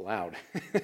loud. 0.00 0.36
I'm 0.74 0.82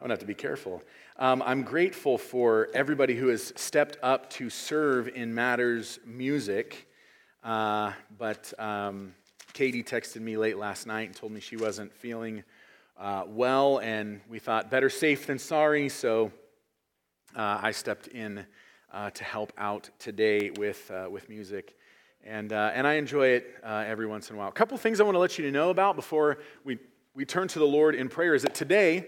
gonna 0.00 0.12
have 0.12 0.20
to 0.20 0.26
be 0.26 0.34
careful. 0.34 0.82
Um, 1.16 1.42
I'm 1.44 1.62
grateful 1.62 2.18
for 2.18 2.68
everybody 2.74 3.16
who 3.16 3.28
has 3.28 3.52
stepped 3.56 3.96
up 4.02 4.30
to 4.30 4.50
serve 4.50 5.08
in 5.08 5.34
matters 5.34 5.98
music. 6.06 6.88
Uh, 7.42 7.92
but 8.16 8.52
um, 8.58 9.14
Katie 9.52 9.82
texted 9.82 10.20
me 10.20 10.36
late 10.36 10.58
last 10.58 10.86
night 10.86 11.08
and 11.08 11.16
told 11.16 11.32
me 11.32 11.40
she 11.40 11.56
wasn't 11.56 11.92
feeling 11.92 12.44
uh, 12.98 13.24
well, 13.26 13.78
and 13.78 14.20
we 14.28 14.38
thought 14.38 14.70
better 14.70 14.90
safe 14.90 15.26
than 15.26 15.38
sorry, 15.38 15.88
so 15.88 16.32
uh, 17.36 17.60
I 17.62 17.70
stepped 17.70 18.08
in 18.08 18.44
uh, 18.92 19.10
to 19.10 19.24
help 19.24 19.52
out 19.56 19.90
today 19.98 20.50
with, 20.50 20.90
uh, 20.90 21.08
with 21.10 21.28
music. 21.28 21.76
And, 22.24 22.52
uh, 22.52 22.72
and 22.74 22.86
I 22.86 22.94
enjoy 22.94 23.28
it 23.28 23.54
uh, 23.62 23.84
every 23.86 24.06
once 24.06 24.30
in 24.30 24.36
a 24.36 24.38
while. 24.38 24.48
A 24.48 24.52
couple 24.52 24.76
things 24.76 25.00
I 25.00 25.04
want 25.04 25.14
to 25.14 25.20
let 25.20 25.38
you 25.38 25.50
know 25.50 25.70
about 25.70 25.96
before 25.96 26.38
we, 26.64 26.78
we 27.18 27.24
turn 27.24 27.48
to 27.48 27.58
the 27.58 27.66
Lord 27.66 27.96
in 27.96 28.08
prayer 28.08 28.32
is 28.32 28.42
that 28.42 28.54
today 28.54 29.04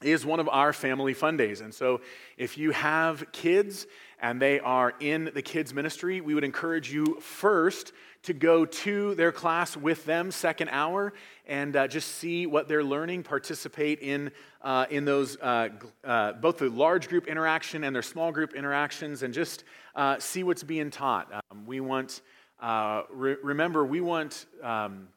is 0.00 0.24
one 0.24 0.38
of 0.38 0.48
our 0.48 0.72
family 0.72 1.14
fun 1.14 1.36
days. 1.36 1.62
And 1.62 1.74
so 1.74 2.00
if 2.38 2.56
you 2.56 2.70
have 2.70 3.24
kids 3.32 3.88
and 4.20 4.40
they 4.40 4.60
are 4.60 4.94
in 5.00 5.32
the 5.34 5.42
kids' 5.42 5.74
ministry, 5.74 6.20
we 6.20 6.36
would 6.36 6.44
encourage 6.44 6.92
you 6.92 7.18
first 7.20 7.92
to 8.22 8.34
go 8.34 8.64
to 8.64 9.16
their 9.16 9.32
class 9.32 9.76
with 9.76 10.04
them, 10.04 10.30
second 10.30 10.68
hour, 10.68 11.12
and 11.44 11.74
uh, 11.74 11.88
just 11.88 12.14
see 12.18 12.46
what 12.46 12.68
they're 12.68 12.84
learning, 12.84 13.24
participate 13.24 13.98
in, 13.98 14.30
uh, 14.62 14.86
in 14.88 15.04
those, 15.04 15.36
uh, 15.38 15.70
uh 16.04 16.34
both 16.34 16.58
the 16.58 16.70
large 16.70 17.08
group 17.08 17.26
interaction 17.26 17.82
and 17.82 17.96
their 17.96 18.02
small 18.02 18.30
group 18.30 18.54
interactions, 18.54 19.24
and 19.24 19.34
just 19.34 19.64
uh, 19.96 20.20
see 20.20 20.44
what's 20.44 20.62
being 20.62 20.88
taught. 20.88 21.32
Um, 21.50 21.66
we 21.66 21.80
want, 21.80 22.20
uh, 22.60 23.02
re- 23.10 23.38
remember, 23.42 23.84
we 23.84 24.00
want 24.00 24.46
um, 24.62 25.08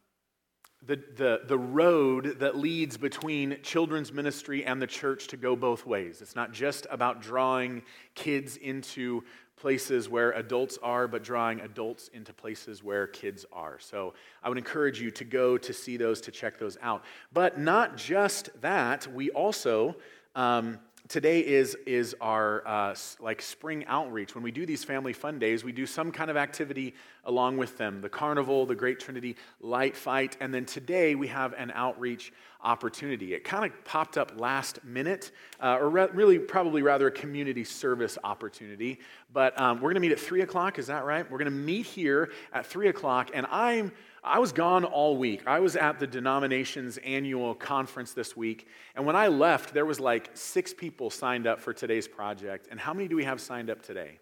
the, 0.86 0.96
the, 1.16 1.42
the 1.46 1.58
road 1.58 2.38
that 2.40 2.58
leads 2.58 2.98
between 2.98 3.58
children's 3.64 4.14
ministry 4.14 4.64
and 4.64 4.82
the 4.82 4.88
church 4.88 5.28
to 5.28 5.38
go 5.38 5.56
both 5.56 5.86
ways. 5.86 6.22
It's 6.22 6.36
not 6.36 6.54
just 6.54 6.86
about 6.90 7.22
drawing 7.22 7.82
kids 8.16 8.58
into 8.58 9.24
places 9.58 10.08
where 10.08 10.32
adults 10.32 10.78
are, 10.84 11.08
but 11.08 11.24
drawing 11.24 11.60
adults 11.62 12.10
into 12.14 12.32
places 12.32 12.84
where 12.84 13.08
kids 13.08 13.46
are. 13.52 13.80
So 13.80 14.14
I 14.44 14.50
would 14.50 14.58
encourage 14.58 15.02
you 15.02 15.10
to 15.12 15.24
go 15.24 15.58
to 15.58 15.74
see 15.74 15.98
those, 15.98 16.22
to 16.22 16.32
check 16.32 16.60
those 16.60 16.78
out. 16.82 17.04
But 17.34 17.60
not 17.60 17.98
just 17.98 18.50
that, 18.62 19.08
we 19.08 19.30
also. 19.32 19.96
Um, 20.36 20.80
today 21.08 21.40
is, 21.40 21.76
is 21.86 22.16
our 22.20 22.68
uh, 22.68 22.96
like 23.20 23.42
spring 23.42 23.86
outreach. 23.88 24.36
When 24.36 24.44
we 24.44 24.52
do 24.52 24.66
these 24.66 24.84
family 24.84 25.14
fun 25.14 25.40
days 25.40 25.64
we 25.64 25.72
do 25.72 25.86
some 25.86 26.12
kind 26.12 26.30
of 26.30 26.38
activity 26.38 26.96
along 27.26 27.58
with 27.58 27.78
them 27.78 28.02
the 28.02 28.10
carnival 28.10 28.66
the 28.66 28.76
great 28.76 29.00
trinity 29.00 29.36
light 29.62 29.96
fight 29.96 30.38
and 30.42 30.54
then 30.54 30.66
today 30.66 31.16
we 31.16 31.28
have 31.28 31.54
an 31.54 31.72
outreach 31.74 32.34
opportunity. 32.62 33.34
It 33.34 33.44
kind 33.44 33.66
of 33.66 33.86
popped 33.86 34.18
up 34.18 34.40
last 34.40 34.84
minute 34.84 35.32
uh, 35.62 35.78
or 35.80 35.90
re- 35.90 36.10
really 36.14 36.40
probably 36.40 36.82
rather 36.82 37.08
a 37.08 37.12
community 37.12 37.64
service 37.64 38.18
opportunity 38.24 39.00
but 39.32 39.60
um, 39.60 39.78
we're 39.78 39.94
going 39.94 39.96
to 39.96 40.02
meet 40.02 40.12
at 40.12 40.20
3 40.20 40.42
o'clock 40.42 40.80
is 40.80 40.88
that 40.88 41.06
right? 41.06 41.30
We're 41.30 41.38
going 41.38 41.46
to 41.46 41.52
meet 41.52 41.86
here 41.86 42.32
at 42.54 42.66
3 42.66 42.88
o'clock 42.90 43.32
and 43.34 43.46
i'm 43.50 43.92
I 44.28 44.40
was 44.40 44.52
gone 44.52 44.84
all 44.84 45.18
week. 45.18 45.44
I 45.48 45.60
was 45.60 45.76
at 45.76 46.00
the 46.00 46.08
denomination's 46.08 46.98
annual 46.98 47.56
conference 47.56 48.14
this 48.14 48.36
week. 48.36 48.68
And 48.96 49.06
when 49.06 49.16
I 49.16 49.28
left, 49.28 49.74
there 49.74 49.86
was 49.86 50.00
like 50.00 50.30
six 50.34 50.74
people 50.74 51.10
signed 51.10 51.48
up 51.48 51.60
for 51.60 51.74
today's 51.74 52.08
project. 52.08 52.68
And 52.70 52.80
how 52.80 52.94
many 52.94 53.08
do 53.08 53.16
we 53.16 53.24
have 53.24 53.40
signed 53.40 53.70
up 53.70 53.82
today? 53.82 54.20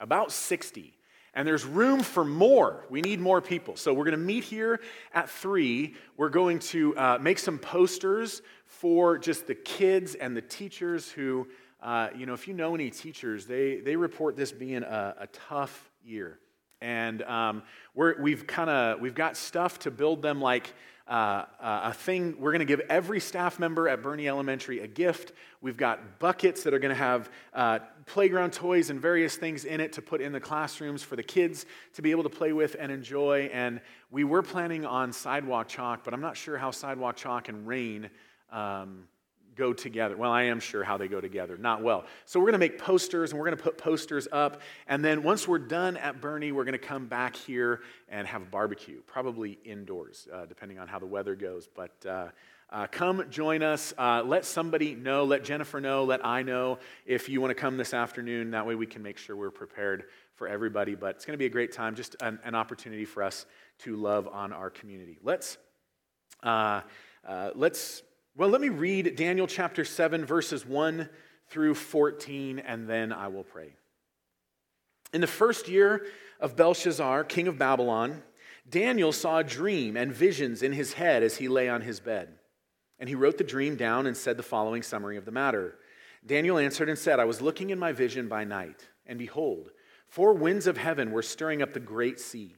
About 0.00 0.32
60. 0.32 0.92
And 1.34 1.46
there's 1.46 1.64
room 1.64 2.00
for 2.00 2.24
more. 2.24 2.86
We 2.90 3.00
need 3.02 3.20
more 3.20 3.40
people. 3.40 3.76
So 3.76 3.92
we're 3.92 4.04
going 4.04 4.18
to 4.18 4.24
meet 4.24 4.44
here 4.44 4.80
at 5.12 5.28
3. 5.30 5.94
We're 6.16 6.28
going 6.28 6.58
to 6.60 6.96
uh, 6.96 7.18
make 7.20 7.38
some 7.38 7.58
posters 7.58 8.42
for 8.64 9.18
just 9.18 9.46
the 9.46 9.54
kids 9.54 10.14
and 10.14 10.36
the 10.36 10.42
teachers 10.42 11.10
who, 11.10 11.46
uh, 11.82 12.08
you 12.16 12.26
know, 12.26 12.34
if 12.34 12.48
you 12.48 12.54
know 12.54 12.74
any 12.74 12.90
teachers, 12.90 13.46
they, 13.46 13.80
they 13.80 13.96
report 13.96 14.36
this 14.36 14.50
being 14.50 14.82
a, 14.82 15.14
a 15.20 15.26
tough 15.28 15.90
year. 16.04 16.38
And 16.80 17.22
um, 17.22 17.62
we 17.94 18.32
have 18.32 18.46
kind 18.46 18.70
of 18.70 19.00
we've 19.00 19.14
got 19.14 19.36
stuff 19.36 19.78
to 19.80 19.90
build 19.90 20.22
them 20.22 20.40
like 20.40 20.72
uh, 21.08 21.44
a 21.60 21.94
thing. 21.94 22.34
We're 22.38 22.50
going 22.50 22.60
to 22.60 22.64
give 22.66 22.80
every 22.88 23.20
staff 23.20 23.58
member 23.58 23.88
at 23.88 24.02
Boerne 24.02 24.26
Elementary 24.26 24.80
a 24.80 24.88
gift. 24.88 25.32
We've 25.60 25.76
got 25.76 26.18
buckets 26.18 26.64
that 26.64 26.74
are 26.74 26.78
going 26.78 26.94
to 26.94 26.98
have 26.98 27.30
uh, 27.54 27.78
playground 28.06 28.52
toys 28.52 28.90
and 28.90 29.00
various 29.00 29.36
things 29.36 29.64
in 29.64 29.80
it 29.80 29.92
to 29.94 30.02
put 30.02 30.20
in 30.20 30.32
the 30.32 30.40
classrooms 30.40 31.02
for 31.02 31.14
the 31.14 31.22
kids 31.22 31.64
to 31.94 32.02
be 32.02 32.10
able 32.10 32.24
to 32.24 32.28
play 32.28 32.52
with 32.52 32.76
and 32.78 32.90
enjoy. 32.90 33.48
And 33.52 33.80
we 34.10 34.24
were 34.24 34.42
planning 34.42 34.84
on 34.84 35.12
sidewalk 35.12 35.68
chalk, 35.68 36.02
but 36.02 36.12
I'm 36.12 36.20
not 36.20 36.36
sure 36.36 36.58
how 36.58 36.72
sidewalk 36.72 37.16
chalk 37.16 37.48
and 37.48 37.66
rain. 37.66 38.10
Um, 38.50 39.04
go 39.56 39.72
together. 39.72 40.16
Well, 40.16 40.30
I 40.30 40.44
am 40.44 40.60
sure 40.60 40.84
how 40.84 40.96
they 40.96 41.08
go 41.08 41.20
together. 41.20 41.56
Not 41.56 41.82
well. 41.82 42.04
So 42.24 42.38
we're 42.38 42.46
going 42.46 42.52
to 42.52 42.58
make 42.58 42.78
posters 42.78 43.30
and 43.30 43.40
we're 43.40 43.46
going 43.46 43.56
to 43.56 43.62
put 43.62 43.78
posters 43.78 44.28
up. 44.30 44.60
And 44.86 45.04
then 45.04 45.22
once 45.22 45.48
we're 45.48 45.58
done 45.58 45.96
at 45.96 46.20
Boerne, 46.20 46.52
we're 46.52 46.64
going 46.64 46.72
to 46.72 46.78
come 46.78 47.06
back 47.06 47.34
here 47.34 47.80
and 48.08 48.26
have 48.26 48.42
a 48.42 48.46
barbecue, 48.46 49.00
probably 49.06 49.58
indoors, 49.64 50.28
uh, 50.32 50.46
depending 50.46 50.78
on 50.78 50.88
how 50.88 50.98
the 50.98 51.06
weather 51.06 51.34
goes. 51.34 51.68
But 51.74 52.06
uh, 52.06 52.28
uh, 52.70 52.86
come 52.88 53.24
join 53.30 53.62
us. 53.62 53.94
Uh, 53.96 54.22
let 54.24 54.44
somebody 54.44 54.94
know. 54.94 55.24
Let 55.24 55.44
Jennifer 55.44 55.80
know. 55.80 56.04
Let 56.04 56.24
I 56.24 56.42
know 56.42 56.78
if 57.06 57.28
you 57.28 57.40
want 57.40 57.50
to 57.50 57.60
come 57.60 57.76
this 57.76 57.94
afternoon. 57.94 58.50
That 58.50 58.66
way 58.66 58.74
we 58.74 58.86
can 58.86 59.02
make 59.02 59.18
sure 59.18 59.36
we're 59.36 59.50
prepared 59.50 60.04
for 60.34 60.46
everybody. 60.46 60.94
But 60.94 61.16
it's 61.16 61.24
going 61.24 61.34
to 61.34 61.38
be 61.38 61.46
a 61.46 61.50
great 61.50 61.72
time, 61.72 61.94
just 61.94 62.16
an, 62.20 62.38
an 62.44 62.54
opportunity 62.54 63.04
for 63.04 63.22
us 63.22 63.46
to 63.80 63.96
love 63.96 64.28
on 64.28 64.52
our 64.52 64.70
community. 64.70 65.18
Let's. 65.22 65.58
Uh, 66.42 66.82
uh, 67.26 67.50
let's 67.56 68.02
well, 68.36 68.50
let 68.50 68.60
me 68.60 68.68
read 68.68 69.16
Daniel 69.16 69.46
chapter 69.46 69.82
7, 69.82 70.26
verses 70.26 70.66
1 70.66 71.08
through 71.48 71.74
14, 71.74 72.58
and 72.58 72.86
then 72.86 73.10
I 73.10 73.28
will 73.28 73.44
pray. 73.44 73.72
In 75.14 75.22
the 75.22 75.26
first 75.26 75.68
year 75.68 76.04
of 76.38 76.54
Belshazzar, 76.54 77.24
king 77.24 77.48
of 77.48 77.56
Babylon, 77.56 78.22
Daniel 78.68 79.10
saw 79.12 79.38
a 79.38 79.44
dream 79.44 79.96
and 79.96 80.12
visions 80.12 80.62
in 80.62 80.74
his 80.74 80.92
head 80.92 81.22
as 81.22 81.38
he 81.38 81.48
lay 81.48 81.70
on 81.70 81.80
his 81.80 81.98
bed. 81.98 82.28
And 82.98 83.08
he 83.08 83.14
wrote 83.14 83.38
the 83.38 83.44
dream 83.44 83.74
down 83.74 84.06
and 84.06 84.14
said 84.14 84.36
the 84.36 84.42
following 84.42 84.82
summary 84.82 85.16
of 85.16 85.24
the 85.24 85.30
matter. 85.30 85.78
Daniel 86.26 86.58
answered 86.58 86.90
and 86.90 86.98
said, 86.98 87.18
I 87.18 87.24
was 87.24 87.40
looking 87.40 87.70
in 87.70 87.78
my 87.78 87.92
vision 87.92 88.28
by 88.28 88.44
night, 88.44 88.86
and 89.06 89.18
behold, 89.18 89.70
four 90.08 90.34
winds 90.34 90.66
of 90.66 90.76
heaven 90.76 91.10
were 91.10 91.22
stirring 91.22 91.62
up 91.62 91.72
the 91.72 91.80
great 91.80 92.20
sea, 92.20 92.54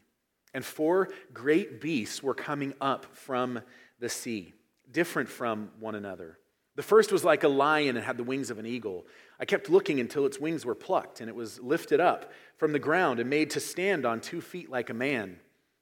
and 0.53 0.65
four 0.65 1.11
great 1.33 1.81
beasts 1.81 2.21
were 2.21 2.35
coming 2.35 2.75
up 2.81 3.07
from 3.15 3.61
the 4.01 4.09
sea 4.09 4.55
different 4.93 5.29
from 5.29 5.71
one 5.79 5.95
another. 5.95 6.39
The 6.79 6.83
first 6.83 7.11
was 7.11 7.25
like 7.25 7.43
a 7.43 7.49
lion 7.49 7.97
and 7.97 8.07
had 8.07 8.17
the 8.17 8.25
wings 8.25 8.51
of 8.51 8.59
an 8.61 8.67
eagle. 8.67 9.05
I 9.41 9.45
kept 9.45 9.69
looking 9.69 9.99
until 9.99 10.27
its 10.27 10.39
wings 10.39 10.65
were 10.65 10.77
plucked, 10.77 11.21
and 11.21 11.29
it 11.29 11.35
was 11.35 11.59
lifted 11.59 11.99
up 11.99 12.31
from 12.57 12.73
the 12.73 12.79
ground 12.79 13.19
and 13.19 13.29
made 13.29 13.51
to 13.51 13.61
stand 13.61 14.07
on 14.07 14.21
two 14.21 14.41
feet 14.41 14.71
like 14.71 14.89
a 14.89 14.95
man, 14.95 15.41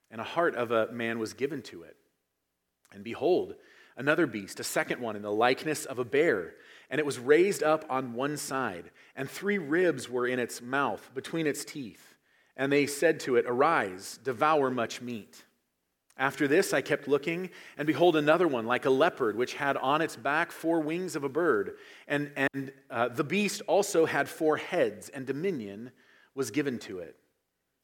and 0.09 0.19
a 0.19 0.23
heart 0.23 0.55
of 0.55 0.71
a 0.71 0.91
man 0.91 1.19
was 1.19 1.33
given 1.33 1.61
to 1.63 1.83
it. 1.83 1.95
And 2.91 3.03
behold, 3.03 3.53
another 3.95 4.25
beast, 4.25 4.59
a 4.59 4.63
second 4.63 4.99
one 4.99 5.15
in 5.15 5.21
the 5.21 5.31
likeness 5.31 5.85
of 5.85 5.99
a 5.99 6.03
bear, 6.03 6.55
and 6.89 6.97
it 6.97 7.05
was 7.05 7.19
raised 7.19 7.61
up 7.61 7.85
on 7.91 8.15
one 8.15 8.35
side, 8.35 8.89
and 9.15 9.29
three 9.29 9.59
ribs 9.59 10.09
were 10.09 10.25
in 10.25 10.39
its 10.39 10.63
mouth 10.63 11.11
between 11.13 11.45
its 11.45 11.63
teeth. 11.63 12.15
And 12.55 12.71
they 12.71 12.87
said 12.87 13.19
to 13.19 13.35
it, 13.35 13.45
Arise, 13.47 14.19
devour 14.23 14.71
much 14.71 14.99
meat. 14.99 15.43
After 16.19 16.47
this, 16.47 16.73
I 16.73 16.81
kept 16.81 17.07
looking, 17.07 17.51
and 17.77 17.85
behold, 17.85 18.15
another 18.15 18.47
one, 18.47 18.65
like 18.65 18.85
a 18.85 18.89
leopard, 18.89 19.35
which 19.35 19.53
had 19.53 19.77
on 19.77 20.01
its 20.01 20.15
back 20.15 20.51
four 20.51 20.79
wings 20.79 21.15
of 21.15 21.23
a 21.23 21.29
bird. 21.29 21.75
And, 22.07 22.31
and 22.35 22.71
uh, 22.89 23.09
the 23.09 23.23
beast 23.23 23.61
also 23.67 24.05
had 24.07 24.27
four 24.27 24.57
heads, 24.57 25.09
and 25.09 25.27
dominion 25.27 25.91
was 26.33 26.49
given 26.49 26.79
to 26.79 26.99
it. 26.99 27.15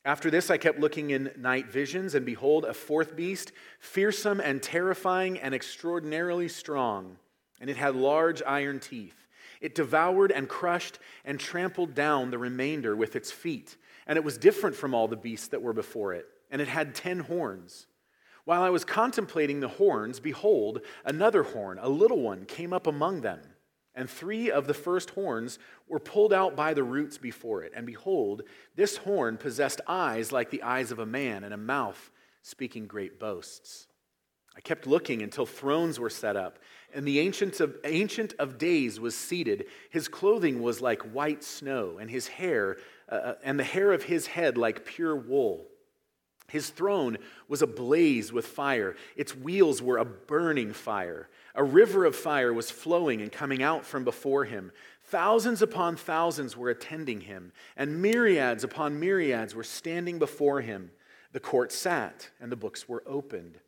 After 0.06 0.32
this, 0.32 0.50
I 0.50 0.58
kept 0.58 0.80
looking 0.80 1.12
in 1.12 1.32
night 1.38 1.68
visions, 1.68 2.16
and 2.16 2.26
behold, 2.26 2.66
a 2.66 2.74
fourth 2.74 3.16
beast, 3.16 3.52
fearsome 3.80 4.42
and 4.42 4.62
terrifying 4.62 5.40
and 5.40 5.54
extraordinarily 5.54 6.50
strong. 6.50 7.18
And 7.62 7.70
it 7.70 7.78
had 7.78 7.96
large 7.96 8.41
iron 8.41 8.79
teeth. 8.79 9.28
It 9.62 9.76
devoured 9.76 10.32
and 10.32 10.50
crushed 10.50 11.00
and 11.24 11.40
trampled 11.40 11.94
down 11.94 12.32
the 12.32 12.38
remainder 12.38 12.96
with 12.96 13.16
its 13.16 13.32
feet. 13.32 13.78
And 14.06 14.18
it 14.18 14.24
was 14.24 14.38
different 14.38 14.76
from 14.76 14.94
all 14.94 15.08
the 15.08 15.16
beasts 15.16 15.47
that 15.50 15.62
were 15.62 15.72
before 15.72 16.14
it. 16.14 16.26
And 16.52 16.62
it 16.62 16.68
had 16.68 16.96
ten 16.96 17.20
horns. 17.20 17.88
While 18.45 18.61
I 18.61 18.69
was 18.69 18.84
contemplating 18.84 19.59
the 19.59 19.69
horns, 19.69 20.19
behold, 20.19 20.81
another 21.05 21.43
horn, 21.43 21.79
a 21.81 21.90
little 21.90 22.19
one, 22.19 22.45
came 22.45 22.73
up 22.73 22.87
among 22.87 23.22
them. 23.22 23.40
And 23.95 24.09
three 24.09 24.49
of 24.49 24.67
the 24.67 24.73
first 24.73 25.11
horns 25.11 25.59
were 25.87 25.99
pulled 25.99 26.34
out 26.34 26.55
by 26.55 26.73
the 26.73 26.84
roots 26.84 27.17
before 27.17 27.63
it. 27.63 27.73
And 27.75 27.85
behold, 27.85 28.41
this 28.75 28.97
horn 28.97 29.37
possessed 29.37 29.81
eyes 29.87 30.31
like 30.31 30.49
the 30.49 30.63
eyes 30.63 30.91
of 30.91 30.99
a 30.99 31.05
man, 31.05 31.43
and 31.43 31.53
a 31.53 31.57
mouth 31.57 32.11
speaking 32.41 32.87
great 32.87 33.19
boasts. 33.19 33.87
I 34.55 34.61
kept 34.61 34.85
looking 34.85 35.22
until 35.22 35.45
thrones 35.45 35.99
were 35.99 36.09
set 36.09 36.35
up, 36.35 36.59
and 36.93 37.07
the 37.07 37.19
ancient 37.19 37.59
of, 37.59 37.75
ancient 37.85 38.34
of 38.40 38.57
days 38.57 38.99
was 38.99 39.16
seated. 39.16 39.66
His 39.90 40.07
clothing 40.07 40.61
was 40.61 40.81
like 40.81 41.01
white 41.01 41.43
snow, 41.43 41.97
and 41.99 42.09
his 42.09 42.28
hair, 42.28 42.78
uh, 43.09 43.16
uh 43.16 43.35
and 43.43 43.59
the 43.59 43.63
hair 43.63 43.91
of 43.93 44.03
his 44.03 44.28
head 44.28 44.57
like 44.57 44.85
pure 44.85 45.16
wool. 45.16 45.67
His 46.49 46.69
throne 46.69 47.17
was 47.47 47.61
ablaze 47.61 48.31
with 48.31 48.45
fire. 48.45 48.95
Its 49.16 49.35
wheels 49.35 49.81
were 49.81 49.97
a 49.97 50.05
burning 50.05 50.73
fire. 50.73 51.29
A 51.55 51.63
river 51.63 52.05
of 52.05 52.16
fire 52.16 52.53
was 52.53 52.69
flowing 52.69 53.22
and 53.22 53.31
coming 53.31 53.63
out 53.63 53.85
from 53.85 54.03
before 54.03 54.45
him. 54.45 54.72
Thousands 55.05 55.61
upon 55.61 55.95
thousands 55.95 56.57
were 56.57 56.69
attending 56.69 57.22
him, 57.22 57.51
and 57.75 58.01
myriads 58.01 58.63
upon 58.63 58.99
myriads 58.99 59.55
were 59.55 59.63
standing 59.63 60.19
before 60.19 60.61
him. 60.61 60.91
The 61.31 61.40
court 61.40 61.72
sat, 61.72 62.29
and 62.40 62.51
the 62.51 62.55
books 62.55 62.87
were 62.87 63.03
opened. 63.05 63.59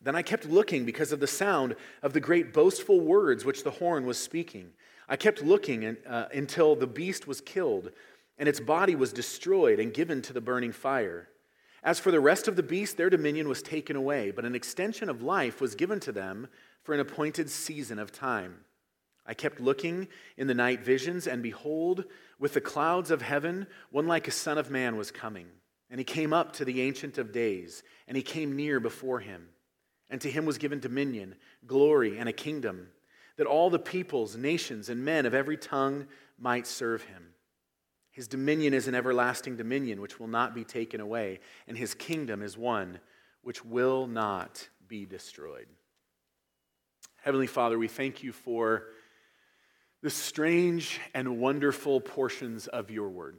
Then 0.00 0.14
I 0.14 0.22
kept 0.22 0.44
looking 0.44 0.84
because 0.84 1.12
of 1.12 1.20
the 1.20 1.26
sound 1.26 1.76
of 2.02 2.12
the 2.12 2.20
great 2.20 2.52
boastful 2.52 3.00
words 3.00 3.44
which 3.44 3.64
the 3.64 3.70
horn 3.70 4.04
was 4.04 4.18
speaking. 4.18 4.70
I 5.08 5.16
kept 5.16 5.42
looking 5.42 5.96
uh, 6.06 6.28
until 6.32 6.76
the 6.76 6.86
beast 6.86 7.26
was 7.26 7.40
killed, 7.40 7.90
and 8.38 8.48
its 8.48 8.60
body 8.60 8.94
was 8.94 9.12
destroyed 9.12 9.80
and 9.80 9.94
given 9.94 10.20
to 10.22 10.32
the 10.32 10.40
burning 10.40 10.72
fire. 10.72 11.28
As 11.84 12.00
for 12.00 12.10
the 12.10 12.18
rest 12.18 12.48
of 12.48 12.56
the 12.56 12.62
beasts, 12.62 12.94
their 12.94 13.10
dominion 13.10 13.46
was 13.46 13.60
taken 13.60 13.94
away, 13.94 14.30
but 14.30 14.46
an 14.46 14.54
extension 14.54 15.10
of 15.10 15.22
life 15.22 15.60
was 15.60 15.74
given 15.74 16.00
to 16.00 16.12
them 16.12 16.48
for 16.82 16.94
an 16.94 17.00
appointed 17.00 17.50
season 17.50 17.98
of 17.98 18.10
time. 18.10 18.64
I 19.26 19.34
kept 19.34 19.60
looking 19.60 20.08
in 20.38 20.46
the 20.46 20.54
night 20.54 20.80
visions, 20.80 21.26
and 21.26 21.42
behold, 21.42 22.04
with 22.38 22.54
the 22.54 22.60
clouds 22.62 23.10
of 23.10 23.20
heaven, 23.20 23.66
one 23.90 24.06
like 24.06 24.26
a 24.26 24.30
son 24.30 24.56
of 24.56 24.70
man 24.70 24.96
was 24.96 25.10
coming. 25.10 25.46
And 25.90 26.00
he 26.00 26.04
came 26.04 26.32
up 26.32 26.54
to 26.54 26.64
the 26.64 26.80
Ancient 26.80 27.18
of 27.18 27.32
Days, 27.32 27.82
and 28.08 28.16
he 28.16 28.22
came 28.22 28.56
near 28.56 28.80
before 28.80 29.20
him. 29.20 29.48
And 30.08 30.22
to 30.22 30.30
him 30.30 30.46
was 30.46 30.58
given 30.58 30.80
dominion, 30.80 31.34
glory, 31.66 32.18
and 32.18 32.30
a 32.30 32.32
kingdom, 32.32 32.88
that 33.36 33.46
all 33.46 33.68
the 33.68 33.78
peoples, 33.78 34.36
nations, 34.36 34.88
and 34.88 35.04
men 35.04 35.26
of 35.26 35.34
every 35.34 35.58
tongue 35.58 36.06
might 36.38 36.66
serve 36.66 37.04
him. 37.04 37.33
His 38.14 38.28
dominion 38.28 38.74
is 38.74 38.86
an 38.86 38.94
everlasting 38.94 39.56
dominion 39.56 40.00
which 40.00 40.20
will 40.20 40.28
not 40.28 40.54
be 40.54 40.62
taken 40.62 41.00
away, 41.00 41.40
and 41.66 41.76
his 41.76 41.94
kingdom 41.94 42.42
is 42.42 42.56
one 42.56 43.00
which 43.42 43.64
will 43.64 44.06
not 44.06 44.68
be 44.86 45.04
destroyed. 45.04 45.66
Heavenly 47.22 47.48
Father, 47.48 47.76
we 47.76 47.88
thank 47.88 48.22
you 48.22 48.30
for 48.30 48.84
the 50.00 50.10
strange 50.10 51.00
and 51.12 51.40
wonderful 51.40 52.00
portions 52.00 52.68
of 52.68 52.88
your 52.88 53.08
word. 53.08 53.38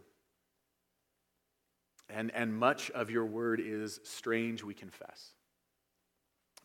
And, 2.10 2.30
and 2.36 2.54
much 2.54 2.92
of 2.92 3.10
your 3.10 3.26
word 3.26 3.62
is 3.62 4.02
strange, 4.04 4.62
we 4.62 4.74
confess. 4.74 5.32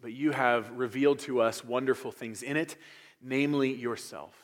But 0.01 0.15
you 0.15 0.33
have 0.33 0.69
revealed 0.73 1.21
to 1.21 1.43
us 1.43 1.65
wonderful 1.65 2.11
things 2.11 2.43
in 2.43 2.57
it, 2.57 2.77
namely 3.23 3.73
yourself. 3.73 4.35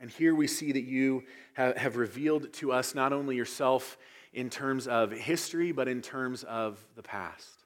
And 0.00 0.10
here 0.10 0.34
we 0.34 0.46
see 0.46 0.72
that 0.72 0.84
you 0.84 1.24
have 1.54 1.96
revealed 1.96 2.52
to 2.54 2.72
us 2.72 2.94
not 2.94 3.12
only 3.12 3.36
yourself 3.36 3.96
in 4.32 4.50
terms 4.50 4.86
of 4.86 5.10
history, 5.10 5.72
but 5.72 5.88
in 5.88 6.02
terms 6.02 6.44
of 6.44 6.78
the 6.94 7.02
past 7.02 7.64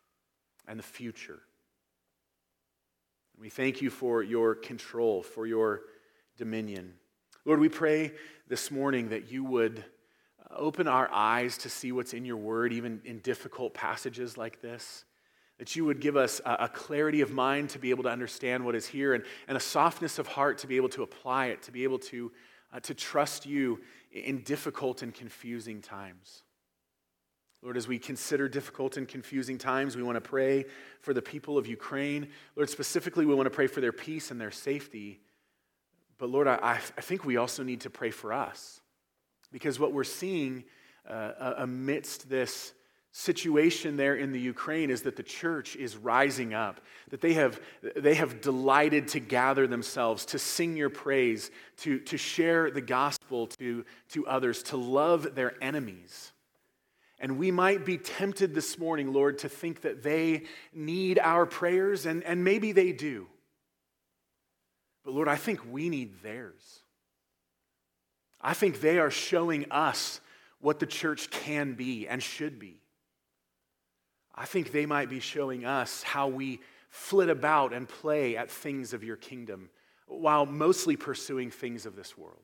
and 0.69 0.79
the 0.79 0.85
future. 0.85 1.41
We 3.39 3.51
thank 3.51 3.83
you 3.83 3.91
for 3.91 4.23
your 4.23 4.55
control, 4.55 5.23
for 5.23 5.47
your 5.47 5.83
dominion. 6.37 6.95
Lord, 7.45 7.59
we 7.59 7.69
pray 7.69 8.13
this 8.49 8.71
morning 8.71 9.09
that 9.09 9.33
you 9.33 9.43
would 9.45 9.79
uh, 9.79 10.55
open 10.57 10.87
our 10.87 11.11
eyes 11.11 11.59
to 11.59 11.71
see 11.71 11.91
what's 11.91 12.13
in 12.13 12.25
your 12.25 12.37
word, 12.37 12.73
even 12.73 13.01
in 13.05 13.19
difficult 13.21 13.75
passages 13.75 14.37
like 14.37 14.61
this 14.61 15.05
that 15.61 15.77
you 15.77 15.85
would 15.85 16.01
give 16.01 16.17
us 16.17 16.41
a, 16.47 16.67
clarity 16.67 17.21
of 17.21 17.33
mind 17.33 17.69
to 17.69 17.79
be 17.79 17.91
able 17.91 18.03
to 18.03 18.09
understand 18.09 18.65
what 18.65 18.75
is 18.75 18.87
here 18.87 19.13
and, 19.13 19.23
and 19.47 19.59
a 19.59 19.61
softness 19.61 20.19
of 20.19 20.27
heart 20.27 20.57
to 20.57 20.67
be 20.67 20.77
able 20.77 20.89
to 20.89 21.03
apply 21.03 21.49
it, 21.49 21.61
to 21.61 21.71
be 21.71 21.85
able 21.85 21.99
to, 21.99 22.33
uh, 22.73 22.81
to 22.81 22.95
trust 22.95 23.45
you 23.45 23.79
in 24.11 24.41
difficult 24.41 25.03
and 25.03 25.13
confusing 25.13 25.83
times. 25.83 26.45
Lord, 27.61 27.77
as 27.77 27.87
we 27.87 27.99
consider 27.99 28.49
difficult 28.49 28.97
and 28.97 29.07
confusing 29.07 29.59
times, 29.59 29.97
we 29.97 30.03
want 30.03 30.17
to 30.17 30.23
pray 30.23 30.65
for 31.03 31.13
the 31.13 31.21
people 31.21 31.59
of 31.59 31.67
Ukraine. 31.67 32.29
Lord, 32.57 32.71
specifically, 32.71 33.27
we 33.27 33.35
want 33.35 33.45
to 33.45 33.55
pray 33.55 33.67
for 33.67 33.83
their 33.83 33.93
peace 33.93 34.31
and 34.31 34.41
their 34.41 34.51
safety. 34.51 35.21
But 36.17 36.31
Lord, 36.31 36.49
I, 36.49 36.81
I 36.97 37.01
think 37.03 37.27
we 37.27 37.37
also 37.37 37.63
need 37.63 37.83
to 37.83 37.91
pray 37.91 38.13
for 38.13 38.33
us 38.33 38.81
because 39.53 39.79
what 39.79 39.93
we're 39.93 40.05
seeing 40.05 40.65
uh, 41.07 41.53
amidst 41.59 42.31
this 42.31 42.73
situation 43.13 43.97
there 43.97 44.15
in 44.15 44.33
the 44.33 44.41
Ukraine 44.41 44.91
is 44.91 45.03
that 45.03 45.17
the 45.17 45.23
church 45.23 45.75
is 45.75 45.97
rising 45.97 46.55
up, 46.55 46.81
that 47.11 47.21
they 47.21 47.33
have, 47.33 47.61
they 47.97 48.15
have 48.15 48.41
delighted 48.41 49.09
to 49.09 49.21
gather 49.21 49.67
themselves, 49.67 50.25
to 50.27 50.39
sing 50.39 50.77
your 50.77 50.91
praise, 50.91 51.51
to, 51.79 51.99
to 52.01 52.17
share 52.17 52.71
the 52.71 52.81
gospel 52.81 53.49
to, 53.59 53.85
to 54.11 54.27
others, 54.27 54.63
to 54.65 54.77
love 54.77 55.35
their 55.35 55.55
enemies. 55.63 56.33
And 57.19 57.37
we 57.37 57.51
might 57.51 57.85
be 57.85 57.99
tempted 57.99 58.55
this 58.55 58.79
morning, 58.79 59.13
Lord, 59.13 59.39
to 59.39 59.49
think 59.49 59.83
that 59.83 60.03
they 60.03 60.45
need 60.73 61.19
our 61.19 61.47
prayers, 61.47 62.07
and, 62.07 62.23
and 62.23 62.45
maybe 62.45 62.73
they 62.73 62.93
do. 62.93 63.27
But 65.05 65.15
Lord, 65.15 65.29
I 65.29 65.37
think 65.37 65.61
we 65.71 65.89
need 65.89 66.23
theirs. 66.23 66.81
I 68.41 68.55
think 68.55 68.81
they 68.81 68.99
are 68.99 69.11
showing 69.11 69.71
us 69.71 70.21
what 70.61 70.79
the 70.79 70.87
church 70.87 71.31
can 71.31 71.75
be 71.75 72.07
and 72.07 72.23
should 72.23 72.59
be. 72.59 72.80
I 74.41 74.47
think 74.47 74.73
they 74.73 74.87
might 74.87 75.11
be 75.11 75.21
showing 75.21 75.67
us 75.67 76.03
how 76.03 76.29
we 76.29 76.61
flit 76.89 77.29
about 77.29 77.75
and 77.75 77.87
play 77.87 78.39
at 78.39 78.51
things 78.51 78.95
of 78.95 79.05
your 79.05 79.17
kingdom 79.17 79.69
while 80.07 80.47
mostly 80.47 80.97
pursuing 80.97 81.51
things 81.51 81.85
of 81.85 81.95
this 81.95 82.17
world. 82.17 82.41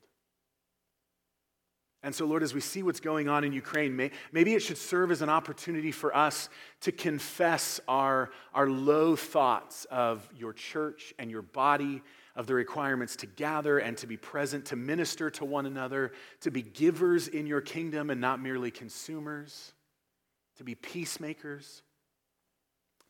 And 2.02 2.14
so, 2.14 2.26
Lord, 2.26 2.42
as 2.42 2.52
we 2.52 2.60
see 2.60 2.82
what's 2.82 3.00
going 3.00 3.30
on 3.30 3.44
in 3.44 3.54
Ukraine, 3.54 3.96
may, 3.96 4.10
maybe 4.30 4.54
it 4.54 4.60
should 4.60 4.76
serve 4.76 5.10
as 5.10 5.22
an 5.22 5.30
opportunity 5.30 5.90
for 5.90 6.14
us 6.14 6.50
to 6.82 6.92
confess 6.92 7.80
our, 7.88 8.28
our 8.52 8.68
low 8.68 9.16
thoughts 9.16 9.86
of 9.90 10.28
your 10.36 10.52
church 10.52 11.14
and 11.18 11.30
your 11.30 11.42
body, 11.42 12.02
of 12.34 12.46
the 12.46 12.52
requirements 12.52 13.16
to 13.16 13.26
gather 13.26 13.78
and 13.78 13.96
to 13.96 14.06
be 14.06 14.18
present, 14.18 14.66
to 14.66 14.76
minister 14.76 15.30
to 15.30 15.46
one 15.46 15.64
another, 15.64 16.12
to 16.42 16.50
be 16.50 16.60
givers 16.60 17.26
in 17.26 17.46
your 17.46 17.62
kingdom 17.62 18.10
and 18.10 18.20
not 18.20 18.38
merely 18.38 18.70
consumers, 18.70 19.72
to 20.58 20.62
be 20.62 20.74
peacemakers 20.74 21.82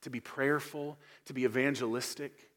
to 0.07 0.11
be 0.11 0.21
prayerful, 0.21 0.97
to 1.25 1.33
be 1.33 1.45
evangelistic. 1.45 2.49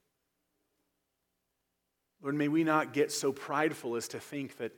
Lord, 2.22 2.36
may 2.36 2.48
we 2.48 2.63
not 2.63 2.94
get 2.94 3.12
so 3.12 3.31
prideful 3.31 3.96
as 3.96 4.07
to 4.10 4.19
think 4.19 4.57
that, 4.57 4.72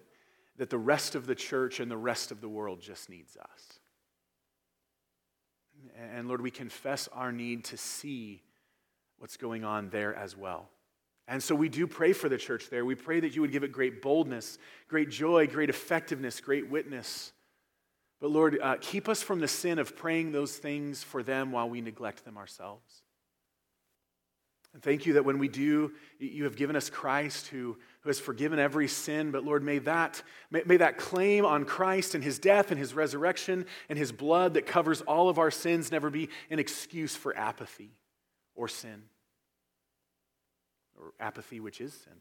that 0.56 0.70
the 0.70 0.78
rest 0.78 1.16
of 1.16 1.28
the 1.28 1.36
church 1.36 1.82
and 1.82 1.92
the 1.92 1.98
rest 1.98 2.32
of 2.32 2.40
the 2.40 2.48
world 2.48 2.80
just 2.80 3.10
needs 3.10 3.36
us. 3.36 3.80
And 6.16 6.30
Lord, 6.30 6.40
we 6.40 6.50
confess 6.50 7.10
our 7.12 7.34
need 7.34 7.66
to 7.66 7.78
see 7.78 8.42
what's 9.18 9.36
going 9.36 9.66
on 9.66 9.90
there 9.90 10.16
as 10.16 10.38
well. 10.38 10.70
And 11.28 11.44
so 11.44 11.56
we 11.56 11.68
do 11.68 11.88
pray 11.88 12.14
for 12.14 12.30
the 12.30 12.38
church 12.38 12.70
there. 12.70 12.86
We 12.86 12.96
pray 12.96 13.20
that 13.20 13.36
you 13.36 13.42
would 13.42 13.52
give 13.52 13.66
it 13.66 13.74
great 13.74 14.02
boldness, 14.02 14.58
great 14.88 15.10
joy, 15.10 15.46
great 15.46 15.70
effectiveness, 15.70 16.40
great 16.40 16.70
witness. 16.70 17.34
But 18.22 18.30
Lord, 18.30 18.60
uh, 18.62 18.78
keep 18.80 19.10
us 19.10 19.24
from 19.24 19.40
the 19.40 19.48
sin 19.48 19.80
of 19.80 19.98
praying 19.98 20.32
those 20.32 20.56
things 20.56 21.04
for 21.04 21.24
them 21.24 21.52
while 21.52 21.68
we 21.68 21.82
neglect 21.82 22.24
them 22.24 22.38
ourselves. 22.38 23.02
And 24.74 24.82
thank 24.82 25.06
you 25.06 25.14
that 25.14 25.26
when 25.26 25.38
we 25.38 25.50
do, 25.50 25.92
you 26.20 26.46
have 26.46 26.56
given 26.56 26.78
us 26.78 26.90
Christ 26.90 27.48
who, 27.48 27.78
who 28.02 28.10
has 28.10 28.20
forgiven 28.20 28.58
every 28.58 28.88
sin. 28.88 29.32
But 29.32 29.44
Lord, 29.44 29.64
may 29.64 29.80
that, 29.80 30.22
may, 30.50 30.62
may 30.66 30.78
that 30.78 30.98
claim 30.98 31.46
on 31.46 31.66
Christ 31.66 32.16
and 32.16 32.24
his 32.24 32.40
death 32.40 32.72
and 32.72 32.80
his 32.80 32.94
resurrection 32.94 33.66
and 33.90 33.98
his 34.00 34.14
blood 34.14 34.54
that 34.54 34.66
covers 34.66 35.02
all 35.02 35.28
of 35.28 35.40
our 35.40 35.52
sins 35.52 35.92
never 35.92 36.10
be 36.10 36.30
an 36.50 36.60
excuse 36.60 37.16
for 37.16 37.36
apathy 37.36 37.92
or 38.56 38.68
sin, 38.68 39.04
or 40.98 41.14
apathy, 41.20 41.60
which 41.60 41.82
is 41.82 41.94
sin. 41.94 42.14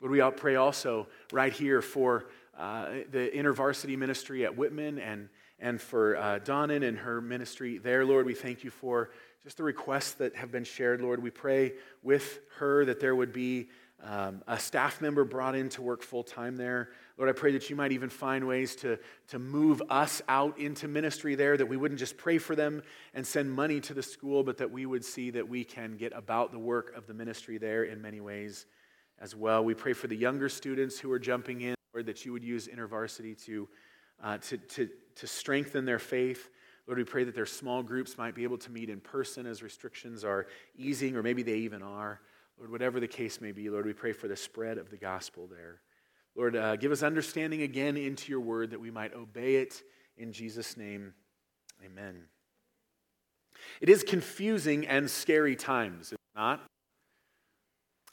Lord, 0.00 0.12
we 0.12 0.22
pray 0.36 0.56
also 0.56 1.08
right 1.32 1.52
here 1.52 1.82
for 1.82 2.26
uh, 2.58 2.86
the 3.12 3.30
intervarsity 3.34 3.96
ministry 3.96 4.44
at 4.44 4.56
Whitman 4.56 4.98
and, 4.98 5.28
and 5.60 5.80
for 5.80 6.16
uh, 6.16 6.40
Donnan 6.40 6.82
and 6.82 6.98
her 6.98 7.20
ministry 7.20 7.78
there, 7.78 8.04
Lord. 8.04 8.26
We 8.26 8.34
thank 8.34 8.64
you 8.64 8.70
for 8.70 9.10
just 9.44 9.56
the 9.56 9.62
requests 9.62 10.12
that 10.14 10.34
have 10.34 10.50
been 10.50 10.64
shared, 10.64 11.00
Lord. 11.00 11.22
We 11.22 11.30
pray 11.30 11.74
with 12.02 12.40
her 12.58 12.84
that 12.84 12.98
there 12.98 13.14
would 13.14 13.32
be 13.32 13.68
um, 14.02 14.42
a 14.46 14.58
staff 14.58 15.00
member 15.00 15.24
brought 15.24 15.54
in 15.54 15.68
to 15.70 15.82
work 15.82 16.02
full 16.02 16.22
time 16.22 16.56
there. 16.56 16.90
Lord, 17.16 17.28
I 17.28 17.32
pray 17.32 17.52
that 17.52 17.68
you 17.68 17.76
might 17.76 17.92
even 17.92 18.08
find 18.08 18.46
ways 18.46 18.76
to, 18.76 18.98
to 19.28 19.38
move 19.38 19.82
us 19.90 20.22
out 20.28 20.58
into 20.58 20.86
ministry 20.86 21.34
there, 21.34 21.56
that 21.56 21.66
we 21.66 21.76
wouldn't 21.76 21.98
just 21.98 22.16
pray 22.16 22.38
for 22.38 22.54
them 22.54 22.82
and 23.14 23.26
send 23.26 23.52
money 23.52 23.80
to 23.80 23.94
the 23.94 24.02
school, 24.02 24.44
but 24.44 24.58
that 24.58 24.70
we 24.70 24.86
would 24.86 25.04
see 25.04 25.30
that 25.30 25.48
we 25.48 25.64
can 25.64 25.96
get 25.96 26.12
about 26.14 26.52
the 26.52 26.58
work 26.58 26.96
of 26.96 27.06
the 27.06 27.14
ministry 27.14 27.58
there 27.58 27.84
in 27.84 28.00
many 28.00 28.20
ways 28.20 28.66
as 29.20 29.34
well. 29.34 29.64
We 29.64 29.74
pray 29.74 29.94
for 29.94 30.06
the 30.06 30.16
younger 30.16 30.48
students 30.48 30.98
who 30.98 31.10
are 31.10 31.18
jumping 31.18 31.60
in. 31.60 31.77
Lord, 31.98 32.06
that 32.06 32.24
you 32.24 32.32
would 32.32 32.44
use 32.44 32.68
InterVarsity 32.68 33.44
to, 33.46 33.68
uh, 34.22 34.38
to, 34.38 34.56
to, 34.56 34.88
to 35.16 35.26
strengthen 35.26 35.84
their 35.84 35.98
faith. 35.98 36.48
Lord, 36.86 36.96
we 36.96 37.02
pray 37.02 37.24
that 37.24 37.34
their 37.34 37.44
small 37.44 37.82
groups 37.82 38.16
might 38.16 38.36
be 38.36 38.44
able 38.44 38.58
to 38.58 38.70
meet 38.70 38.88
in 38.88 39.00
person 39.00 39.46
as 39.46 39.64
restrictions 39.64 40.22
are 40.22 40.46
easing, 40.76 41.16
or 41.16 41.24
maybe 41.24 41.42
they 41.42 41.56
even 41.56 41.82
are. 41.82 42.20
Lord, 42.56 42.70
whatever 42.70 43.00
the 43.00 43.08
case 43.08 43.40
may 43.40 43.50
be, 43.50 43.68
Lord, 43.68 43.84
we 43.84 43.94
pray 43.94 44.12
for 44.12 44.28
the 44.28 44.36
spread 44.36 44.78
of 44.78 44.90
the 44.90 44.96
gospel 44.96 45.48
there. 45.48 45.80
Lord, 46.36 46.54
uh, 46.54 46.76
give 46.76 46.92
us 46.92 47.02
understanding 47.02 47.62
again 47.62 47.96
into 47.96 48.30
your 48.30 48.42
word 48.42 48.70
that 48.70 48.80
we 48.80 48.92
might 48.92 49.12
obey 49.12 49.56
it 49.56 49.82
in 50.16 50.30
Jesus' 50.30 50.76
name. 50.76 51.14
Amen. 51.84 52.26
It 53.80 53.88
is 53.88 54.04
confusing 54.04 54.86
and 54.86 55.10
scary 55.10 55.56
times, 55.56 56.06
is 56.06 56.12
it 56.12 56.18
not? 56.36 56.64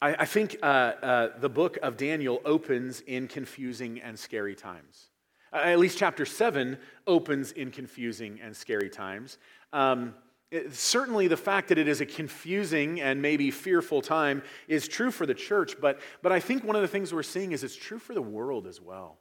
I, 0.01 0.15
I 0.19 0.25
think 0.25 0.57
uh, 0.61 0.65
uh, 0.65 1.39
the 1.39 1.49
book 1.49 1.77
of 1.81 1.97
Daniel 1.97 2.41
opens 2.45 3.01
in 3.01 3.27
confusing 3.27 4.01
and 4.01 4.17
scary 4.17 4.55
times. 4.55 5.09
Uh, 5.53 5.57
at 5.57 5.79
least 5.79 5.97
chapter 5.97 6.25
7 6.25 6.77
opens 7.07 7.51
in 7.51 7.71
confusing 7.71 8.39
and 8.43 8.55
scary 8.55 8.89
times. 8.89 9.37
Um, 9.71 10.13
it, 10.51 10.73
certainly, 10.73 11.27
the 11.27 11.37
fact 11.37 11.69
that 11.69 11.77
it 11.77 11.87
is 11.87 12.01
a 12.01 12.05
confusing 12.05 13.01
and 13.01 13.21
maybe 13.21 13.51
fearful 13.51 14.01
time 14.01 14.43
is 14.67 14.87
true 14.87 15.11
for 15.11 15.25
the 15.25 15.33
church, 15.33 15.75
but, 15.81 15.99
but 16.21 16.31
I 16.31 16.39
think 16.39 16.63
one 16.63 16.75
of 16.75 16.81
the 16.81 16.87
things 16.87 17.13
we're 17.13 17.23
seeing 17.23 17.51
is 17.51 17.63
it's 17.63 17.75
true 17.75 17.99
for 17.99 18.13
the 18.13 18.21
world 18.21 18.67
as 18.67 18.79
well. 18.81 19.17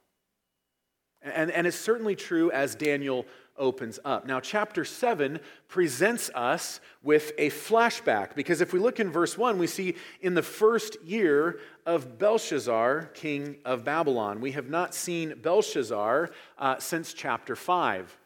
And, 1.25 1.49
and 1.51 1.65
it's 1.65 1.77
certainly 1.77 2.15
true 2.15 2.51
as 2.51 2.75
Daniel 2.75 3.25
opens 3.57 3.99
up. 4.05 4.27
Now, 4.27 4.39
chapter 4.39 4.85
7 4.85 5.39
presents 5.67 6.29
us 6.35 6.79
with 7.01 7.31
a 7.37 7.49
flashback 7.49 8.35
because 8.35 8.61
if 8.61 8.73
we 8.73 8.79
look 8.79 8.99
in 8.99 9.11
verse 9.11 9.37
1, 9.37 9.57
we 9.57 9.67
see 9.67 9.95
in 10.21 10.35
the 10.35 10.43
first 10.43 11.01
year 11.03 11.59
of 11.85 12.19
Belshazzar, 12.19 13.11
king 13.13 13.57
of 13.65 13.83
Babylon. 13.83 14.41
We 14.41 14.51
have 14.51 14.69
not 14.69 14.93
seen 14.93 15.35
Belshazzar 15.41 16.31
uh, 16.57 16.79
since 16.79 17.13
chapter 17.13 17.55
5. 17.55 18.17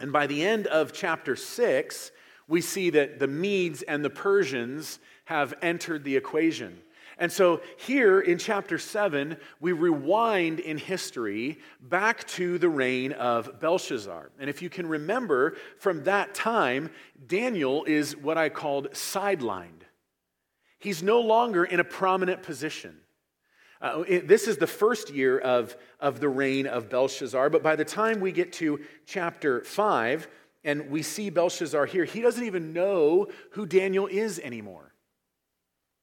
And 0.00 0.12
by 0.12 0.26
the 0.26 0.42
end 0.42 0.66
of 0.66 0.92
chapter 0.92 1.36
6, 1.36 2.10
we 2.48 2.60
see 2.60 2.90
that 2.90 3.18
the 3.18 3.28
Medes 3.28 3.82
and 3.82 4.04
the 4.04 4.10
Persians 4.10 4.98
have 5.26 5.54
entered 5.62 6.04
the 6.04 6.16
equation. 6.16 6.80
And 7.20 7.30
so 7.30 7.60
here 7.76 8.18
in 8.18 8.38
chapter 8.38 8.78
7, 8.78 9.36
we 9.60 9.72
rewind 9.72 10.58
in 10.58 10.78
history 10.78 11.58
back 11.78 12.26
to 12.28 12.56
the 12.56 12.70
reign 12.70 13.12
of 13.12 13.60
Belshazzar. 13.60 14.30
And 14.40 14.48
if 14.48 14.62
you 14.62 14.70
can 14.70 14.88
remember 14.88 15.58
from 15.78 16.04
that 16.04 16.34
time, 16.34 16.88
Daniel 17.26 17.84
is 17.84 18.16
what 18.16 18.38
I 18.38 18.48
called 18.48 18.92
sidelined. 18.92 19.82
He's 20.78 21.02
no 21.02 21.20
longer 21.20 21.62
in 21.62 21.78
a 21.78 21.84
prominent 21.84 22.42
position. 22.42 22.96
Uh, 23.82 24.02
it, 24.08 24.26
this 24.26 24.48
is 24.48 24.56
the 24.56 24.66
first 24.66 25.10
year 25.10 25.38
of, 25.38 25.76
of 26.00 26.20
the 26.20 26.28
reign 26.28 26.66
of 26.66 26.88
Belshazzar, 26.88 27.50
but 27.50 27.62
by 27.62 27.76
the 27.76 27.84
time 27.84 28.20
we 28.20 28.32
get 28.32 28.50
to 28.54 28.80
chapter 29.04 29.62
5 29.62 30.26
and 30.64 30.90
we 30.90 31.02
see 31.02 31.28
Belshazzar 31.28 31.84
here, 31.84 32.06
he 32.06 32.22
doesn't 32.22 32.44
even 32.44 32.72
know 32.72 33.28
who 33.52 33.66
Daniel 33.66 34.06
is 34.06 34.38
anymore. 34.38 34.89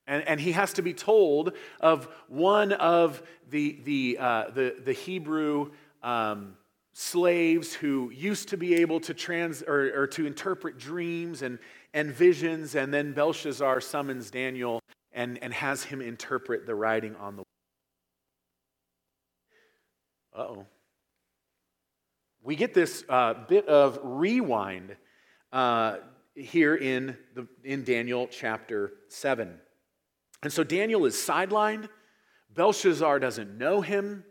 And, 0.07 0.27
and 0.27 0.39
he 0.39 0.53
has 0.53 0.73
to 0.73 0.81
be 0.81 0.93
told 0.93 1.53
of 1.81 2.07
one 2.27 2.71
of 2.71 3.21
the, 3.49 3.79
the, 3.83 4.17
uh, 4.19 4.49
the, 4.53 4.75
the 4.83 4.93
Hebrew 4.93 5.71
um, 6.01 6.55
slaves 6.93 7.73
who 7.73 8.09
used 8.11 8.49
to 8.49 8.57
be 8.57 8.75
able 8.75 8.99
to 9.01 9.13
trans 9.13 9.61
or, 9.61 9.91
or 9.93 10.07
to 10.07 10.25
interpret 10.25 10.77
dreams 10.77 11.41
and, 11.41 11.59
and 11.93 12.11
visions. 12.11 12.75
And 12.75 12.93
then 12.93 13.13
Belshazzar 13.13 13.81
summons 13.81 14.31
Daniel 14.31 14.79
and, 15.11 15.37
and 15.43 15.53
has 15.53 15.83
him 15.83 16.01
interpret 16.01 16.65
the 16.65 16.75
writing 16.75 17.15
on 17.17 17.35
the 17.35 17.43
oh. 20.35 20.65
We 22.41 22.55
get 22.55 22.73
this 22.73 23.03
uh, 23.09 23.33
bit 23.47 23.67
of 23.67 23.99
rewind 24.03 24.95
uh, 25.51 25.97
here 26.33 26.75
in, 26.75 27.17
the, 27.35 27.45
in 27.63 27.83
Daniel 27.83 28.27
chapter 28.31 28.93
7. 29.09 29.59
And 30.43 30.53
so 30.53 30.63
Daniel 30.63 31.05
is 31.05 31.15
sidelined. 31.15 31.89
Belshazzar 32.53 33.19
doesn't 33.19 33.57
know 33.57 33.81
him. 33.81 34.23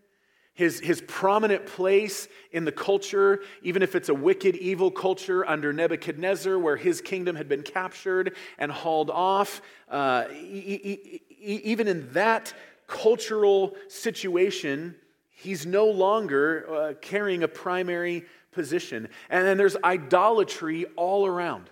His, 0.55 0.81
his 0.81 1.03
prominent 1.03 1.67
place 1.67 2.29
in 2.51 2.65
the 2.65 2.73
culture, 2.73 3.41
even 3.63 3.83
if 3.83 3.95
it's 3.95 4.09
a 4.09 4.15
wicked, 4.15 4.57
evil 4.57 4.91
culture 4.91 5.47
under 5.47 5.71
Nebuchadnezzar, 5.71 6.59
where 6.59 6.77
his 6.77 7.03
kingdom 7.03 7.37
had 7.37 7.47
been 7.47 7.63
captured 7.63 8.35
and 8.59 8.73
hauled 8.73 9.11
off, 9.11 9.61
uh, 9.91 10.25
e- 10.33 10.81
e- 10.83 11.21
even 11.39 11.87
in 11.89 12.11
that 12.13 12.55
cultural 12.87 13.75
situation, 13.89 14.95
he's 15.29 15.67
no 15.67 15.87
longer 15.87 16.67
uh, 16.69 16.95
carrying 17.03 17.43
a 17.43 17.49
primary 17.49 18.25
position. 18.53 19.09
And 19.29 19.47
then 19.47 19.59
there's 19.59 19.77
idolatry 19.85 20.87
all 20.97 21.27
around. 21.27 21.69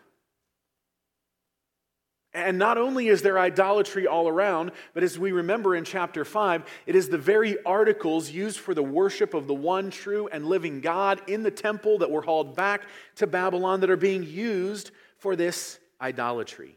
And 2.34 2.58
not 2.58 2.78
only 2.78 3.06
is 3.06 3.22
there 3.22 3.38
idolatry 3.38 4.08
all 4.08 4.26
around, 4.26 4.72
but 4.92 5.04
as 5.04 5.16
we 5.16 5.30
remember 5.30 5.76
in 5.76 5.84
chapter 5.84 6.24
5, 6.24 6.64
it 6.84 6.96
is 6.96 7.08
the 7.08 7.16
very 7.16 7.62
articles 7.64 8.28
used 8.28 8.58
for 8.58 8.74
the 8.74 8.82
worship 8.82 9.34
of 9.34 9.46
the 9.46 9.54
one 9.54 9.88
true 9.90 10.28
and 10.32 10.44
living 10.44 10.80
God 10.80 11.22
in 11.28 11.44
the 11.44 11.50
temple 11.52 11.98
that 11.98 12.10
were 12.10 12.22
hauled 12.22 12.56
back 12.56 12.82
to 13.16 13.28
Babylon 13.28 13.80
that 13.80 13.90
are 13.90 13.96
being 13.96 14.24
used 14.24 14.90
for 15.18 15.36
this 15.36 15.78
idolatry. 16.00 16.76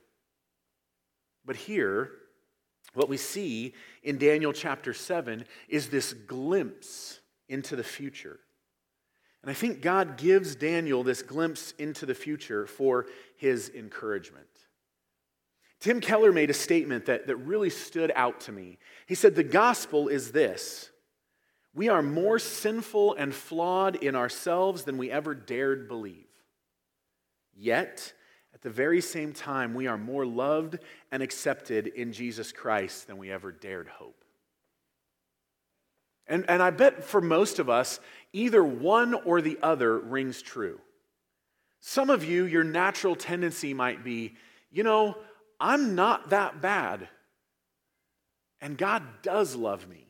But 1.44 1.56
here, 1.56 2.12
what 2.94 3.10
we 3.10 3.18
see 3.18 3.74
in 4.04 4.20
Daniel 4.20 4.54
chapter 4.54 4.94
7 4.94 5.44
is 5.68 5.88
this 5.90 6.14
glimpse 6.14 7.20
into 7.50 7.76
the 7.76 7.84
future. 7.84 8.40
And 9.42 9.50
I 9.50 9.56
think 9.56 9.82
God 9.82 10.18
gives 10.18 10.56
Daniel 10.56 11.04
this 11.04 11.24
glimpse 11.24 11.74
into 11.80 12.06
the 12.06 12.14
future 12.14 12.68
for 12.68 13.08
his 13.38 13.72
encouragement. 13.74 14.48
Tim 15.80 16.02
Keller 16.02 16.32
made 16.32 16.50
a 16.50 16.56
statement 16.56 17.06
that, 17.06 17.28
that 17.28 17.36
really 17.36 17.70
stood 17.70 18.12
out 18.16 18.42
to 18.42 18.52
me. 18.52 18.80
He 19.06 19.16
said, 19.16 19.36
The 19.36 19.44
gospel 19.44 20.08
is 20.08 20.32
this 20.32 20.90
we 21.74 21.90
are 21.90 22.02
more 22.02 22.40
sinful 22.40 23.14
and 23.14 23.34
flawed 23.34 23.98
in 23.98 24.16
ourselves 24.16 24.84
than 24.84 24.98
we 24.98 25.12
ever 25.12 25.36
dared 25.36 25.88
believe. 25.88 26.26
Yet, 27.56 28.14
at 28.54 28.62
the 28.62 28.70
very 28.72 29.02
same 29.02 29.34
time, 29.34 29.76
we 29.76 29.86
are 29.86 29.98
more 29.98 30.26
loved 30.26 30.80
and 31.12 31.22
accepted 31.22 31.86
in 31.86 32.14
Jesus 32.14 32.52
Christ 32.52 33.06
than 33.06 33.18
we 33.18 33.32
ever 33.32 33.52
dared 33.52 33.88
hope. 33.88 34.24
And, 36.26 36.46
and 36.50 36.64
I 36.64 36.72
bet 36.72 37.04
for 37.04 37.22
most 37.22 37.60
of 37.60 37.70
us, 37.70 38.00
either 38.34 38.64
one 38.64 39.14
or 39.14 39.42
the 39.42 39.60
other 39.62 40.00
rings 40.00 40.42
true. 40.42 40.82
Some 41.80 42.10
of 42.10 42.24
you, 42.24 42.46
your 42.46 42.64
natural 42.64 43.16
tendency 43.16 43.74
might 43.74 44.04
be, 44.04 44.36
you 44.72 44.84
know, 44.84 45.16
I'm 45.60 45.96
not 45.96 46.30
that 46.30 46.62
bad. 46.62 47.10
And 48.62 48.78
God 48.78 49.04
does 49.22 49.56
love 49.56 49.88
me. 49.88 50.08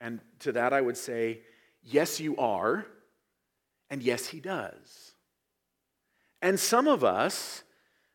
And 0.00 0.20
to 0.40 0.52
that 0.52 0.72
I 0.72 0.80
would 0.80 0.96
say, 0.96 1.40
yes, 1.82 2.20
you 2.20 2.36
are. 2.36 2.86
And 3.90 4.02
yes, 4.02 4.26
He 4.26 4.40
does. 4.40 5.12
And 6.42 6.58
some 6.58 6.86
of 6.86 7.04
us, 7.04 7.62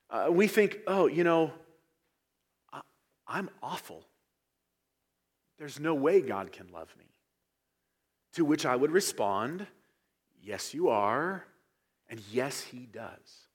uh, 0.10 0.28
we 0.30 0.48
think, 0.48 0.80
oh, 0.88 1.08
you 1.08 1.24
know, 1.24 1.52
I, 2.72 2.82
I'm 3.28 3.50
awful. 3.64 4.06
There's 5.58 5.80
no 5.80 5.94
way 5.94 6.22
God 6.22 6.52
can 6.52 6.72
love 6.72 6.94
me. 6.98 7.06
To 8.34 8.46
which 8.46 8.66
I 8.66 8.76
would 8.76 8.92
respond, 8.92 9.68
yes, 10.42 10.74
you 10.74 10.90
are. 10.90 11.46
And 12.10 12.22
yes, 12.32 12.62
He 12.62 12.80
does. 12.80 13.48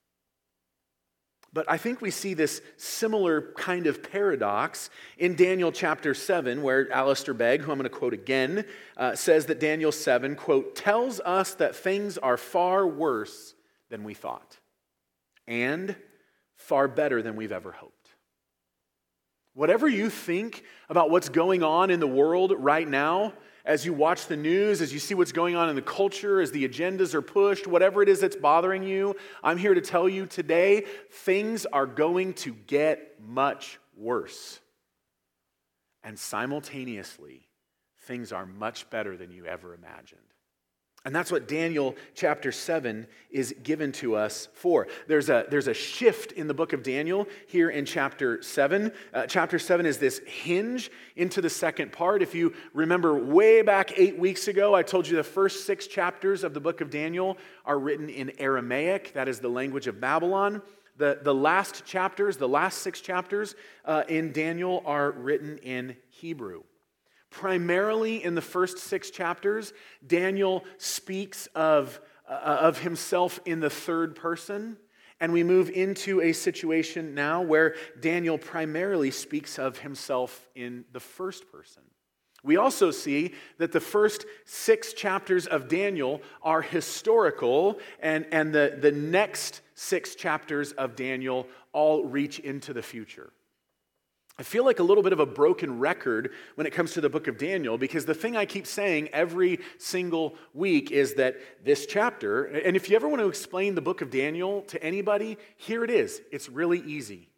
But 1.56 1.70
I 1.70 1.78
think 1.78 2.02
we 2.02 2.10
see 2.10 2.34
this 2.34 2.60
similar 2.76 3.54
kind 3.56 3.86
of 3.86 4.02
paradox 4.02 4.90
in 5.16 5.36
Daniel 5.36 5.72
chapter 5.72 6.12
7, 6.12 6.60
where 6.60 6.92
Alistair 6.92 7.32
Begg, 7.32 7.62
who 7.62 7.72
I'm 7.72 7.78
going 7.78 7.90
to 7.90 7.96
quote 7.96 8.12
again, 8.12 8.66
uh, 8.98 9.14
says 9.14 9.46
that 9.46 9.58
Daniel 9.58 9.90
7, 9.90 10.36
quote, 10.36 10.76
tells 10.76 11.18
us 11.20 11.54
that 11.54 11.75
things 11.75 12.18
are 12.18 12.36
far 12.36 12.86
worse 12.86 13.54
than 13.88 14.04
we 14.04 14.12
thought 14.12 14.58
and 15.46 15.96
far 16.56 16.88
better 16.88 17.22
than 17.22 17.36
we've 17.36 17.52
ever 17.52 17.72
hoped. 17.72 18.10
Whatever 19.54 19.88
you 19.88 20.10
think 20.10 20.62
about 20.90 21.08
what's 21.08 21.30
going 21.30 21.62
on 21.62 21.88
in 21.88 22.00
the 22.00 22.06
world 22.06 22.52
right 22.58 22.86
now, 22.86 23.32
as 23.66 23.85
you 23.85 23.92
watch 23.92 24.28
the 24.28 24.37
news, 24.37 24.80
as 24.80 24.92
you 24.92 25.00
see 25.00 25.14
what's 25.14 25.32
going 25.32 25.56
on 25.56 25.68
in 25.68 25.75
the 25.75 25.82
culture, 25.82 26.40
as 26.40 26.52
the 26.52 26.66
agendas 26.66 27.14
are 27.14 27.23
pushed, 27.23 27.66
whatever 27.66 28.00
it 28.00 28.08
is 28.08 28.20
that's 28.20 28.37
bothering 28.37 28.85
you, 28.85 29.16
I'm 29.42 29.58
here 29.58 29.75
to 29.75 29.80
tell 29.80 30.08
you 30.08 30.26
today 30.26 30.85
things 31.11 31.66
are 31.66 31.87
going 31.87 32.35
to 32.35 32.54
get 32.54 33.20
much 33.20 33.80
worse. 33.96 34.61
And 36.04 36.16
simultaneously, 36.16 37.49
things 38.02 38.32
are 38.32 38.46
much 38.46 38.88
better 38.88 39.16
than 39.16 39.32
you 39.32 39.46
ever 39.46 39.75
imagined. 39.75 40.20
And 41.06 41.14
that's 41.14 41.30
what 41.30 41.46
Daniel 41.46 41.94
chapter 42.16 42.50
7 42.50 43.06
is 43.30 43.54
given 43.62 43.92
to 43.92 44.16
us 44.16 44.48
for. 44.54 44.88
There's 45.06 45.28
a, 45.28 45.46
there's 45.48 45.68
a 45.68 45.72
shift 45.72 46.32
in 46.32 46.48
the 46.48 46.52
book 46.52 46.72
of 46.72 46.82
Daniel 46.82 47.28
here 47.46 47.70
in 47.70 47.84
chapter 47.84 48.42
7. 48.42 48.90
Uh, 49.14 49.25
chapter 49.26 49.60
7 49.60 49.86
is 49.86 49.98
this 49.98 50.18
hinge 50.26 50.90
into 51.14 51.40
the 51.40 51.48
second 51.48 51.92
part. 51.92 52.22
If 52.22 52.34
you 52.34 52.54
remember 52.75 53.16
way 53.16 53.62
back 53.62 53.96
eight 53.96 54.18
weeks 54.18 54.48
ago, 54.48 54.75
I 54.75 54.82
told 54.82 55.06
you 55.06 55.14
the 55.14 55.22
first 55.22 55.64
six 55.64 55.86
chapters 55.86 56.42
of 56.42 56.54
the 56.54 56.60
book 56.60 56.80
of 56.80 56.90
Daniel 56.90 57.38
are 57.64 57.78
written 57.78 58.08
in 58.08 58.32
Aramaic, 58.40 59.12
that 59.14 59.28
is 59.28 59.38
the 59.38 59.48
language 59.48 59.86
of 59.86 60.00
Babylon. 60.00 60.60
The, 60.96 61.20
the 61.22 61.34
last 61.34 61.84
chapters, 61.84 62.36
the 62.36 62.48
last 62.48 62.78
six 62.78 63.00
chapters 63.00 63.54
uh, 63.84 64.02
in 64.08 64.32
Daniel, 64.32 64.82
are 64.84 65.12
written 65.12 65.58
in 65.58 65.94
Hebrew. 66.08 66.64
Primarily 67.36 68.24
in 68.24 68.34
the 68.34 68.40
first 68.40 68.78
six 68.78 69.10
chapters, 69.10 69.74
Daniel 70.06 70.64
speaks 70.78 71.48
of, 71.54 72.00
uh, 72.26 72.32
of 72.32 72.78
himself 72.78 73.38
in 73.44 73.60
the 73.60 73.68
third 73.68 74.16
person. 74.16 74.78
And 75.20 75.34
we 75.34 75.42
move 75.42 75.68
into 75.68 76.22
a 76.22 76.32
situation 76.32 77.14
now 77.14 77.42
where 77.42 77.74
Daniel 78.00 78.38
primarily 78.38 79.10
speaks 79.10 79.58
of 79.58 79.76
himself 79.76 80.48
in 80.54 80.86
the 80.94 81.00
first 81.00 81.52
person. 81.52 81.82
We 82.42 82.56
also 82.56 82.90
see 82.90 83.34
that 83.58 83.70
the 83.70 83.80
first 83.80 84.24
six 84.46 84.94
chapters 84.94 85.46
of 85.46 85.68
Daniel 85.68 86.22
are 86.42 86.62
historical, 86.62 87.80
and, 88.00 88.24
and 88.32 88.54
the, 88.54 88.78
the 88.80 88.92
next 88.92 89.60
six 89.74 90.14
chapters 90.14 90.72
of 90.72 90.96
Daniel 90.96 91.46
all 91.74 92.06
reach 92.06 92.38
into 92.38 92.72
the 92.72 92.82
future. 92.82 93.30
I 94.38 94.42
feel 94.42 94.66
like 94.66 94.80
a 94.80 94.82
little 94.82 95.02
bit 95.02 95.14
of 95.14 95.20
a 95.20 95.26
broken 95.26 95.78
record 95.78 96.32
when 96.56 96.66
it 96.66 96.72
comes 96.72 96.92
to 96.92 97.00
the 97.00 97.08
book 97.08 97.26
of 97.26 97.38
Daniel 97.38 97.78
because 97.78 98.04
the 98.04 98.14
thing 98.14 98.36
I 98.36 98.44
keep 98.44 98.66
saying 98.66 99.08
every 99.12 99.60
single 99.78 100.34
week 100.52 100.90
is 100.90 101.14
that 101.14 101.36
this 101.64 101.86
chapter, 101.86 102.44
and 102.44 102.76
if 102.76 102.90
you 102.90 102.96
ever 102.96 103.08
want 103.08 103.22
to 103.22 103.28
explain 103.28 103.74
the 103.74 103.80
book 103.80 104.02
of 104.02 104.10
Daniel 104.10 104.60
to 104.62 104.82
anybody, 104.82 105.38
here 105.56 105.84
it 105.84 105.90
is. 105.90 106.20
It's 106.30 106.50
really 106.50 106.80
easy. 106.80 107.30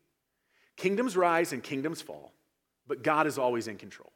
Kingdoms 0.77 1.17
rise 1.17 1.53
and 1.53 1.63
kingdoms 1.63 2.03
fall, 2.03 2.33
but 2.89 3.03
God 3.05 3.29
is 3.29 3.39
always 3.39 3.69
in 3.69 3.77
control. 3.77 4.13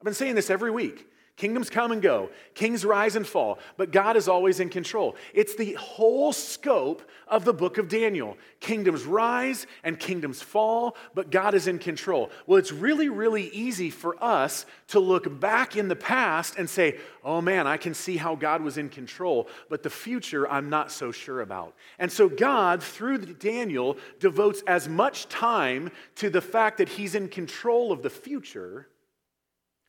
I've 0.00 0.04
been 0.04 0.14
saying 0.14 0.36
this 0.36 0.50
every 0.50 0.70
week. 0.70 1.08
Kingdoms 1.36 1.68
come 1.68 1.90
and 1.90 2.00
go, 2.00 2.30
kings 2.54 2.84
rise 2.84 3.16
and 3.16 3.26
fall, 3.26 3.58
but 3.76 3.90
God 3.90 4.16
is 4.16 4.28
always 4.28 4.60
in 4.60 4.68
control. 4.68 5.16
It's 5.32 5.56
the 5.56 5.72
whole 5.72 6.32
scope 6.32 7.02
of 7.26 7.44
the 7.44 7.52
book 7.52 7.76
of 7.76 7.88
Daniel. 7.88 8.38
Kingdoms 8.60 9.04
rise 9.04 9.66
and 9.82 9.98
kingdoms 9.98 10.40
fall, 10.42 10.96
but 11.12 11.32
God 11.32 11.54
is 11.54 11.66
in 11.66 11.80
control. 11.80 12.30
Well, 12.46 12.60
it's 12.60 12.70
really, 12.70 13.08
really 13.08 13.48
easy 13.48 13.90
for 13.90 14.16
us 14.22 14.64
to 14.88 15.00
look 15.00 15.40
back 15.40 15.74
in 15.74 15.88
the 15.88 15.96
past 15.96 16.54
and 16.56 16.70
say, 16.70 16.98
oh 17.24 17.40
man, 17.40 17.66
I 17.66 17.78
can 17.78 17.94
see 17.94 18.16
how 18.16 18.36
God 18.36 18.62
was 18.62 18.78
in 18.78 18.88
control, 18.88 19.48
but 19.68 19.82
the 19.82 19.90
future 19.90 20.48
I'm 20.48 20.70
not 20.70 20.92
so 20.92 21.10
sure 21.10 21.40
about. 21.40 21.74
And 21.98 22.12
so 22.12 22.28
God, 22.28 22.80
through 22.80 23.18
Daniel, 23.18 23.96
devotes 24.20 24.62
as 24.68 24.88
much 24.88 25.28
time 25.28 25.90
to 26.14 26.30
the 26.30 26.40
fact 26.40 26.78
that 26.78 26.90
he's 26.90 27.16
in 27.16 27.28
control 27.28 27.90
of 27.90 28.02
the 28.02 28.10
future 28.10 28.86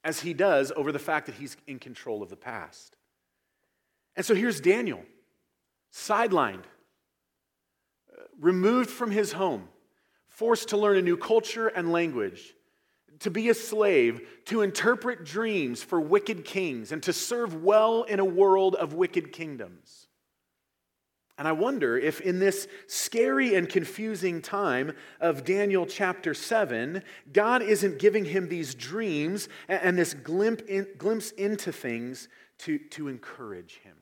as 0.06 0.20
he 0.20 0.34
does 0.34 0.72
over 0.76 0.92
the 0.92 1.00
fact 1.00 1.26
that 1.26 1.36
he's 1.36 1.58
in 1.66 1.80
control 1.80 2.22
of 2.22 2.30
the 2.30 2.36
past. 2.38 2.96
And 4.16 4.26
so 4.26 4.36
here's 4.36 4.62
Daniel, 4.62 5.04
sidelined, 5.92 6.64
removed 8.40 8.92
from 8.92 9.10
his 9.10 9.34
home, 9.34 9.68
forced 10.30 10.70
to 10.70 10.78
learn 10.78 10.98
a 10.98 11.02
new 11.02 11.18
culture 11.18 11.68
and 11.68 11.92
language, 11.92 12.54
to 13.20 13.32
be 13.32 13.50
a 13.50 13.54
slave, 13.54 14.22
to 14.46 14.62
interpret 14.62 15.26
dreams 15.26 15.82
for 15.82 16.00
wicked 16.00 16.46
kings, 16.46 16.92
and 16.92 17.02
to 17.04 17.12
serve 17.12 17.64
well 17.64 18.04
in 18.04 18.20
a 18.20 18.26
world 18.26 18.76
of 18.76 18.94
wicked 18.94 19.34
kingdoms. 19.34 20.08
And 21.38 21.48
I 21.48 21.52
wonder 21.52 21.98
if 21.98 22.22
in 22.22 22.40
this 22.40 22.68
scary 22.88 23.56
and 23.56 23.68
confusing 23.68 24.42
time 24.42 24.94
of 25.20 25.44
Daniel 25.44 25.86
chapter 25.86 26.34
7, 26.34 27.04
God 27.34 27.62
isn't 27.62 28.00
giving 28.00 28.24
him 28.24 28.48
these 28.48 28.74
dreams 28.74 29.50
and 29.68 29.98
this 29.98 30.14
glimpse 30.14 31.32
into 31.32 31.72
things 31.74 32.30
to, 32.60 32.80
to 32.92 33.10
encourage 33.10 33.80
him. 33.80 33.98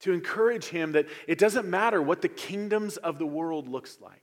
To 0.00 0.12
encourage 0.12 0.66
him 0.66 0.92
that 0.92 1.08
it 1.26 1.38
doesn't 1.38 1.66
matter 1.66 2.00
what 2.00 2.22
the 2.22 2.28
kingdoms 2.28 2.96
of 2.98 3.18
the 3.18 3.26
world 3.26 3.66
looks 3.66 3.98
like. 4.00 4.22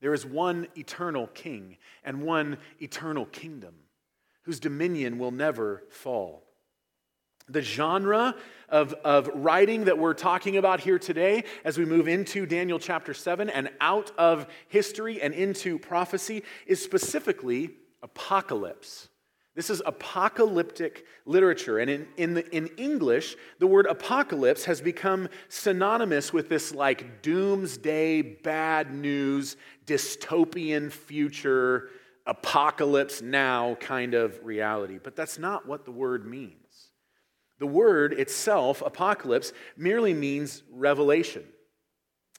There 0.00 0.14
is 0.14 0.24
one 0.24 0.68
eternal 0.76 1.26
king 1.26 1.78
and 2.04 2.22
one 2.22 2.58
eternal 2.80 3.26
kingdom 3.26 3.74
whose 4.42 4.60
dominion 4.60 5.18
will 5.18 5.32
never 5.32 5.82
fall. 5.90 6.44
The 7.50 7.62
genre 7.62 8.34
of, 8.68 8.94
of 9.04 9.28
writing 9.34 9.84
that 9.84 9.98
we're 9.98 10.14
talking 10.14 10.56
about 10.56 10.80
here 10.80 10.98
today, 10.98 11.44
as 11.64 11.76
we 11.76 11.84
move 11.84 12.06
into 12.06 12.46
Daniel 12.46 12.78
chapter 12.78 13.12
7 13.12 13.50
and 13.50 13.70
out 13.80 14.12
of 14.16 14.46
history 14.68 15.20
and 15.20 15.34
into 15.34 15.78
prophecy, 15.78 16.44
is 16.66 16.82
specifically 16.82 17.70
apocalypse. 18.02 19.08
This 19.56 19.68
is 19.68 19.82
apocalyptic 19.84 21.04
literature. 21.26 21.78
And 21.78 21.90
in, 21.90 22.08
in, 22.16 22.34
the, 22.34 22.56
in 22.56 22.68
English, 22.76 23.36
the 23.58 23.66
word 23.66 23.86
apocalypse 23.86 24.64
has 24.64 24.80
become 24.80 25.28
synonymous 25.48 26.32
with 26.32 26.48
this 26.48 26.72
like 26.72 27.20
doomsday, 27.22 28.22
bad 28.22 28.94
news, 28.94 29.56
dystopian 29.86 30.92
future, 30.92 31.90
apocalypse 32.26 33.22
now 33.22 33.74
kind 33.80 34.14
of 34.14 34.38
reality. 34.44 35.00
But 35.02 35.16
that's 35.16 35.38
not 35.38 35.66
what 35.66 35.84
the 35.84 35.90
word 35.90 36.24
means. 36.26 36.59
The 37.60 37.66
word 37.66 38.14
itself, 38.14 38.82
apocalypse, 38.84 39.52
merely 39.76 40.14
means 40.14 40.62
revelation. 40.72 41.44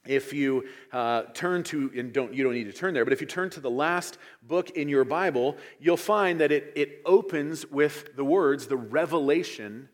If 0.07 0.33
you 0.33 0.65
uh, 0.91 1.23
turn 1.35 1.61
to, 1.65 1.91
and 1.95 2.11
don't, 2.11 2.33
you 2.33 2.43
don't 2.43 2.55
need 2.55 2.65
to 2.65 2.73
turn 2.73 2.95
there, 2.95 3.05
but 3.05 3.13
if 3.13 3.21
you 3.21 3.27
turn 3.27 3.51
to 3.51 3.59
the 3.59 3.69
last 3.69 4.17
book 4.41 4.71
in 4.71 4.89
your 4.89 5.05
Bible, 5.05 5.57
you'll 5.79 5.95
find 5.95 6.41
that 6.41 6.51
it, 6.51 6.73
it 6.75 7.01
opens 7.05 7.69
with 7.69 8.15
the 8.15 8.25
words, 8.25 8.65
the 8.65 8.77
revelation 8.77 9.89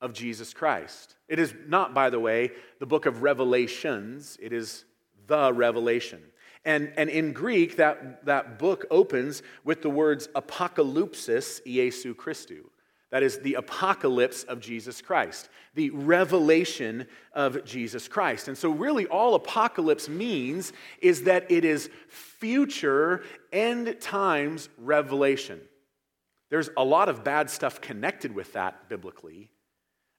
of 0.00 0.12
Jesus 0.12 0.52
Christ. 0.52 1.14
It 1.28 1.38
is 1.38 1.54
not, 1.68 1.94
by 1.94 2.10
the 2.10 2.18
way, 2.20 2.50
the 2.80 2.86
book 2.86 3.06
of 3.06 3.22
Revelations, 3.22 4.36
it 4.42 4.52
is 4.52 4.84
the 5.28 5.52
revelation. 5.52 6.20
And, 6.64 6.92
and 6.96 7.08
in 7.08 7.32
Greek, 7.32 7.76
that, 7.76 8.24
that 8.26 8.58
book 8.58 8.84
opens 8.90 9.44
with 9.62 9.82
the 9.82 9.90
words 9.90 10.26
apocalypsis 10.34 11.60
Iesu 11.64 12.16
Christou. 12.16 12.64
That 13.10 13.22
is 13.22 13.38
the 13.38 13.54
apocalypse 13.54 14.42
of 14.42 14.60
Jesus 14.60 15.00
Christ, 15.00 15.48
the 15.74 15.90
revelation 15.90 17.06
of 17.32 17.64
Jesus 17.64 18.08
Christ. 18.08 18.48
And 18.48 18.58
so, 18.58 18.70
really, 18.70 19.06
all 19.06 19.34
apocalypse 19.34 20.08
means 20.08 20.72
is 21.00 21.22
that 21.22 21.50
it 21.50 21.64
is 21.64 21.88
future 22.08 23.22
end 23.52 24.00
times 24.00 24.68
revelation. 24.76 25.60
There's 26.50 26.70
a 26.76 26.84
lot 26.84 27.08
of 27.08 27.22
bad 27.24 27.48
stuff 27.48 27.80
connected 27.80 28.34
with 28.34 28.52
that 28.54 28.88
biblically. 28.88 29.50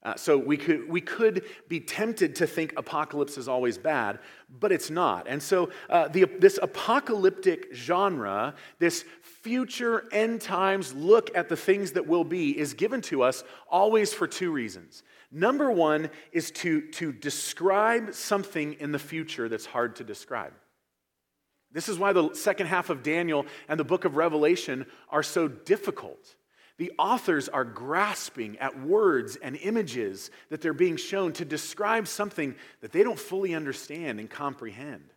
Uh, 0.08 0.16
so 0.16 0.38
we 0.38 0.56
could, 0.56 0.88
we 0.88 1.02
could 1.02 1.44
be 1.68 1.82
tempted 1.82 2.34
to 2.34 2.48
think 2.48 2.74
apocalypse 2.78 3.38
is 3.38 3.50
always 3.50 3.78
bad, 3.78 4.20
but 4.58 4.72
it's 4.72 4.90
not. 4.90 5.28
And 5.28 5.44
so 5.44 5.70
uh, 5.90 6.08
the, 6.08 6.24
this 6.40 6.58
apocalyptic 6.62 7.76
genre, 7.76 8.56
this 8.80 9.04
future 9.22 10.06
end 10.14 10.40
times 10.40 10.94
look 10.94 11.36
at 11.36 11.50
the 11.50 11.58
things 11.58 11.92
that 11.92 12.08
will 12.08 12.24
be, 12.24 12.58
is 12.58 12.74
given 12.74 13.02
to 13.02 13.22
us 13.22 13.44
always 13.70 14.14
for 14.14 14.28
two 14.28 14.50
reasons. 14.50 15.04
Number 15.30 15.70
one 15.74 16.10
is 16.32 16.52
to, 16.52 16.90
to 16.92 17.12
describe 17.12 18.14
something 18.14 18.78
in 18.80 18.94
the 18.94 19.00
future 19.00 19.50
that's 19.50 19.66
hard 19.66 19.98
to 19.98 20.06
describe. 20.06 20.54
This 21.74 21.90
is 21.90 22.00
why 22.00 22.14
the 22.14 22.34
second 22.34 22.68
half 22.68 22.90
of 22.90 23.04
Daniel 23.04 23.46
and 23.68 23.78
the 23.78 23.84
book 23.84 24.06
of 24.06 24.16
Revelation 24.16 24.86
are 25.10 25.22
so 25.22 25.50
difficult 25.50 26.38
the 26.78 26.92
authors 27.00 27.50
are 27.50 27.66
grasping 27.66 28.58
at 28.60 28.80
words 28.80 29.36
and 29.36 29.56
images 29.58 30.30
that 30.50 30.62
they're 30.62 30.74
being 30.74 30.98
shown 30.98 31.34
to 31.34 31.46
describe 31.46 32.08
something 32.08 32.56
that 32.82 32.92
they 32.92 33.04
don't 33.04 33.20
fully 33.20 33.56
understand 33.56 34.20
and 34.20 34.30
comprehend. 34.30 35.12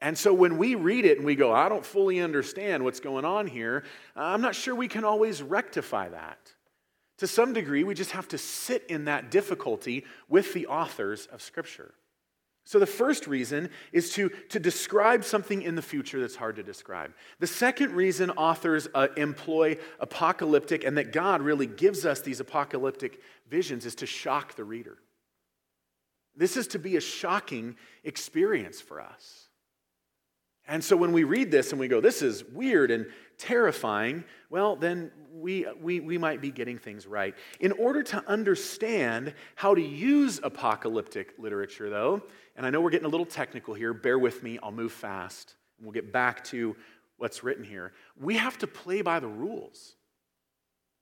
And 0.00 0.16
so 0.16 0.32
when 0.34 0.58
we 0.58 0.74
read 0.74 1.04
it 1.04 1.16
and 1.16 1.26
we 1.26 1.34
go, 1.34 1.52
I 1.52 1.68
don't 1.68 1.84
fully 1.84 2.20
understand 2.20 2.84
what's 2.84 3.00
going 3.00 3.24
on 3.24 3.46
here, 3.46 3.84
uh, 4.16 4.20
I'm 4.20 4.40
not 4.40 4.54
sure 4.54 4.74
we 4.74 4.88
can 4.88 5.04
always 5.04 5.42
rectify 5.42 6.10
that. 6.10 6.52
To 7.18 7.26
some 7.26 7.52
degree, 7.52 7.84
we 7.84 7.94
just 7.94 8.10
have 8.10 8.28
to 8.28 8.38
sit 8.38 8.84
in 8.88 9.06
that 9.06 9.30
difficulty 9.30 10.04
with 10.28 10.52
the 10.52 10.66
authors 10.66 11.26
of 11.26 11.42
Scripture. 11.42 11.94
So, 12.66 12.78
the 12.78 12.86
first 12.86 13.26
reason 13.26 13.68
is 13.92 14.10
to, 14.14 14.30
to 14.48 14.58
describe 14.58 15.22
something 15.22 15.60
in 15.60 15.74
the 15.74 15.82
future 15.82 16.18
that's 16.20 16.36
hard 16.36 16.56
to 16.56 16.62
describe. 16.62 17.12
The 17.38 17.46
second 17.46 17.92
reason 17.92 18.30
authors 18.30 18.88
uh, 18.94 19.08
employ 19.18 19.76
apocalyptic 20.00 20.82
and 20.82 20.96
that 20.96 21.12
God 21.12 21.42
really 21.42 21.66
gives 21.66 22.06
us 22.06 22.20
these 22.22 22.40
apocalyptic 22.40 23.20
visions 23.48 23.84
is 23.84 23.94
to 23.96 24.06
shock 24.06 24.56
the 24.56 24.64
reader. 24.64 24.96
This 26.34 26.56
is 26.56 26.66
to 26.68 26.78
be 26.78 26.96
a 26.96 27.00
shocking 27.00 27.76
experience 28.02 28.80
for 28.80 29.00
us. 29.00 29.43
And 30.66 30.82
so, 30.82 30.96
when 30.96 31.12
we 31.12 31.24
read 31.24 31.50
this 31.50 31.72
and 31.72 31.80
we 31.80 31.88
go, 31.88 32.00
this 32.00 32.22
is 32.22 32.44
weird 32.44 32.90
and 32.90 33.06
terrifying, 33.36 34.24
well, 34.48 34.76
then 34.76 35.10
we, 35.32 35.66
we, 35.80 36.00
we 36.00 36.16
might 36.16 36.40
be 36.40 36.50
getting 36.50 36.78
things 36.78 37.06
right. 37.06 37.34
In 37.60 37.72
order 37.72 38.02
to 38.04 38.24
understand 38.28 39.34
how 39.56 39.74
to 39.74 39.82
use 39.82 40.40
apocalyptic 40.42 41.34
literature, 41.38 41.90
though, 41.90 42.22
and 42.56 42.64
I 42.64 42.70
know 42.70 42.80
we're 42.80 42.90
getting 42.90 43.06
a 43.06 43.10
little 43.10 43.26
technical 43.26 43.74
here, 43.74 43.92
bear 43.92 44.18
with 44.18 44.42
me, 44.42 44.58
I'll 44.62 44.72
move 44.72 44.92
fast, 44.92 45.54
and 45.76 45.86
we'll 45.86 45.92
get 45.92 46.12
back 46.12 46.44
to 46.44 46.76
what's 47.18 47.44
written 47.44 47.64
here. 47.64 47.92
We 48.18 48.36
have 48.36 48.58
to 48.58 48.66
play 48.66 49.02
by 49.02 49.20
the 49.20 49.28
rules. 49.28 49.96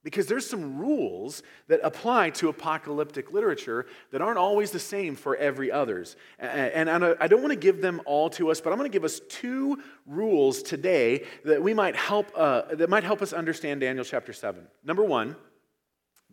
Because 0.04 0.26
there's 0.26 0.48
some 0.48 0.78
rules 0.78 1.44
that 1.68 1.78
apply 1.84 2.30
to 2.30 2.48
apocalyptic 2.48 3.32
literature 3.32 3.86
that 4.10 4.20
aren't 4.20 4.38
always 4.38 4.72
the 4.72 4.80
same 4.80 5.14
for 5.14 5.36
every 5.36 5.70
others. 5.70 6.16
And 6.40 6.90
I 6.90 7.28
don't 7.28 7.40
want 7.40 7.52
to 7.52 7.58
give 7.58 7.80
them 7.80 8.00
all 8.04 8.28
to 8.30 8.50
us, 8.50 8.60
but 8.60 8.72
I'm 8.72 8.78
going 8.78 8.90
to 8.90 8.92
give 8.92 9.04
us 9.04 9.20
two 9.28 9.80
rules 10.06 10.62
today 10.62 11.24
that 11.44 11.62
we 11.62 11.72
might 11.72 11.94
help 11.94 12.32
uh, 12.34 12.62
that 12.74 12.90
might 12.90 13.04
help 13.04 13.22
us 13.22 13.32
understand 13.32 13.80
Daniel 13.80 14.04
chapter 14.04 14.32
7. 14.32 14.66
Number 14.82 15.04
1, 15.04 15.36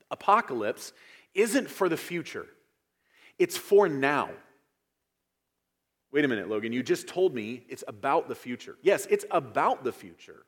apocalypse 0.10 0.92
isn't 1.36 1.70
for 1.70 1.90
the 1.90 1.98
future. 1.98 2.48
It's 3.38 3.58
for 3.58 3.88
now. 3.88 4.32
Wait 6.12 6.26
a 6.26 6.28
minute, 6.28 6.50
Logan, 6.50 6.74
you 6.74 6.82
just 6.82 7.08
told 7.08 7.36
me 7.36 7.64
it's 7.70 7.84
about 7.88 8.28
the 8.28 8.36
future. 8.36 8.78
Yes, 8.82 9.06
it's 9.12 9.26
about 9.30 9.84
the 9.84 9.92
future, 9.92 10.44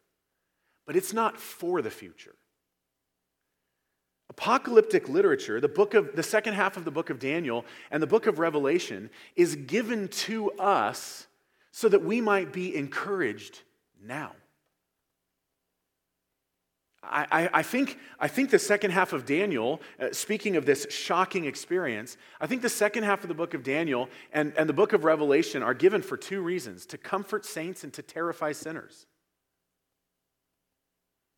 but 0.88 0.96
it's 0.96 1.14
not 1.14 1.38
for 1.38 1.84
the 1.84 1.92
future. 1.92 2.34
Apocalyptic 4.32 5.10
literature, 5.10 5.60
the 5.60 5.68
book 5.68 5.94
of 5.94 6.16
the 6.16 6.24
second 6.24 6.54
half 6.54 6.78
of 6.78 6.86
the 6.86 6.92
book 6.92 7.10
of 7.10 7.20
Daniel 7.20 7.66
and 7.92 8.02
the 8.02 8.08
book 8.08 8.28
of 8.28 8.40
Revelation 8.40 9.10
is 9.36 9.58
given 9.58 10.08
to 10.08 10.52
us 10.52 11.28
so 11.72 11.90
that 11.90 12.02
we 12.02 12.22
might 12.22 12.54
be 12.54 12.74
encouraged 12.74 13.60
now. 14.02 14.32
I, 17.04 17.50
I, 17.52 17.62
think, 17.64 18.00
I 18.22 18.30
think 18.30 18.52
the 18.52 18.60
second 18.60 18.92
half 18.92 19.12
of 19.12 19.26
Daniel, 19.26 19.82
uh, 20.00 20.14
speaking 20.14 20.56
of 20.56 20.66
this 20.66 20.88
shocking 20.90 21.44
experience, 21.44 22.16
I 22.40 22.48
think 22.48 22.62
the 22.62 22.70
second 22.70 23.04
half 23.04 23.24
of 23.24 23.28
the 23.28 23.34
book 23.34 23.54
of 23.54 23.64
Daniel 23.64 24.08
and, 24.32 24.54
and 24.56 24.70
the 24.70 24.74
book 24.74 24.94
of 24.94 25.04
Revelation 25.04 25.62
are 25.62 25.74
given 25.74 26.02
for 26.02 26.16
two 26.16 26.42
reasons 26.42 26.86
to 26.86 26.98
comfort 26.98 27.46
saints 27.46 27.84
and 27.84 27.92
to 27.94 28.02
terrify 28.02 28.54
sinners. 28.54 29.08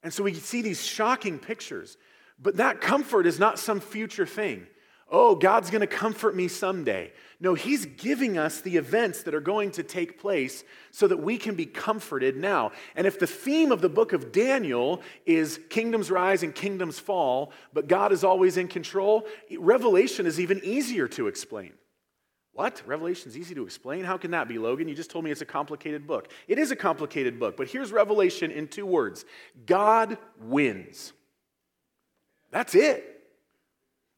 And 0.03 0.13
so 0.13 0.21
we 0.21 0.36
see 0.36 0.62
these 0.62 0.86
shocking 0.86 1.39
pictures, 1.39 1.97
but 2.43 2.58
that 2.58 2.82
comfort 2.82 3.25
is 3.25 3.39
not 3.39 3.58
some 3.58 3.79
future 3.79 4.27
thing 4.27 4.67
oh, 5.13 5.36
God's 5.36 5.69
going 5.69 5.82
to 5.82 5.88
comfort 5.88 6.36
me 6.36 6.47
someday. 6.47 7.13
No, 7.39 7.53
He's 7.53 7.86
giving 7.86 8.38
us 8.38 8.62
the 8.62 8.77
events 8.77 9.23
that 9.23 9.36
are 9.36 9.39
going 9.39 9.69
to 9.71 9.84
take 9.84 10.19
place 10.19 10.63
so 10.89 11.08
that 11.08 11.17
we 11.17 11.38
can 11.38 11.53
be 11.53 11.67
comforted 11.67 12.36
now. 12.36 12.71
And 12.95 13.06
if 13.06 13.19
the 13.19 13.27
theme 13.27 13.71
of 13.71 13.79
the 13.79 13.89
book 13.89 14.12
of 14.12 14.32
Daniel 14.32 15.01
is 15.25 15.60
kingdoms 15.69 16.10
rise 16.10 16.41
and 16.41 16.53
kingdoms 16.53 16.97
fall, 16.97 17.53
but 17.73 17.88
God 17.88 18.12
is 18.12 18.23
always 18.23 18.58
in 18.58 18.67
control, 18.67 19.27
Revelation 19.58 20.25
is 20.25 20.39
even 20.39 20.60
easier 20.63 21.08
to 21.10 21.27
explain. 21.27 21.73
What? 22.53 22.82
Revelation's 22.86 23.38
easy 23.38 23.56
to 23.56 23.63
explain? 23.63 24.03
How 24.03 24.17
can 24.17 24.32
that 24.32 24.47
be, 24.47 24.60
Logan? 24.60 24.88
You 24.88 24.93
just 24.93 25.10
told 25.10 25.25
me 25.25 25.32
it's 25.32 25.41
a 25.41 25.45
complicated 25.45 26.06
book. 26.06 26.29
It 26.47 26.60
is 26.60 26.71
a 26.71 26.75
complicated 26.75 27.39
book, 27.39 27.58
but 27.58 27.67
here's 27.67 27.91
Revelation 27.91 28.51
in 28.51 28.67
two 28.67 28.86
words 28.86 29.25
God 29.65 30.17
wins. 30.39 31.13
That's 32.53 32.75
it. 32.75 33.09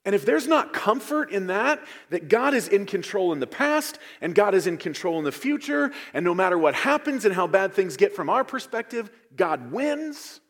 And 0.05 0.13
if 0.13 0.23
there's 0.23 0.47
not 0.47 0.71
comfort 0.71 1.31
in 1.31 1.47
that, 1.47 1.83
that 2.11 2.27
God 2.29 2.53
is 2.53 2.67
in 2.67 2.85
control 2.85 3.33
in 3.33 3.39
the 3.39 3.47
past 3.47 3.97
and 4.21 4.35
God 4.35 4.53
is 4.53 4.67
in 4.67 4.77
control 4.77 5.17
in 5.17 5.25
the 5.25 5.31
future, 5.31 5.91
and 6.13 6.23
no 6.23 6.35
matter 6.35 6.59
what 6.59 6.75
happens 6.75 7.25
and 7.25 7.33
how 7.33 7.47
bad 7.47 7.73
things 7.73 7.97
get 7.97 8.13
from 8.15 8.29
our 8.29 8.43
perspective, 8.43 9.09
God 9.35 9.71
wins, 9.71 10.41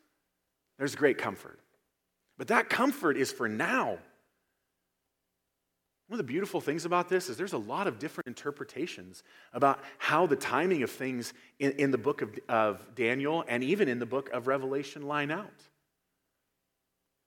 there's 0.78 0.96
great 0.96 1.18
comfort. 1.18 1.60
But 2.38 2.50
that 2.50 2.70
comfort 2.70 3.16
is 3.16 3.32
for 3.32 3.48
now. 3.48 4.00
One 6.08 6.20
of 6.20 6.28
the 6.28 6.32
beautiful 6.32 6.60
things 6.60 6.84
about 6.84 7.08
this 7.08 7.30
is 7.30 7.38
there's 7.38 7.54
a 7.54 7.58
lot 7.58 7.88
of 7.88 7.98
different 7.98 8.28
interpretations 8.28 9.24
about 9.54 9.80
how 9.98 10.28
the 10.28 10.36
timing 10.36 10.84
of 10.84 10.92
things 10.92 11.34
in, 11.60 11.72
in 11.74 11.92
the 11.92 11.98
book 11.98 12.22
of, 12.22 12.38
of 12.50 12.94
Daniel 12.94 13.46
and 13.48 13.64
even 13.64 13.88
in 13.88 14.00
the 14.00 14.06
book 14.06 14.30
of 14.32 14.48
Revelation 14.48 15.04
line 15.04 15.32
out. 15.32 15.64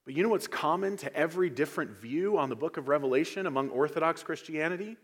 But 0.08 0.16
you 0.16 0.22
know 0.22 0.30
what's 0.30 0.46
common 0.46 0.96
to 0.98 1.14
every 1.14 1.50
different 1.50 1.90
view 1.90 2.38
on 2.38 2.48
the 2.48 2.56
book 2.56 2.78
of 2.78 2.88
Revelation 2.88 3.44
among 3.44 3.68
Orthodox 3.68 4.22
Christianity? 4.22 4.96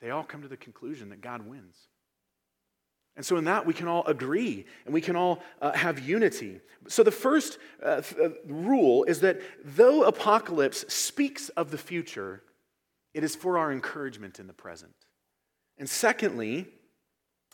They 0.00 0.08
all 0.08 0.24
come 0.24 0.40
to 0.40 0.48
the 0.48 0.56
conclusion 0.56 1.10
that 1.10 1.20
God 1.20 1.46
wins. 1.46 1.76
And 3.14 3.26
so, 3.26 3.36
in 3.36 3.44
that, 3.44 3.66
we 3.66 3.74
can 3.74 3.88
all 3.88 4.06
agree 4.06 4.64
and 4.86 4.94
we 4.94 5.02
can 5.02 5.16
all 5.16 5.42
uh, 5.60 5.72
have 5.72 5.98
unity. 5.98 6.60
So, 6.88 7.02
the 7.02 7.10
first 7.10 7.58
uh, 7.82 8.00
th- 8.00 8.18
uh, 8.18 8.30
rule 8.46 9.04
is 9.04 9.20
that 9.20 9.42
though 9.62 10.04
Apocalypse 10.04 10.86
speaks 10.88 11.50
of 11.50 11.70
the 11.70 11.76
future, 11.76 12.42
it 13.12 13.22
is 13.22 13.36
for 13.36 13.58
our 13.58 13.70
encouragement 13.70 14.40
in 14.40 14.46
the 14.46 14.54
present. 14.54 14.94
And 15.76 15.90
secondly, 15.90 16.68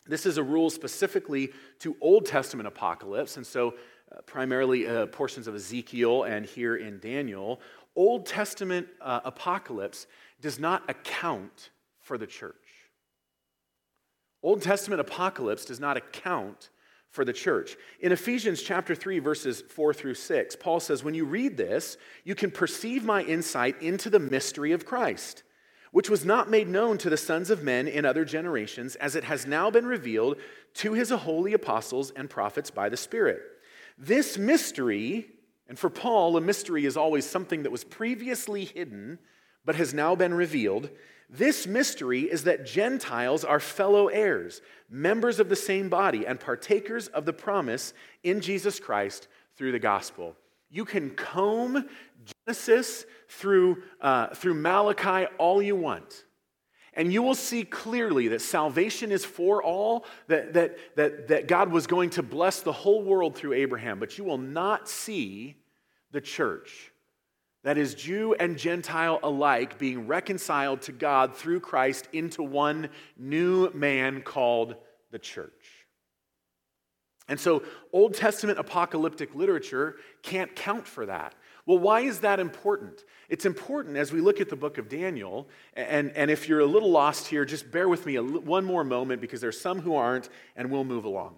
this 0.07 0.25
is 0.25 0.37
a 0.37 0.43
rule 0.43 0.69
specifically 0.69 1.51
to 1.79 1.97
Old 1.99 2.25
Testament 2.25 2.67
apocalypse. 2.67 3.35
And 3.35 3.45
so, 3.45 3.73
primarily 4.25 4.87
uh, 4.87 5.07
portions 5.07 5.47
of 5.47 5.55
Ezekiel 5.55 6.23
and 6.23 6.45
here 6.45 6.75
in 6.75 6.99
Daniel, 6.99 7.59
Old 7.95 8.25
Testament 8.25 8.87
uh, 9.01 9.21
apocalypse 9.25 10.07
does 10.41 10.59
not 10.59 10.89
account 10.89 11.69
for 12.01 12.17
the 12.17 12.27
church. 12.27 12.55
Old 14.41 14.61
Testament 14.61 14.99
apocalypse 14.99 15.65
does 15.65 15.79
not 15.79 15.95
account 15.95 16.69
for 17.09 17.23
the 17.23 17.31
church. 17.31 17.77
In 17.99 18.11
Ephesians 18.11 18.61
chapter 18.61 18.95
3 18.95 19.19
verses 19.19 19.61
4 19.61 19.93
through 19.93 20.15
6, 20.15 20.55
Paul 20.55 20.79
says, 20.79 21.03
"When 21.03 21.13
you 21.13 21.25
read 21.25 21.57
this, 21.57 21.95
you 22.23 22.35
can 22.35 22.51
perceive 22.51 23.05
my 23.05 23.23
insight 23.23 23.81
into 23.81 24.09
the 24.09 24.19
mystery 24.19 24.71
of 24.71 24.85
Christ, 24.85 25.43
which 25.91 26.09
was 26.09 26.25
not 26.25 26.49
made 26.49 26.67
known 26.67 26.97
to 26.97 27.09
the 27.09 27.17
sons 27.17 27.51
of 27.51 27.63
men 27.63 27.87
in 27.87 28.03
other 28.03 28.25
generations, 28.25 28.95
as 28.95 29.15
it 29.15 29.25
has 29.25 29.45
now 29.45 29.69
been 29.69 29.85
revealed 29.85 30.39
to 30.73 30.93
his 30.93 31.11
holy 31.11 31.53
apostles 31.53 32.11
and 32.11 32.29
prophets 32.29 32.71
by 32.71 32.89
the 32.89 32.97
Spirit." 32.97 33.52
This 34.05 34.37
mystery, 34.37 35.27
and 35.69 35.79
for 35.79 35.89
Paul, 35.89 36.35
a 36.35 36.41
mystery 36.41 36.85
is 36.85 36.97
always 36.97 37.25
something 37.25 37.63
that 37.63 37.71
was 37.71 37.85
previously 37.85 38.65
hidden 38.65 39.17
but 39.63 39.75
has 39.75 39.93
now 39.93 40.13
been 40.13 40.33
revealed. 40.33 40.89
This 41.29 41.65
mystery 41.65 42.23
is 42.23 42.43
that 42.43 42.65
Gentiles 42.65 43.45
are 43.45 43.61
fellow 43.61 44.07
heirs, 44.07 44.61
members 44.89 45.39
of 45.39 45.47
the 45.47 45.55
same 45.55 45.87
body, 45.87 46.27
and 46.27 46.37
partakers 46.37 47.07
of 47.07 47.23
the 47.23 47.31
promise 47.31 47.93
in 48.23 48.41
Jesus 48.41 48.77
Christ 48.77 49.29
through 49.55 49.71
the 49.71 49.79
gospel. 49.79 50.35
You 50.69 50.83
can 50.83 51.11
comb 51.11 51.87
Genesis 52.45 53.05
through, 53.29 53.83
uh, 54.01 54.35
through 54.35 54.55
Malachi 54.55 55.27
all 55.37 55.61
you 55.61 55.77
want. 55.77 56.25
And 56.95 57.11
you 57.11 57.23
will 57.23 57.35
see 57.35 57.63
clearly 57.63 58.27
that 58.29 58.41
salvation 58.41 59.11
is 59.11 59.25
for 59.25 59.63
all, 59.63 60.05
that, 60.27 60.53
that, 60.53 60.77
that, 60.95 61.27
that 61.29 61.47
God 61.47 61.71
was 61.71 61.87
going 61.87 62.11
to 62.11 62.23
bless 62.23 62.61
the 62.61 62.71
whole 62.71 63.03
world 63.03 63.35
through 63.35 63.53
Abraham, 63.53 63.99
but 63.99 64.17
you 64.17 64.23
will 64.23 64.37
not 64.37 64.87
see 64.87 65.55
the 66.11 66.21
church. 66.21 66.91
That 67.63 67.77
is, 67.77 67.95
Jew 67.95 68.35
and 68.39 68.57
Gentile 68.57 69.19
alike 69.23 69.79
being 69.79 70.05
reconciled 70.05 70.81
to 70.83 70.91
God 70.91 71.35
through 71.35 71.61
Christ 71.61 72.09
into 72.11 72.43
one 72.43 72.89
new 73.17 73.71
man 73.73 74.21
called 74.21 74.75
the 75.11 75.19
church. 75.19 75.85
And 77.29 77.39
so, 77.39 77.63
Old 77.93 78.15
Testament 78.15 78.59
apocalyptic 78.59 79.33
literature 79.33 79.95
can't 80.23 80.53
count 80.55 80.85
for 80.85 81.05
that. 81.05 81.35
Well, 81.65 81.79
why 81.79 82.01
is 82.01 82.19
that 82.19 82.39
important? 82.39 83.05
It's 83.29 83.45
important 83.45 83.95
as 83.95 84.11
we 84.11 84.19
look 84.19 84.41
at 84.41 84.49
the 84.49 84.55
book 84.55 84.77
of 84.77 84.89
Daniel, 84.89 85.47
and, 85.75 86.11
and 86.11 86.29
if 86.29 86.49
you're 86.49 86.59
a 86.59 86.65
little 86.65 86.91
lost 86.91 87.27
here, 87.27 87.45
just 87.45 87.71
bear 87.71 87.87
with 87.87 88.05
me 88.05 88.15
a, 88.15 88.23
one 88.23 88.65
more 88.65 88.83
moment 88.83 89.21
because 89.21 89.39
there's 89.39 89.59
some 89.59 89.79
who 89.79 89.95
aren't, 89.95 90.27
and 90.55 90.69
we'll 90.69 90.83
move 90.83 91.05
along. 91.05 91.35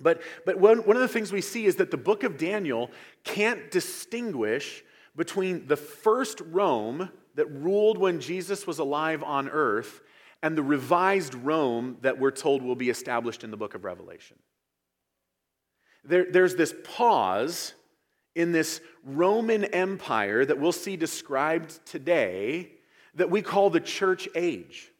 But, 0.00 0.22
but 0.46 0.58
one, 0.58 0.78
one 0.78 0.96
of 0.96 1.02
the 1.02 1.08
things 1.08 1.32
we 1.32 1.40
see 1.40 1.66
is 1.66 1.76
that 1.76 1.90
the 1.90 1.96
book 1.96 2.22
of 2.22 2.38
Daniel 2.38 2.90
can't 3.24 3.70
distinguish 3.70 4.84
between 5.16 5.66
the 5.66 5.76
first 5.76 6.40
Rome 6.40 7.10
that 7.34 7.46
ruled 7.46 7.98
when 7.98 8.20
Jesus 8.20 8.66
was 8.66 8.78
alive 8.78 9.22
on 9.22 9.48
earth 9.48 10.00
and 10.42 10.56
the 10.56 10.62
revised 10.62 11.34
Rome 11.34 11.98
that 12.00 12.18
we're 12.18 12.30
told 12.30 12.62
will 12.62 12.76
be 12.76 12.90
established 12.90 13.44
in 13.44 13.50
the 13.50 13.56
book 13.56 13.74
of 13.74 13.84
Revelation. 13.84 14.38
There, 16.04 16.26
there's 16.30 16.54
this 16.54 16.74
pause 16.84 17.74
in 18.34 18.52
this 18.52 18.80
Roman 19.04 19.64
Empire 19.64 20.44
that 20.44 20.58
we'll 20.58 20.72
see 20.72 20.96
described 20.96 21.84
today 21.86 22.72
that 23.14 23.30
we 23.30 23.42
call 23.42 23.70
the 23.70 23.80
church 23.80 24.28
age. 24.34 24.90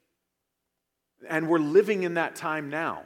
And 1.29 1.49
we're 1.49 1.59
living 1.59 2.03
in 2.03 2.15
that 2.15 2.35
time 2.35 2.71
now. 2.71 3.05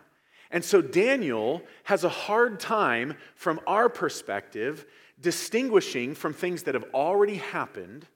And 0.51 0.65
so 0.65 0.81
Daniel 0.81 1.63
has 1.85 2.05
a 2.05 2.09
hard 2.09 2.61
time, 2.61 3.17
from 3.35 3.61
our 3.67 3.89
perspective, 3.89 4.87
distinguishing 5.21 6.15
from 6.15 6.33
things 6.33 6.63
that 6.65 6.75
have 6.75 6.87
already 6.95 7.37
happened 7.37 8.07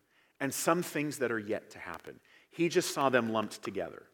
and 0.41 0.55
some 0.55 0.83
things 0.83 1.19
that 1.19 1.33
are 1.33 1.39
yet 1.39 1.71
to 1.71 1.79
happen. 1.79 2.21
He 2.51 2.69
just 2.69 2.95
saw 2.95 3.09
them 3.09 3.33
lumped 3.33 3.63
together. 3.63 4.05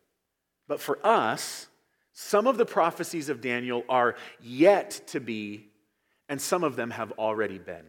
But 0.67 0.81
for 0.81 0.99
us, 1.05 1.69
some 2.13 2.47
of 2.47 2.57
the 2.57 2.65
prophecies 2.65 3.29
of 3.29 3.41
Daniel 3.41 3.85
are 3.89 4.17
yet 4.41 5.03
to 5.09 5.21
be 5.21 5.69
and 6.29 6.41
some 6.41 6.65
of 6.65 6.77
them 6.77 6.91
have 6.91 7.13
already 7.13 7.59
been. 7.59 7.85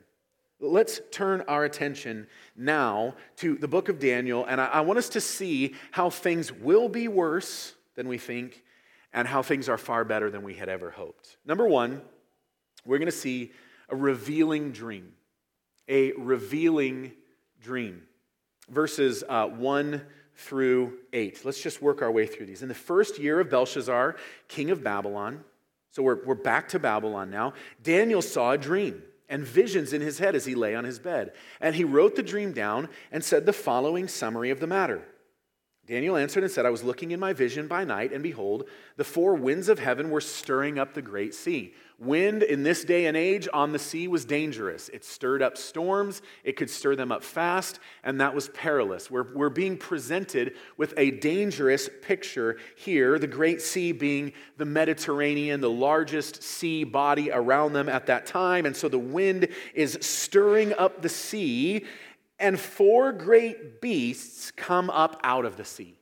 Let's 0.59 1.01
turn 1.11 1.43
our 1.47 1.65
attention 1.65 2.27
now 2.55 3.15
to 3.37 3.57
the 3.57 3.67
book 3.67 3.89
of 3.89 3.99
Daniel, 3.99 4.45
and 4.45 4.61
I, 4.61 4.81
want 4.81 4.97
us 4.97 5.09
to 5.09 5.21
see 5.21 5.75
how 5.91 6.09
things 6.09 6.51
will 6.51 6.87
be 6.87 7.07
worse 7.07 7.73
than 7.95 8.07
we 8.07 8.17
think 8.17 8.63
and 9.13 9.27
how 9.27 9.41
things 9.41 9.67
are 9.67 9.77
far 9.77 10.05
better 10.05 10.29
than 10.29 10.43
we 10.43 10.53
had 10.53 10.69
ever 10.69 10.91
hoped. 10.91 11.37
Number 11.45 11.67
one, 11.67 12.01
we're 12.85 12.99
going 12.99 13.07
to 13.07 13.11
see 13.11 13.51
a 13.89 13.95
revealing 13.95 14.71
dream. 14.71 15.13
A 15.89 16.13
revealing 16.13 17.11
dream. 17.61 18.03
Verses 18.69 19.23
uh, 19.27 19.47
1 19.47 20.01
through 20.37 20.93
8. 21.13 21.43
Let's 21.43 21.61
just 21.61 21.81
work 21.81 22.01
our 22.01 22.11
way 22.11 22.25
through 22.27 22.45
these. 22.45 22.61
In 22.61 22.67
the 22.67 22.73
first 22.73 23.19
year 23.19 23.39
of 23.39 23.49
Belshazzar, 23.49 24.15
king 24.47 24.71
of 24.71 24.83
Babylon, 24.83 25.43
so 25.95 26.03
we're, 26.03 26.25
we're 26.25 26.35
back 26.35 26.67
to 26.67 26.77
Babylon 26.77 27.29
now. 27.29 27.53
Daniel 27.81 28.21
saw 28.21 28.51
a 28.51 28.57
dream 28.57 29.01
and 29.29 29.45
visions 29.45 29.93
in 29.93 30.01
his 30.01 30.19
head 30.19 30.35
as 30.35 30.43
he 30.43 30.53
lay 30.53 30.75
on 30.75 30.83
his 30.83 30.99
bed. 30.99 31.31
And 31.61 31.73
he 31.73 31.85
wrote 31.85 32.17
the 32.17 32.21
dream 32.21 32.51
down 32.51 32.89
and 33.13 33.23
said 33.23 33.45
the 33.45 33.53
following 33.53 34.09
summary 34.09 34.49
of 34.49 34.59
the 34.59 34.67
matter 34.67 35.01
Daniel 35.87 36.17
answered 36.17 36.43
and 36.43 36.51
said, 36.51 36.65
I 36.65 36.71
was 36.71 36.83
looking 36.83 37.11
in 37.11 37.19
my 37.19 37.33
vision 37.33 37.67
by 37.67 37.83
night, 37.83 38.11
and 38.11 38.23
behold, 38.23 38.67
the 38.97 39.03
four 39.03 39.35
winds 39.35 39.69
of 39.69 39.77
heaven 39.77 40.09
were 40.09 40.21
stirring 40.21 40.79
up 40.79 40.93
the 40.93 41.01
great 41.01 41.35
sea. 41.35 41.73
Wind 41.97 42.43
in 42.43 42.63
this 42.63 42.83
day 42.83 43.05
and 43.05 43.15
age 43.15 43.47
on 43.53 43.71
the 43.71 43.79
sea 43.79 44.09
was 44.09 44.25
dangerous. 44.25 44.89
It 44.89 45.05
stirred 45.05 45.41
up 45.41 45.57
storms, 45.57 46.21
it 46.43 46.57
could 46.57 46.69
stir 46.69 46.95
them 46.95 47.09
up 47.09 47.23
fast, 47.23 47.79
and 48.03 48.19
that 48.19 48.35
was 48.35 48.49
perilous. 48.49 49.09
We're, 49.09 49.31
we're 49.33 49.49
being 49.49 49.77
presented 49.77 50.55
with 50.75 50.93
a 50.97 51.11
dangerous 51.11 51.89
picture 52.01 52.57
here, 52.75 53.17
the 53.17 53.27
great 53.27 53.61
sea 53.61 53.93
being 53.93 54.33
the 54.57 54.65
Mediterranean, 54.65 55.61
the 55.61 55.69
largest 55.69 56.43
sea 56.43 56.83
body 56.83 57.31
around 57.31 57.71
them 57.73 57.87
at 57.87 58.07
that 58.07 58.25
time. 58.25 58.65
And 58.65 58.75
so 58.75 58.89
the 58.89 58.99
wind 58.99 59.47
is 59.73 59.97
stirring 60.01 60.73
up 60.73 61.01
the 61.01 61.09
sea, 61.09 61.85
and 62.39 62.59
four 62.59 63.11
great 63.11 63.81
beasts 63.81 64.51
come 64.51 64.89
up 64.89 65.19
out 65.23 65.45
of 65.45 65.57
the 65.57 65.65
sea, 65.65 65.97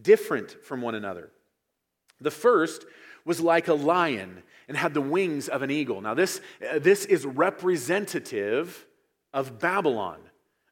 different 0.00 0.56
from 0.64 0.80
one 0.80 0.94
another. 0.94 1.30
The 2.20 2.30
first 2.30 2.86
was 3.24 3.40
like 3.40 3.68
a 3.68 3.74
lion 3.74 4.42
and 4.68 4.76
had 4.76 4.94
the 4.94 5.00
wings 5.00 5.48
of 5.48 5.62
an 5.62 5.70
eagle. 5.70 6.00
Now, 6.00 6.14
this, 6.14 6.40
uh, 6.68 6.78
this 6.78 7.04
is 7.04 7.26
representative 7.26 8.86
of 9.34 9.58
Babylon, 9.58 10.18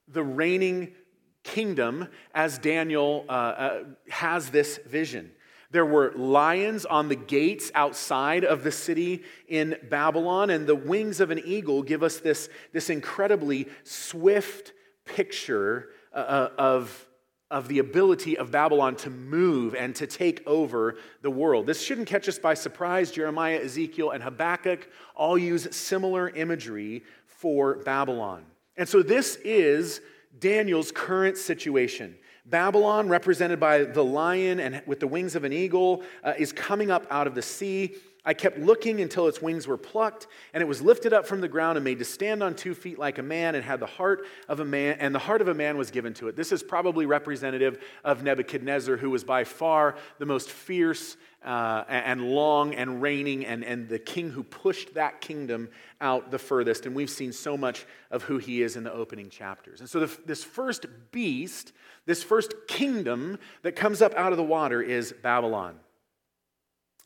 the 0.09 0.23
reigning 0.23 0.95
kingdom, 1.43 2.09
as 2.35 2.59
Daniel 2.59 3.27
uh, 3.29 3.33
uh, 3.33 3.85
has 4.09 4.51
this 4.51 4.79
vision. 4.87 5.31
There 5.71 5.85
were 5.85 6.13
lions 6.13 6.87
on 6.87 7.09
the 7.09 7.17
gates 7.17 7.71
outside 7.75 8.45
of 8.45 8.63
the 8.63 8.71
city 8.71 9.23
in 9.49 9.77
Babylon, 9.91 10.49
and 10.51 10.67
the 10.67 10.75
wings 10.77 11.21
of 11.21 11.31
an 11.31 11.41
eagle 11.45 11.83
give 11.83 12.03
us 12.03 12.19
this, 12.19 12.49
this 12.73 12.89
incredibly 12.89 13.69
swift 13.83 14.73
picture 15.05 15.91
uh, 16.13 16.17
uh, 16.17 16.51
of, 16.59 17.07
of 17.51 17.69
the 17.69 17.79
ability 17.79 18.37
of 18.39 18.51
Babylon 18.51 18.97
to 18.97 19.11
move 19.11 19.75
and 19.75 19.95
to 19.97 20.07
take 20.07 20.47
over 20.47 20.97
the 21.23 21.31
world. 21.31 21.67
This 21.67 21.83
shouldn't 21.83 22.09
catch 22.09 22.29
us 22.29 22.39
by 22.39 22.55
surprise. 22.55 23.11
Jeremiah, 23.11 23.61
Ezekiel, 23.63 24.11
and 24.11 24.23
Habakkuk 24.23 24.89
all 25.15 25.37
use 25.37 25.75
similar 25.75 26.31
imagery 26.31 27.03
for 27.27 27.77
Babylon. 27.85 28.45
And 28.77 28.89
so 28.89 29.03
this 29.03 29.37
is 29.45 30.01
Daniel's 30.39 30.91
current 30.91 31.37
situation. 31.37 32.17
Babylon, 32.47 33.09
represented 33.09 33.59
by 33.59 33.85
the 33.85 34.05
lion 34.05 34.61
and 34.61 34.83
with 34.87 35.01
the 35.01 35.07
wings 35.07 35.35
of 35.35 35.45
an 35.45 35.53
eagle, 35.53 36.03
uh, 36.23 36.35
is 36.37 36.53
coming 36.53 36.91
up 36.91 37.07
out 37.11 37.27
of 37.27 37.35
the 37.35 37.43
sea. 37.43 37.97
I 38.27 38.33
kept 38.33 38.59
looking 38.59 39.01
until 39.01 39.29
its 39.29 39.43
wings 39.43 39.67
were 39.67 39.77
plucked, 39.77 40.27
and 40.55 40.63
it 40.63 40.67
was 40.67 40.81
lifted 40.81 41.13
up 41.13 41.27
from 41.27 41.43
the 41.43 41.49
ground 41.49 41.77
and 41.77 41.85
made 41.85 41.99
to 41.99 42.05
stand 42.07 42.43
on 42.43 42.55
two 42.55 42.75
feet 42.75 42.99
like 42.99 43.19
a 43.19 43.23
man, 43.23 43.55
and 43.55 43.63
had 43.63 43.81
the 43.81 43.87
heart 43.87 44.27
of 44.49 44.61
a 44.61 44.65
man, 44.65 44.97
and 44.99 45.15
the 45.15 45.19
heart 45.19 45.43
of 45.43 45.49
a 45.49 45.55
man 45.55 45.77
was 45.77 45.91
given 45.91 46.15
to 46.15 46.29
it. 46.29 46.37
This 46.37 46.51
is 46.51 46.63
probably 46.63 47.05
representative 47.05 47.83
of 48.03 48.23
Nebuchadnezzar, 48.23 48.97
who 48.97 49.11
was 49.11 49.25
by 49.25 49.45
far 49.45 49.97
the 50.19 50.27
most 50.27 50.51
fierce 50.51 51.17
uh, 51.45 51.85
and 51.89 52.23
long 52.23 52.75
and 52.75 53.03
reigning, 53.03 53.45
and, 53.45 53.63
and 53.63 53.89
the 53.89 53.99
king 53.99 54.31
who 54.31 54.43
pushed 54.43 54.95
that 54.95 55.21
kingdom 55.21 55.69
out 56.01 56.31
the 56.31 56.39
furthest. 56.39 56.87
And 56.87 56.95
we've 56.95 57.11
seen 57.11 57.33
so 57.33 57.59
much 57.59 57.85
of 58.11 58.23
who 58.23 58.39
he 58.39 58.63
is 58.63 58.77
in 58.77 58.85
the 58.85 58.93
opening 58.93 59.29
chapters. 59.29 59.81
And 59.81 59.89
so, 59.89 60.01
the, 60.01 60.19
this 60.25 60.43
first 60.43 60.87
beast, 61.13 61.73
this 62.07 62.23
first 62.23 62.55
kingdom 62.69 63.39
that 63.63 63.77
comes 63.77 64.01
up 64.01 64.15
out 64.15 64.33
of 64.33 64.39
the 64.39 64.45
water 64.45 64.81
is 64.81 65.13
Babylon. 65.23 65.77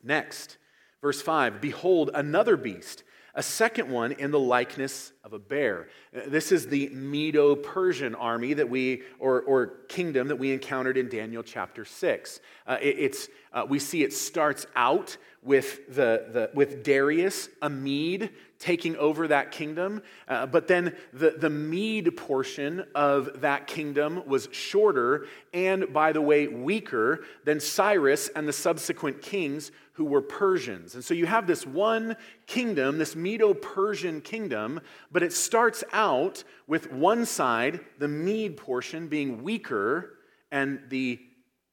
Next, 0.04 0.59
Verse 1.00 1.22
5 1.22 1.61
Behold, 1.61 2.11
another 2.14 2.56
beast, 2.56 3.04
a 3.34 3.42
second 3.42 3.88
one 3.88 4.12
in 4.12 4.30
the 4.30 4.38
likeness 4.38 5.12
of 5.22 5.32
a 5.32 5.38
bear. 5.38 5.88
This 6.26 6.50
is 6.50 6.66
the 6.66 6.88
Medo 6.88 7.54
Persian 7.54 8.14
army 8.14 8.54
that 8.54 8.68
we, 8.68 9.02
or, 9.20 9.42
or 9.42 9.66
kingdom 9.88 10.28
that 10.28 10.37
we 10.37 10.52
encountered 10.52 10.96
in 10.96 11.08
Daniel 11.08 11.42
chapter 11.42 11.84
6. 11.84 12.40
Uh, 12.66 12.78
it, 12.80 12.96
it's, 12.98 13.28
uh, 13.52 13.64
we 13.68 13.78
see 13.78 14.02
it 14.02 14.12
starts 14.12 14.66
out 14.74 15.16
with, 15.42 15.94
the, 15.94 16.26
the, 16.32 16.50
with 16.52 16.82
Darius, 16.82 17.48
a 17.62 17.70
Mede, 17.70 18.30
taking 18.58 18.96
over 18.96 19.28
that 19.28 19.52
kingdom. 19.52 20.02
Uh, 20.26 20.46
but 20.46 20.66
then 20.66 20.96
the, 21.12 21.30
the 21.30 21.50
Mede 21.50 22.16
portion 22.16 22.84
of 22.94 23.40
that 23.40 23.66
kingdom 23.66 24.26
was 24.26 24.48
shorter 24.50 25.26
and, 25.54 25.92
by 25.92 26.12
the 26.12 26.20
way, 26.20 26.48
weaker 26.48 27.24
than 27.44 27.61
Cyrus 27.61 28.28
and 28.34 28.48
the 28.48 28.52
subsequent 28.52 29.22
kings 29.22 29.70
who 29.98 30.04
were 30.04 30.22
Persians. 30.22 30.94
And 30.94 31.04
so 31.04 31.12
you 31.12 31.26
have 31.26 31.48
this 31.48 31.66
one 31.66 32.14
kingdom, 32.46 32.98
this 32.98 33.16
Medo 33.16 33.52
Persian 33.52 34.20
kingdom, 34.20 34.80
but 35.11 35.24
it 35.24 35.32
starts 35.32 35.82
out 35.92 36.44
with 36.68 36.92
one 36.92 37.26
side, 37.26 37.80
the 37.98 38.06
Mede 38.06 38.56
portion, 38.56 39.08
being 39.08 39.42
weaker 39.42 40.14
and 40.52 40.78
the 40.88 41.18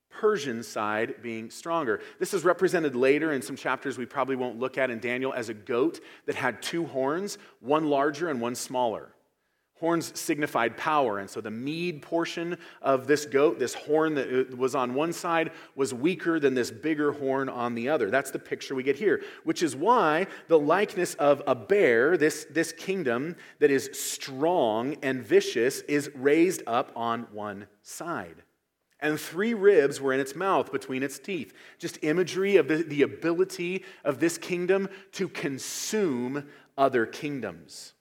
Persian 0.10 0.64
side 0.64 1.22
being 1.22 1.52
stronger. 1.52 2.02
This 2.20 2.34
is 2.34 2.44
represented 2.44 2.96
later 2.96 3.32
in 3.32 3.44
some 3.44 3.56
chapters 3.56 3.96
we 3.96 4.08
probably 4.08 4.36
won't 4.36 4.58
look 4.58 4.80
at 4.80 4.90
in 4.90 5.00
Daniel 5.00 5.32
as 5.32 5.50
a 5.50 5.54
goat 5.54 6.00
that 6.26 6.34
had 6.34 6.64
two 6.64 6.86
horns, 6.86 7.38
one 7.60 7.92
larger 7.92 8.30
and 8.30 8.42
one 8.42 8.56
smaller. 8.56 9.12
Horns 9.80 10.18
signified 10.18 10.78
power, 10.78 11.20
and 11.20 11.30
so 11.30 11.42
the 11.42 11.52
Mede 11.52 12.02
portion 12.02 12.58
of 12.82 13.08
this 13.08 13.26
goat, 13.26 13.60
this 13.60 13.74
horn 13.74 14.16
that 14.16 14.58
was 14.58 14.74
on 14.74 14.94
one 14.94 15.12
side, 15.12 15.52
was 15.76 15.94
weaker 15.94 16.40
than 16.40 16.54
this 16.54 16.72
bigger 16.72 17.12
horn 17.12 17.50
on 17.50 17.76
the 17.76 17.90
other. 17.90 18.10
That's 18.10 18.32
the 18.32 18.40
picture 18.40 18.74
we 18.74 18.84
get 18.84 18.96
here, 18.96 19.22
which 19.44 19.62
is 19.62 19.76
why 19.76 20.28
the 20.48 20.58
likeness 20.58 21.16
of 21.16 21.44
a 21.46 21.56
bear, 21.56 22.16
this, 22.16 22.48
this 22.50 22.72
kingdom 22.72 23.36
that 23.60 23.70
is 23.70 23.90
strong 23.94 24.96
and 25.04 25.22
vicious, 25.22 25.82
is 25.82 26.10
raised 26.16 26.64
up 26.68 26.92
on 26.96 27.28
one 27.32 27.68
side 27.82 28.44
and 29.06 29.20
three 29.20 29.54
ribs 29.54 30.02
were 30.02 30.14
in 30.14 30.20
its 30.20 30.36
mouth 30.36 30.72
between 30.72 31.04
its 31.04 31.20
teeth. 31.20 31.54
Just 31.78 32.04
imagery 32.04 32.56
of 32.56 32.68
the, 32.68 32.78
the 32.78 33.04
ability 33.04 33.84
of 34.04 34.20
this 34.20 34.38
kingdom 34.38 34.90
to 35.12 35.28
consume 35.28 36.48
other 36.78 37.06
kingdoms. 37.06 37.95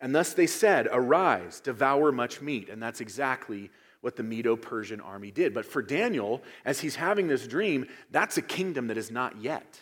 And 0.00 0.14
thus 0.14 0.34
they 0.34 0.46
said, 0.46 0.88
Arise, 0.90 1.60
devour 1.60 2.12
much 2.12 2.40
meat. 2.40 2.68
And 2.68 2.82
that's 2.82 3.00
exactly 3.00 3.70
what 4.00 4.16
the 4.16 4.22
Medo 4.22 4.56
Persian 4.56 5.00
army 5.00 5.30
did. 5.30 5.54
But 5.54 5.64
for 5.64 5.82
Daniel, 5.82 6.42
as 6.64 6.80
he's 6.80 6.96
having 6.96 7.28
this 7.28 7.46
dream, 7.46 7.86
that's 8.10 8.36
a 8.36 8.42
kingdom 8.42 8.88
that 8.88 8.98
is 8.98 9.10
not 9.10 9.40
yet. 9.40 9.80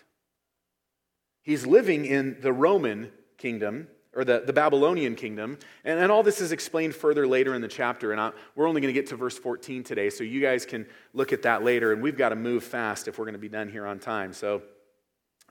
He's 1.42 1.66
living 1.66 2.07
in 2.07 2.38
the 2.40 2.53
Roman 2.53 3.12
kingdom, 3.37 3.88
or 4.14 4.24
the, 4.24 4.42
the 4.46 4.53
Babylonian 4.53 5.16
kingdom. 5.16 5.59
And, 5.85 5.98
and 5.98 6.11
all 6.11 6.22
this 6.22 6.40
is 6.40 6.53
explained 6.53 6.94
further 6.94 7.27
later 7.27 7.55
in 7.55 7.61
the 7.61 7.68
chapter. 7.68 8.12
And 8.12 8.20
I, 8.20 8.31
we're 8.55 8.68
only 8.68 8.81
going 8.81 8.94
to 8.94 8.98
get 8.98 9.09
to 9.09 9.16
verse 9.16 9.37
14 9.37 9.83
today, 9.83 10.09
so 10.09 10.24
you 10.24 10.40
guys 10.40 10.64
can 10.64 10.87
look 11.12 11.33
at 11.33 11.42
that 11.42 11.62
later. 11.62 11.92
And 11.92 12.00
we've 12.00 12.16
got 12.16 12.31
to 12.31 12.37
move 12.37 12.64
fast 12.64 13.09
if 13.09 13.18
we're 13.18 13.27
going 13.27 13.35
to 13.35 13.38
be 13.38 13.48
done 13.48 13.68
here 13.68 13.87
on 13.87 13.98
time. 13.98 14.33
So 14.33 14.62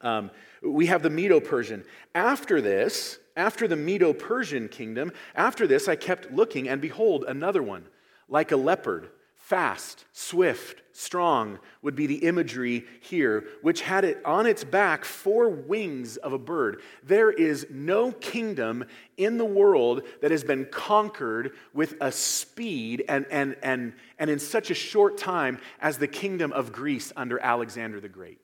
um, 0.02 0.32
we 0.62 0.88
have 0.88 1.04
the 1.04 1.10
Medo 1.10 1.40
Persian. 1.40 1.84
After 2.16 2.62
this, 2.62 3.20
after 3.36 3.68
the 3.68 3.76
Medo 3.76 4.14
Persian 4.14 4.68
kingdom, 4.68 5.12
after 5.36 5.68
this, 5.68 5.88
I 5.88 5.96
kept 5.96 6.32
looking, 6.32 6.68
and 6.68 6.82
behold, 6.82 7.26
another 7.28 7.64
one, 7.64 7.86
like 8.28 8.52
a 8.52 8.58
leopard 8.58 9.10
fast, 9.44 10.06
swift, 10.14 10.82
strong 10.94 11.60
would 11.82 11.96
be 11.96 12.08
the 12.08 12.26
imagery 12.26 12.86
here, 13.02 13.44
which 13.62 13.82
had 13.82 14.06
it 14.06 14.22
on 14.24 14.46
its 14.46 14.64
back 14.64 15.04
four 15.04 15.50
wings 15.50 16.16
of 16.18 16.32
a 16.32 16.38
bird. 16.38 16.82
There 17.04 17.30
is 17.30 17.68
no 17.70 18.14
kingdom 18.14 18.86
in 19.18 19.38
the 19.38 19.46
world 19.46 20.04
that 20.22 20.32
has 20.32 20.46
been 20.46 20.66
conquered 20.66 21.52
with 21.74 21.96
a 22.00 22.10
speed 22.12 23.04
and, 23.10 23.26
and, 23.30 23.58
and, 23.62 23.94
and 24.18 24.30
in 24.30 24.40
such 24.40 24.72
a 24.72 24.76
short 24.76 25.18
time 25.18 25.60
as 25.82 25.98
the 25.98 26.08
kingdom 26.08 26.54
of 26.54 26.72
Greece 26.72 27.12
under 27.18 27.38
Alexander 27.38 28.00
the 28.00 28.10
Great. 28.10 28.40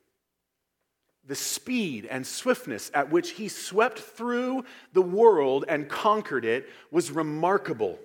The 1.29 1.35
speed 1.35 2.07
and 2.09 2.25
swiftness 2.25 2.89
at 2.95 3.11
which 3.11 3.29
he 3.29 3.49
swept 3.49 3.99
through 3.99 4.65
the 4.93 5.01
world 5.03 5.63
and 5.67 5.87
conquered 5.87 6.43
it 6.43 6.67
was 6.89 7.11
remarkable. 7.11 7.99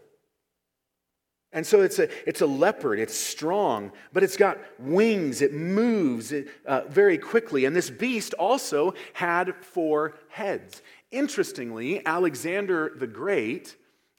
And 1.51 1.67
so 1.67 1.81
it's 1.81 1.99
a, 1.99 2.11
it's 2.29 2.43
a 2.43 2.47
leopard, 2.47 2.99
it's 2.99 3.17
strong, 3.17 3.93
but 4.13 4.23
it's 4.23 4.37
got 4.37 4.59
wings, 4.79 5.41
it 5.41 5.55
moves 5.55 6.35
uh, 6.67 6.83
very 6.89 7.17
quickly. 7.17 7.65
And 7.65 7.75
this 7.75 7.89
beast 7.89 8.35
also 8.35 8.93
had 9.15 9.55
four 9.65 10.19
heads. 10.29 10.83
Interestingly, 11.11 12.05
Alexander 12.05 12.93
the 12.95 13.07
Great, 13.07 13.75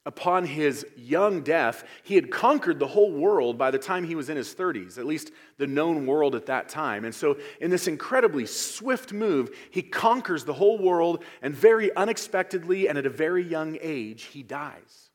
upon 0.05 0.45
his 0.45 0.85
young 0.95 1.41
death, 1.41 1.83
he 2.03 2.15
had 2.15 2.29
conquered 2.29 2.77
the 2.77 2.87
whole 2.87 3.11
world 3.11 3.57
by 3.57 3.71
the 3.71 3.79
time 3.79 4.03
he 4.03 4.15
was 4.15 4.29
in 4.29 4.37
his 4.37 4.53
30s, 4.53 4.97
at 4.97 5.05
least 5.05 5.31
the 5.57 5.65
known 5.65 6.05
world 6.05 6.35
at 6.35 6.45
that 6.45 6.69
time. 6.69 7.05
And 7.05 7.15
so, 7.15 7.37
in 7.59 7.71
this 7.71 7.87
incredibly 7.87 8.45
swift 8.45 9.11
move, 9.11 9.55
he 9.71 9.81
conquers 9.81 10.45
the 10.45 10.53
whole 10.53 10.77
world, 10.77 11.23
and 11.41 11.55
very 11.55 11.95
unexpectedly 11.95 12.87
and 12.87 12.97
at 12.97 13.05
a 13.05 13.09
very 13.09 13.43
young 13.43 13.77
age, 13.81 14.23
he 14.23 14.43
dies. 14.43 15.09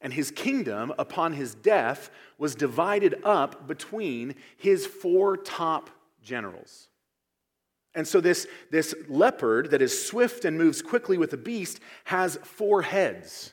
And 0.00 0.12
his 0.12 0.30
kingdom, 0.30 0.92
upon 0.98 1.34
his 1.34 1.54
death, 1.54 2.10
was 2.38 2.54
divided 2.54 3.20
up 3.22 3.68
between 3.68 4.34
his 4.56 4.86
four 4.86 5.36
top 5.36 5.90
generals. 6.22 6.88
And 7.94 8.06
so, 8.06 8.20
this, 8.20 8.48
this 8.70 8.94
leopard 9.08 9.70
that 9.70 9.82
is 9.82 10.06
swift 10.06 10.44
and 10.44 10.58
moves 10.58 10.82
quickly 10.82 11.18
with 11.18 11.32
a 11.32 11.36
beast 11.36 11.78
has 12.04 12.36
four 12.42 12.82
heads. 12.82 13.52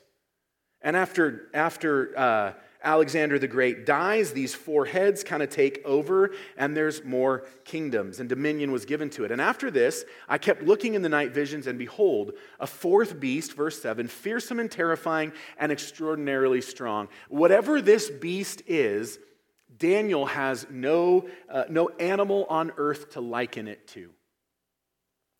And 0.82 0.96
after, 0.96 1.48
after, 1.54 2.18
uh, 2.18 2.52
Alexander 2.82 3.38
the 3.38 3.48
Great 3.48 3.86
dies, 3.86 4.32
these 4.32 4.54
four 4.54 4.84
heads 4.84 5.24
kind 5.24 5.42
of 5.42 5.50
take 5.50 5.82
over, 5.84 6.30
and 6.56 6.76
there's 6.76 7.04
more 7.04 7.44
kingdoms, 7.64 8.20
and 8.20 8.28
dominion 8.28 8.70
was 8.70 8.84
given 8.84 9.10
to 9.10 9.24
it. 9.24 9.32
And 9.32 9.40
after 9.40 9.70
this, 9.70 10.04
I 10.28 10.38
kept 10.38 10.62
looking 10.62 10.94
in 10.94 11.02
the 11.02 11.08
night 11.08 11.32
visions, 11.32 11.66
and 11.66 11.78
behold, 11.78 12.32
a 12.60 12.66
fourth 12.66 13.18
beast, 13.18 13.54
verse 13.54 13.80
7, 13.82 14.06
fearsome 14.06 14.60
and 14.60 14.70
terrifying 14.70 15.32
and 15.58 15.72
extraordinarily 15.72 16.60
strong. 16.60 17.08
Whatever 17.28 17.82
this 17.82 18.10
beast 18.10 18.62
is, 18.66 19.18
Daniel 19.76 20.26
has 20.26 20.66
no, 20.70 21.28
uh, 21.50 21.64
no 21.68 21.88
animal 21.88 22.46
on 22.48 22.72
earth 22.76 23.10
to 23.10 23.20
liken 23.20 23.66
it 23.66 23.88
to. 23.88 24.10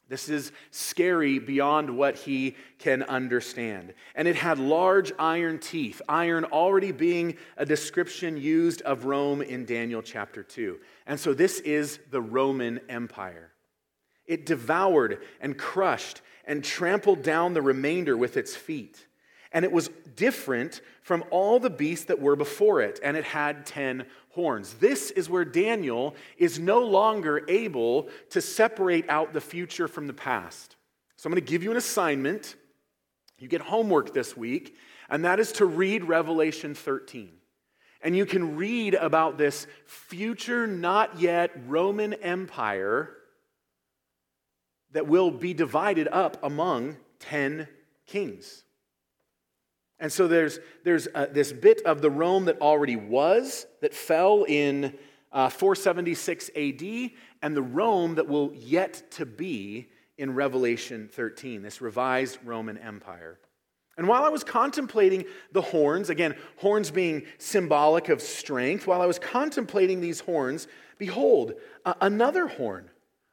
This 0.08 0.30
is 0.30 0.52
scary 0.70 1.38
beyond 1.38 1.96
what 1.96 2.16
he 2.16 2.56
can 2.78 3.02
understand. 3.02 3.92
And 4.14 4.26
it 4.26 4.36
had 4.36 4.58
large 4.58 5.12
iron 5.18 5.58
teeth, 5.58 6.00
iron 6.08 6.44
already 6.46 6.92
being 6.92 7.36
a 7.58 7.66
description 7.66 8.38
used 8.38 8.80
of 8.82 9.04
Rome 9.04 9.42
in 9.42 9.66
Daniel 9.66 10.00
chapter 10.00 10.42
2. 10.42 10.78
And 11.06 11.20
so 11.20 11.34
this 11.34 11.60
is 11.60 11.98
the 12.10 12.22
Roman 12.22 12.80
Empire. 12.88 13.52
It 14.26 14.46
devoured 14.46 15.22
and 15.40 15.58
crushed 15.58 16.22
and 16.46 16.64
trampled 16.64 17.22
down 17.22 17.52
the 17.52 17.62
remainder 17.62 18.16
with 18.16 18.38
its 18.38 18.56
feet. 18.56 19.06
And 19.52 19.64
it 19.64 19.72
was 19.72 19.90
different 20.16 20.80
from 21.02 21.24
all 21.30 21.58
the 21.58 21.70
beasts 21.70 22.06
that 22.06 22.20
were 22.20 22.36
before 22.36 22.82
it, 22.82 23.00
and 23.02 23.16
it 23.16 23.24
had 23.24 23.64
ten 23.64 24.04
horns. 24.38 24.74
This 24.74 25.10
is 25.10 25.28
where 25.28 25.44
Daniel 25.44 26.14
is 26.36 26.60
no 26.60 26.78
longer 26.78 27.44
able 27.48 28.08
to 28.30 28.40
separate 28.40 29.10
out 29.10 29.32
the 29.32 29.40
future 29.40 29.88
from 29.88 30.06
the 30.06 30.12
past. 30.12 30.76
So 31.16 31.26
I'm 31.26 31.32
going 31.32 31.44
to 31.44 31.50
give 31.50 31.64
you 31.64 31.72
an 31.72 31.76
assignment. 31.76 32.54
You 33.36 33.48
get 33.48 33.62
homework 33.62 34.14
this 34.14 34.36
week, 34.36 34.76
and 35.10 35.24
that 35.24 35.40
is 35.40 35.50
to 35.54 35.66
read 35.66 36.04
Revelation 36.04 36.76
13. 36.76 37.32
And 38.00 38.16
you 38.16 38.26
can 38.26 38.54
read 38.54 38.94
about 38.94 39.38
this 39.38 39.66
future, 39.86 40.68
not 40.68 41.20
yet 41.20 41.50
Roman 41.66 42.14
Empire 42.14 43.12
that 44.92 45.08
will 45.08 45.32
be 45.32 45.52
divided 45.52 46.06
up 46.12 46.36
among 46.44 46.96
10 47.18 47.66
kings. 48.06 48.62
And 50.00 50.12
so 50.12 50.28
there's, 50.28 50.60
there's 50.84 51.08
uh, 51.14 51.26
this 51.30 51.52
bit 51.52 51.82
of 51.84 52.00
the 52.00 52.10
Rome 52.10 52.44
that 52.44 52.60
already 52.60 52.96
was, 52.96 53.66
that 53.80 53.94
fell 53.94 54.44
in 54.44 54.96
uh, 55.32 55.48
476 55.48 56.50
AD, 56.56 57.10
and 57.42 57.56
the 57.56 57.62
Rome 57.62 58.14
that 58.14 58.28
will 58.28 58.52
yet 58.54 59.10
to 59.12 59.26
be 59.26 59.88
in 60.16 60.34
Revelation 60.34 61.08
13, 61.12 61.62
this 61.62 61.80
revised 61.80 62.38
Roman 62.44 62.78
Empire. 62.78 63.38
And 63.96 64.06
while 64.06 64.24
I 64.24 64.28
was 64.28 64.44
contemplating 64.44 65.24
the 65.50 65.60
horns, 65.60 66.08
again, 66.08 66.36
horns 66.56 66.90
being 66.90 67.24
symbolic 67.38 68.08
of 68.08 68.22
strength, 68.22 68.86
while 68.86 69.02
I 69.02 69.06
was 69.06 69.18
contemplating 69.18 70.00
these 70.00 70.20
horns, 70.20 70.68
behold, 70.98 71.54
uh, 71.84 71.94
another 72.00 72.46
horn, 72.46 72.90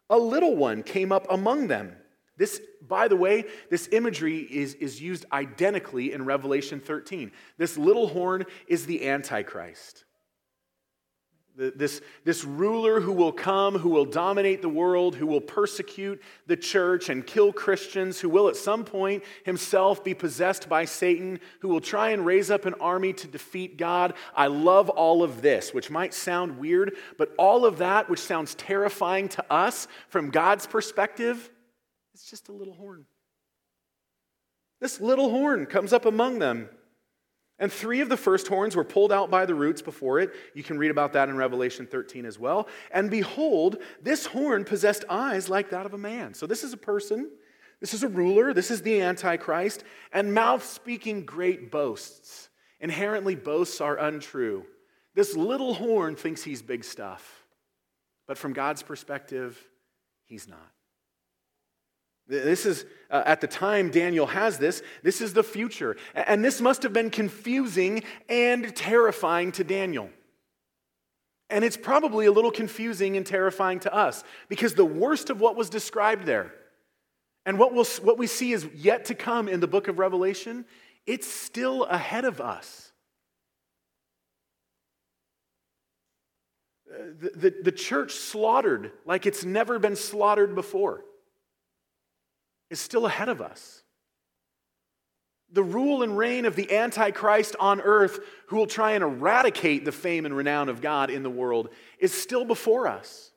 a 0.10 0.18
little 0.18 0.56
one, 0.56 0.82
came 0.82 1.12
up 1.12 1.28
among 1.30 1.68
them. 1.68 1.96
This, 2.38 2.62
by 2.82 3.08
the 3.08 3.16
way, 3.16 3.46
this 3.70 3.88
imagery 3.92 4.40
is, 4.40 4.74
is 4.76 5.02
used 5.02 5.26
identically 5.32 6.12
in 6.12 6.26
Revelation 6.26 6.80
13. 6.80 7.32
This 7.58 7.78
little 7.78 8.08
horn 8.08 8.46
is 8.68 8.86
the 8.86 9.08
Antichrist. 9.08 10.04
This, 11.58 12.02
this 12.26 12.44
ruler 12.44 13.00
who 13.00 13.14
will 13.14 13.32
come, 13.32 13.76
who 13.80 13.88
will 13.88 14.04
dominate 14.04 14.62
the 14.62 14.68
world, 14.68 15.16
who 15.16 15.26
will 15.26 15.40
persecute 15.40 16.22
the 16.48 16.58
church 16.58 17.08
and 17.08 17.26
kill 17.26 17.54
Christians, 17.54 18.20
who 18.20 18.28
will 18.28 18.50
at 18.50 18.58
some 18.58 18.84
point 18.84 19.24
himself 19.46 20.04
be 20.04 20.14
possessed 20.14 20.68
by 20.68 20.84
Satan, 20.84 21.40
who 21.62 21.70
will 21.70 21.80
try 21.80 22.10
and 22.10 22.26
raise 22.26 22.52
up 22.52 22.66
an 22.66 22.74
army 22.82 23.14
to 23.14 23.28
defeat 23.28 23.78
God. 23.78 24.16
I 24.36 24.48
love 24.48 24.90
all 24.90 25.24
of 25.24 25.42
this, 25.42 25.74
which 25.74 25.90
might 25.90 26.14
sound 26.14 26.60
weird, 26.60 26.98
but 27.18 27.34
all 27.38 27.66
of 27.66 27.78
that, 27.78 28.10
which 28.10 28.20
sounds 28.20 28.54
terrifying 28.56 29.30
to 29.30 29.46
us 29.50 29.88
from 30.10 30.32
God's 30.32 30.68
perspective, 30.68 31.50
it's 32.16 32.30
just 32.30 32.48
a 32.48 32.54
little 32.54 32.74
horn. 32.74 33.06
This 34.80 35.02
little 35.02 35.30
horn 35.30 35.66
comes 35.66 35.92
up 35.92 36.06
among 36.06 36.40
them. 36.40 36.70
And 37.60 37.72
three 37.72 38.00
of 38.00 38.08
the 38.08 38.16
first 38.16 38.48
horns 38.48 38.74
were 38.76 38.86
pulled 38.86 39.12
out 39.12 39.30
by 39.30 39.46
the 39.46 39.54
roots 39.54 39.82
before 39.82 40.20
it. 40.20 40.32
You 40.54 40.64
can 40.64 40.78
read 40.78 40.92
about 40.92 41.14
that 41.14 41.28
in 41.28 41.36
Revelation 41.36 41.86
13 41.86 42.26
as 42.26 42.40
well. 42.40 42.70
And 42.92 43.12
behold, 43.12 43.78
this 44.02 44.26
horn 44.26 44.64
possessed 44.64 45.04
eyes 45.10 45.50
like 45.50 45.72
that 45.72 45.86
of 45.86 45.94
a 45.94 45.98
man. 45.98 46.34
So 46.34 46.48
this 46.48 46.64
is 46.64 46.72
a 46.72 46.78
person, 46.78 47.30
this 47.82 47.94
is 47.94 48.04
a 48.04 48.08
ruler, 48.08 48.54
this 48.54 48.72
is 48.72 48.82
the 48.82 49.02
Antichrist, 49.02 49.84
and 50.14 50.34
mouth 50.34 50.64
speaking 50.64 51.26
great 51.26 51.70
boasts. 51.70 52.50
Inherently, 52.80 53.36
boasts 53.36 53.82
are 53.82 53.98
untrue. 53.98 54.66
This 55.16 55.36
little 55.36 55.74
horn 55.74 56.16
thinks 56.16 56.44
he's 56.44 56.62
big 56.62 56.86
stuff, 56.86 57.46
but 58.26 58.38
from 58.38 58.54
God's 58.54 58.84
perspective, 58.84 59.62
he's 60.26 60.48
not. 60.48 60.75
This 62.28 62.66
is, 62.66 62.86
uh, 63.12 63.22
at 63.26 63.42
the 63.42 63.48
time 63.48 63.92
Daniel 63.92 64.26
has 64.26 64.58
this, 64.58 64.82
this 65.04 65.22
is 65.22 65.34
the 65.34 65.44
future. 65.44 65.96
And 66.16 66.44
this 66.44 66.60
must 66.60 66.84
have 66.84 66.94
been 66.94 67.12
confusing 67.12 68.04
and 68.28 68.76
terrifying 68.76 69.52
to 69.54 69.64
Daniel. 69.64 70.10
And 71.50 71.64
it's 71.64 71.78
probably 71.78 72.26
a 72.26 72.32
little 72.32 72.52
confusing 72.52 73.16
and 73.16 73.26
terrifying 73.26 73.80
to 73.82 73.94
us 73.94 74.24
because 74.50 74.74
the 74.74 74.86
worst 74.86 75.30
of 75.30 75.40
what 75.40 75.56
was 75.56 75.70
described 75.70 76.26
there 76.26 76.52
and 77.46 77.60
what, 77.60 77.74
we'll, 77.74 77.86
what 78.02 78.18
we 78.18 78.26
see 78.26 78.52
is 78.52 78.68
yet 78.74 79.06
to 79.06 79.16
come 79.16 79.48
in 79.48 79.60
the 79.60 79.68
book 79.68 79.88
of 79.88 80.00
Revelation, 80.00 80.66
it's 81.06 81.28
still 81.28 81.84
ahead 81.84 82.26
of 82.26 82.42
us. 82.42 82.92
Uh, 86.92 86.98
the, 87.20 87.30
the, 87.36 87.56
the 87.66 87.72
church 87.72 88.14
slaughtered 88.14 88.92
like 89.06 89.28
it's 89.28 89.46
never 89.46 89.78
been 89.78 89.96
slaughtered 89.96 90.56
before 90.56 91.04
is 92.76 92.82
still 92.82 93.06
ahead 93.06 93.30
of 93.30 93.42
us. 93.42 93.84
The 95.50 95.64
rule 95.64 96.04
and 96.04 96.18
reign 96.18 96.44
of 96.44 96.58
the 96.58 96.76
Antichrist 96.76 97.56
on 97.58 97.80
earth, 97.80 98.20
who 98.48 98.58
will 98.58 98.68
try 98.68 98.92
and 98.92 99.04
eradicate 99.04 99.86
the 99.86 99.94
fame 99.94 100.26
and 100.26 100.36
renown 100.36 100.68
of 100.68 100.82
God 100.82 101.10
in 101.10 101.24
the 101.24 101.30
world, 101.30 101.70
is 102.00 102.14
still 102.14 102.44
before 102.44 102.90
us. 102.90 103.32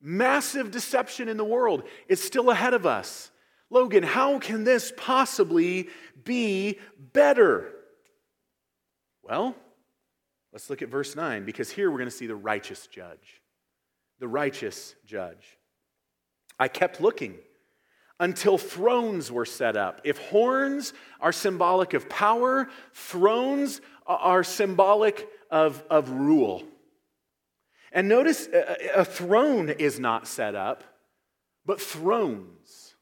Massive 0.00 0.70
deception 0.70 1.28
in 1.28 1.36
the 1.36 1.44
world 1.44 1.82
is 2.08 2.22
still 2.22 2.48
ahead 2.48 2.72
of 2.72 2.86
us. 2.86 3.30
Logan, 3.68 4.04
how 4.04 4.38
can 4.38 4.64
this 4.64 4.90
possibly 4.96 5.90
be 6.24 6.78
better? 7.12 7.70
Well, 9.22 9.54
let's 10.50 10.70
look 10.70 10.80
at 10.80 10.88
verse 10.88 11.14
9 11.14 11.44
because 11.44 11.70
here 11.70 11.90
we're 11.90 11.98
going 11.98 12.08
to 12.08 12.16
see 12.16 12.26
the 12.26 12.34
righteous 12.34 12.86
judge. 12.86 13.42
The 14.18 14.28
righteous 14.28 14.94
judge. 15.04 15.58
I 16.58 16.68
kept 16.68 17.02
looking 17.02 17.34
until 18.20 18.58
thrones 18.58 19.30
were 19.30 19.44
set 19.44 19.76
up. 19.76 20.00
If 20.04 20.18
horns 20.18 20.92
are 21.20 21.32
symbolic 21.32 21.94
of 21.94 22.08
power, 22.08 22.68
thrones 22.92 23.80
are 24.06 24.42
symbolic 24.42 25.28
of, 25.50 25.82
of 25.90 26.10
rule. 26.10 26.64
And 27.92 28.08
notice 28.08 28.48
a, 28.48 29.00
a 29.00 29.04
throne 29.04 29.70
is 29.70 29.98
not 30.00 30.26
set 30.26 30.54
up, 30.54 30.84
but 31.64 31.80
thrones. 31.80 32.94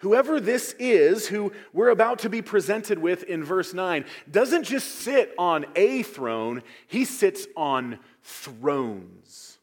Whoever 0.00 0.38
this 0.38 0.76
is, 0.78 1.26
who 1.26 1.52
we're 1.72 1.88
about 1.88 2.20
to 2.20 2.30
be 2.30 2.40
presented 2.40 2.98
with 3.00 3.24
in 3.24 3.42
verse 3.42 3.74
9, 3.74 4.04
doesn't 4.30 4.62
just 4.62 4.86
sit 4.86 5.34
on 5.36 5.66
a 5.74 6.04
throne, 6.04 6.62
he 6.86 7.04
sits 7.04 7.48
on 7.56 7.98
thrones. 8.22 9.58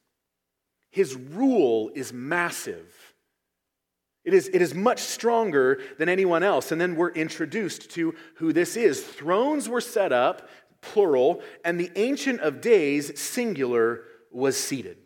His 0.91 1.15
rule 1.15 1.89
is 1.95 2.11
massive. 2.11 3.14
It 4.25 4.33
is, 4.33 4.49
it 4.51 4.61
is 4.61 4.73
much 4.73 4.99
stronger 4.99 5.79
than 5.99 6.09
anyone 6.09 6.43
else. 6.43 6.71
And 6.71 6.81
then 6.81 6.95
we're 6.95 7.11
introduced 7.11 7.91
to 7.91 8.15
who 8.37 8.51
this 8.51 8.75
is. 8.75 9.01
Thrones 9.01 9.69
were 9.69 9.81
set 9.81 10.11
up, 10.11 10.49
plural, 10.81 11.41
and 11.63 11.79
the 11.79 11.91
Ancient 11.95 12.41
of 12.41 12.59
Days, 12.59 13.19
singular, 13.19 14.03
was 14.31 14.57
seated. 14.57 14.97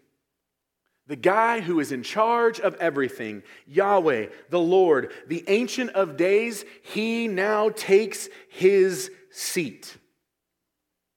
The 1.07 1.15
guy 1.15 1.59
who 1.59 1.79
is 1.79 1.91
in 1.91 2.03
charge 2.03 2.59
of 2.59 2.75
everything, 2.75 3.43
Yahweh, 3.67 4.27
the 4.51 4.59
Lord, 4.59 5.11
the 5.27 5.43
Ancient 5.47 5.89
of 5.91 6.17
Days, 6.17 6.63
he 6.83 7.27
now 7.27 7.69
takes 7.69 8.29
his 8.49 9.11
seat. 9.31 9.97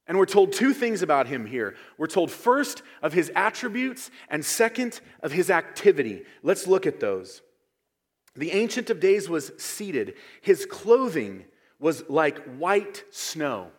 And 0.07 0.19
we're 0.19 0.27
told 0.27 0.53
two 0.53 0.73
things 0.73 1.03
about 1.03 1.29
him 1.29 1.47
here. 1.47 1.77
We're 1.99 2.07
told 2.07 2.31
first 2.31 2.83
of 3.01 3.13
his 3.13 3.31
attributes, 3.37 4.11
and 4.29 4.45
second 4.45 5.01
of 5.23 5.31
his 5.31 5.51
activity. 5.51 6.25
Let's 6.43 6.67
look 6.67 6.87
at 6.87 6.99
those. 6.99 7.43
The 8.35 8.53
Ancient 8.53 8.91
of 8.91 9.01
Days 9.01 9.29
was 9.29 9.53
seated. 9.59 10.15
His 10.41 10.65
clothing 10.65 11.45
was 11.79 12.09
like 12.09 12.39
white 12.57 13.05
snow. 13.11 13.71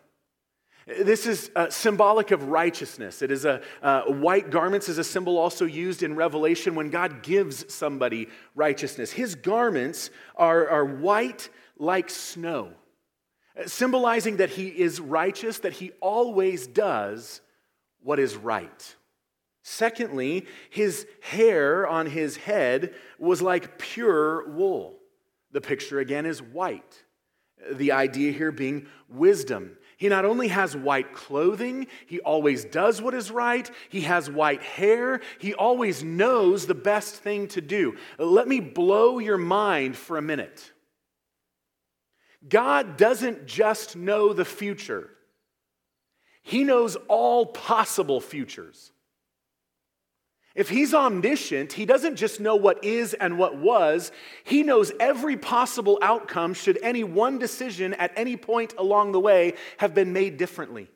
This 0.86 1.26
is 1.26 1.50
uh, 1.56 1.70
symbolic 1.70 2.30
of 2.30 2.48
righteousness. 2.48 3.22
It 3.22 3.30
is 3.30 3.46
a 3.46 3.62
uh, 3.82 4.02
white 4.02 4.50
garments 4.50 4.88
is 4.90 4.98
a 4.98 5.04
symbol 5.04 5.38
also 5.38 5.64
used 5.64 6.02
in 6.02 6.14
Revelation 6.14 6.74
when 6.74 6.90
God 6.90 7.22
gives 7.22 7.72
somebody 7.72 8.28
righteousness. 8.54 9.10
His 9.10 9.34
garments 9.34 10.10
are, 10.36 10.68
are 10.68 10.84
white 10.84 11.48
like 11.78 12.10
snow. 12.10 12.72
symbolizing 13.66 14.36
that 14.36 14.50
he 14.50 14.68
is 14.68 15.00
righteous, 15.00 15.60
that 15.60 15.72
he 15.72 15.92
always 16.00 16.66
does 16.66 17.40
what 18.02 18.18
is 18.18 18.36
right. 18.36 18.96
Secondly, 19.66 20.44
his 20.68 21.06
hair 21.22 21.86
on 21.88 22.04
his 22.04 22.36
head 22.36 22.92
was 23.18 23.40
like 23.40 23.78
pure 23.78 24.46
wool. 24.50 24.98
The 25.52 25.62
picture 25.62 26.00
again 26.00 26.26
is 26.26 26.42
white. 26.42 27.02
The 27.72 27.92
idea 27.92 28.30
here 28.32 28.52
being 28.52 28.86
wisdom. 29.08 29.78
He 29.96 30.10
not 30.10 30.26
only 30.26 30.48
has 30.48 30.76
white 30.76 31.14
clothing, 31.14 31.86
he 32.06 32.20
always 32.20 32.66
does 32.66 33.00
what 33.00 33.14
is 33.14 33.30
right, 33.30 33.70
he 33.88 34.02
has 34.02 34.30
white 34.30 34.62
hair, 34.62 35.22
he 35.38 35.54
always 35.54 36.04
knows 36.04 36.66
the 36.66 36.74
best 36.74 37.14
thing 37.14 37.48
to 37.48 37.62
do. 37.62 37.96
Let 38.18 38.46
me 38.46 38.60
blow 38.60 39.18
your 39.18 39.38
mind 39.38 39.96
for 39.96 40.18
a 40.18 40.22
minute. 40.22 40.72
God 42.46 42.98
doesn't 42.98 43.46
just 43.46 43.96
know 43.96 44.34
the 44.34 44.44
future, 44.44 45.08
He 46.42 46.64
knows 46.64 46.96
all 47.08 47.46
possible 47.46 48.20
futures. 48.20 48.90
If 50.54 50.68
he's 50.68 50.94
omniscient, 50.94 51.72
he 51.72 51.84
doesn't 51.84 52.14
just 52.14 52.38
know 52.38 52.54
what 52.54 52.84
is 52.84 53.12
and 53.14 53.38
what 53.38 53.56
was, 53.56 54.12
he 54.44 54.62
knows 54.62 54.92
every 55.00 55.36
possible 55.36 55.98
outcome 56.00 56.54
should 56.54 56.78
any 56.80 57.02
one 57.02 57.38
decision 57.38 57.92
at 57.94 58.12
any 58.14 58.36
point 58.36 58.72
along 58.78 59.12
the 59.12 59.20
way 59.20 59.54
have 59.78 59.94
been 59.94 60.12
made 60.12 60.36
differently. 60.36 60.88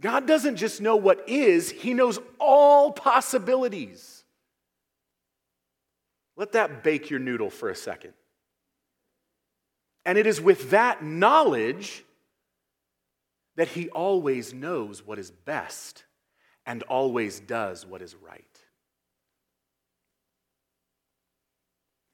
God 0.00 0.26
doesn't 0.26 0.56
just 0.56 0.80
know 0.80 0.96
what 0.96 1.28
is, 1.28 1.70
he 1.70 1.94
knows 1.94 2.18
all 2.40 2.92
possibilities. 2.92 4.24
Let 6.36 6.52
that 6.52 6.82
bake 6.82 7.10
your 7.10 7.20
noodle 7.20 7.50
for 7.50 7.68
a 7.68 7.74
second. 7.74 8.14
And 10.04 10.18
it 10.18 10.26
is 10.26 10.40
with 10.40 10.70
that 10.70 11.04
knowledge 11.04 12.04
that 13.56 13.68
he 13.68 13.88
always 13.90 14.54
knows 14.54 15.04
what 15.04 15.18
is 15.18 15.30
best 15.30 16.04
and 16.68 16.82
always 16.82 17.40
does 17.40 17.86
what 17.86 18.02
is 18.02 18.14
right. 18.14 18.44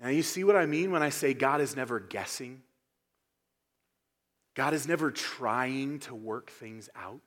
Now, 0.00 0.11
you 0.11 0.22
see 0.22 0.44
what 0.44 0.55
I 0.55 0.64
mean 0.64 0.92
when 0.92 1.02
I 1.02 1.09
say 1.09 1.34
God 1.34 1.61
is 1.61 1.74
never 1.74 1.98
guessing? 1.98 2.62
God 4.55 4.72
is 4.72 4.86
never 4.86 5.11
trying 5.11 5.98
to 6.00 6.14
work 6.14 6.50
things 6.50 6.88
out. 6.94 7.20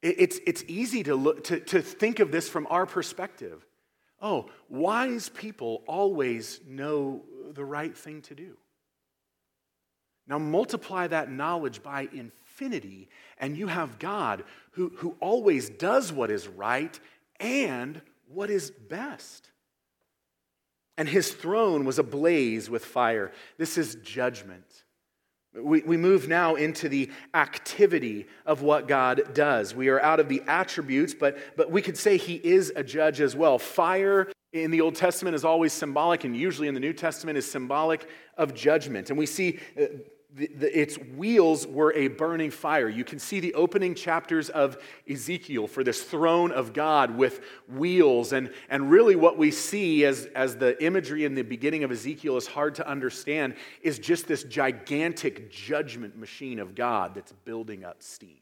It's, 0.00 0.38
it's 0.46 0.62
easy 0.68 1.02
to, 1.04 1.16
look, 1.16 1.44
to, 1.44 1.58
to 1.58 1.82
think 1.82 2.20
of 2.20 2.30
this 2.30 2.48
from 2.48 2.68
our 2.70 2.86
perspective. 2.86 3.66
Oh, 4.20 4.48
wise 4.68 5.28
people 5.28 5.82
always 5.88 6.60
know 6.68 7.22
the 7.52 7.64
right 7.64 7.96
thing 7.96 8.22
to 8.22 8.34
do. 8.36 8.56
Now 10.28 10.38
multiply 10.38 11.08
that 11.08 11.32
knowledge 11.32 11.82
by 11.82 12.02
infinity, 12.02 12.32
and 13.38 13.56
you 13.56 13.66
have 13.66 13.98
God 13.98 14.44
who, 14.72 14.92
who 14.96 15.16
always 15.20 15.68
does 15.68 16.12
what 16.12 16.30
is 16.30 16.48
right 16.48 16.98
and 17.40 18.00
what 18.28 18.50
is 18.50 18.70
best. 18.70 19.50
And 20.96 21.08
his 21.08 21.32
throne 21.32 21.84
was 21.84 21.98
ablaze 21.98 22.70
with 22.70 22.84
fire. 22.84 23.32
This 23.58 23.78
is 23.78 23.96
judgment. 23.96 24.84
We, 25.54 25.82
we 25.82 25.96
move 25.96 26.28
now 26.28 26.54
into 26.54 26.88
the 26.88 27.10
activity 27.34 28.26
of 28.46 28.62
what 28.62 28.88
God 28.88 29.34
does. 29.34 29.74
We 29.74 29.88
are 29.88 30.00
out 30.00 30.20
of 30.20 30.28
the 30.28 30.42
attributes, 30.46 31.14
but, 31.14 31.36
but 31.56 31.70
we 31.70 31.82
could 31.82 31.98
say 31.98 32.16
he 32.16 32.36
is 32.36 32.72
a 32.74 32.82
judge 32.82 33.20
as 33.20 33.36
well. 33.36 33.58
Fire 33.58 34.28
in 34.52 34.70
the 34.70 34.80
Old 34.80 34.94
Testament 34.94 35.34
is 35.34 35.44
always 35.44 35.72
symbolic, 35.72 36.24
and 36.24 36.36
usually 36.36 36.68
in 36.68 36.74
the 36.74 36.80
New 36.80 36.92
Testament 36.92 37.36
is 37.36 37.50
symbolic 37.50 38.08
of 38.38 38.54
judgment. 38.54 39.10
And 39.10 39.18
we 39.18 39.26
see 39.26 39.58
uh, 39.80 39.86
the, 40.34 40.46
the, 40.46 40.80
its 40.80 40.96
wheels 40.96 41.66
were 41.66 41.92
a 41.92 42.08
burning 42.08 42.50
fire. 42.50 42.88
You 42.88 43.04
can 43.04 43.18
see 43.18 43.40
the 43.40 43.52
opening 43.54 43.94
chapters 43.94 44.48
of 44.48 44.78
Ezekiel 45.10 45.66
for 45.66 45.84
this 45.84 46.02
throne 46.02 46.52
of 46.52 46.72
God 46.72 47.16
with 47.16 47.40
wheels. 47.68 48.32
And, 48.32 48.50
and 48.70 48.90
really, 48.90 49.14
what 49.14 49.36
we 49.36 49.50
see 49.50 50.04
as, 50.04 50.26
as 50.34 50.56
the 50.56 50.82
imagery 50.82 51.24
in 51.24 51.34
the 51.34 51.42
beginning 51.42 51.84
of 51.84 51.90
Ezekiel 51.90 52.36
is 52.36 52.46
hard 52.46 52.76
to 52.76 52.88
understand 52.88 53.54
is 53.82 53.98
just 53.98 54.26
this 54.26 54.44
gigantic 54.44 55.50
judgment 55.50 56.16
machine 56.16 56.58
of 56.58 56.74
God 56.74 57.14
that's 57.14 57.32
building 57.44 57.84
up 57.84 58.02
steam. 58.02 58.40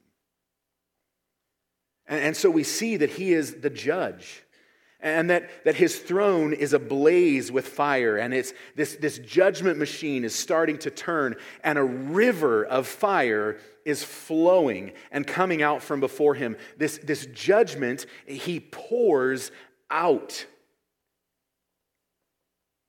And, 2.06 2.20
and 2.20 2.36
so 2.36 2.50
we 2.50 2.62
see 2.62 2.98
that 2.98 3.10
he 3.10 3.32
is 3.32 3.56
the 3.56 3.70
judge 3.70 4.44
and 5.02 5.30
that, 5.30 5.64
that 5.64 5.76
his 5.76 5.98
throne 5.98 6.52
is 6.52 6.72
ablaze 6.72 7.50
with 7.50 7.66
fire, 7.66 8.16
and 8.16 8.34
it's, 8.34 8.52
this, 8.76 8.96
this 8.96 9.18
judgment 9.18 9.78
machine 9.78 10.24
is 10.24 10.34
starting 10.34 10.78
to 10.78 10.90
turn, 10.90 11.36
and 11.64 11.78
a 11.78 11.84
river 11.84 12.64
of 12.64 12.86
fire 12.86 13.58
is 13.84 14.04
flowing 14.04 14.92
and 15.10 15.26
coming 15.26 15.62
out 15.62 15.82
from 15.82 16.00
before 16.00 16.34
him. 16.34 16.56
This, 16.76 16.98
this 16.98 17.26
judgment 17.26 18.06
he 18.26 18.60
pours 18.60 19.50
out. 19.90 20.46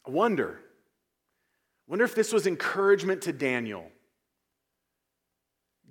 Wonder, 0.05 0.59
wonder 1.87 2.03
if 2.03 2.15
this 2.15 2.33
was 2.33 2.45
encouragement 2.45 3.21
to 3.23 3.33
Daniel. 3.33 3.89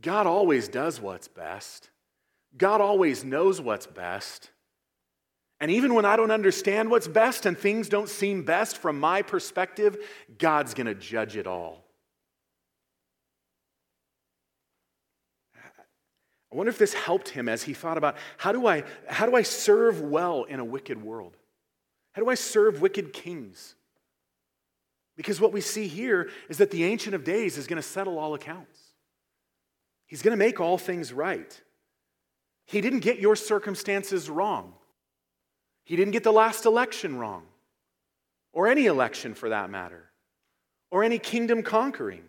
God 0.02 0.26
always 0.26 0.68
does 0.68 1.00
what's 1.00 1.28
best. 1.28 1.90
God 2.56 2.80
always 2.80 3.24
knows 3.24 3.60
what's 3.60 3.86
best. 3.86 4.50
And 5.60 5.70
even 5.70 5.94
when 5.94 6.06
I 6.06 6.16
don't 6.16 6.30
understand 6.30 6.90
what's 6.90 7.06
best 7.06 7.44
and 7.44 7.56
things 7.56 7.88
don't 7.88 8.08
seem 8.08 8.44
best 8.44 8.78
from 8.78 8.98
my 8.98 9.20
perspective, 9.20 9.98
God's 10.38 10.72
going 10.72 10.86
to 10.86 10.94
judge 10.94 11.36
it 11.36 11.46
all. 11.46 11.84
I 16.52 16.56
wonder 16.56 16.70
if 16.70 16.78
this 16.78 16.94
helped 16.94 17.28
him 17.28 17.48
as 17.48 17.62
he 17.62 17.74
thought 17.74 17.98
about 17.98 18.16
how 18.36 18.52
do 18.52 18.66
I, 18.66 18.84
how 19.06 19.26
do 19.26 19.36
I 19.36 19.42
serve 19.42 20.00
well 20.00 20.44
in 20.44 20.58
a 20.58 20.64
wicked 20.64 21.00
world? 21.02 21.36
How 22.12 22.22
do 22.22 22.28
I 22.28 22.34
serve 22.34 22.80
wicked 22.80 23.12
kings? 23.12 23.76
Because 25.16 25.40
what 25.40 25.52
we 25.52 25.60
see 25.60 25.86
here 25.86 26.30
is 26.48 26.58
that 26.58 26.70
the 26.70 26.84
Ancient 26.84 27.14
of 27.14 27.22
Days 27.22 27.58
is 27.58 27.66
going 27.66 27.76
to 27.76 27.86
settle 27.86 28.18
all 28.18 28.34
accounts. 28.34 28.80
He's 30.06 30.22
going 30.22 30.32
to 30.32 30.42
make 30.44 30.58
all 30.58 30.78
things 30.78 31.12
right. 31.12 31.60
He 32.66 32.80
didn't 32.80 33.00
get 33.00 33.20
your 33.20 33.36
circumstances 33.36 34.30
wrong. 34.30 34.74
He 35.90 35.96
didn't 35.96 36.12
get 36.12 36.22
the 36.22 36.32
last 36.32 36.66
election 36.66 37.18
wrong, 37.18 37.42
or 38.52 38.68
any 38.68 38.86
election 38.86 39.34
for 39.34 39.48
that 39.48 39.70
matter, 39.70 40.08
or 40.92 41.02
any 41.02 41.18
kingdom 41.18 41.64
conquering. 41.64 42.22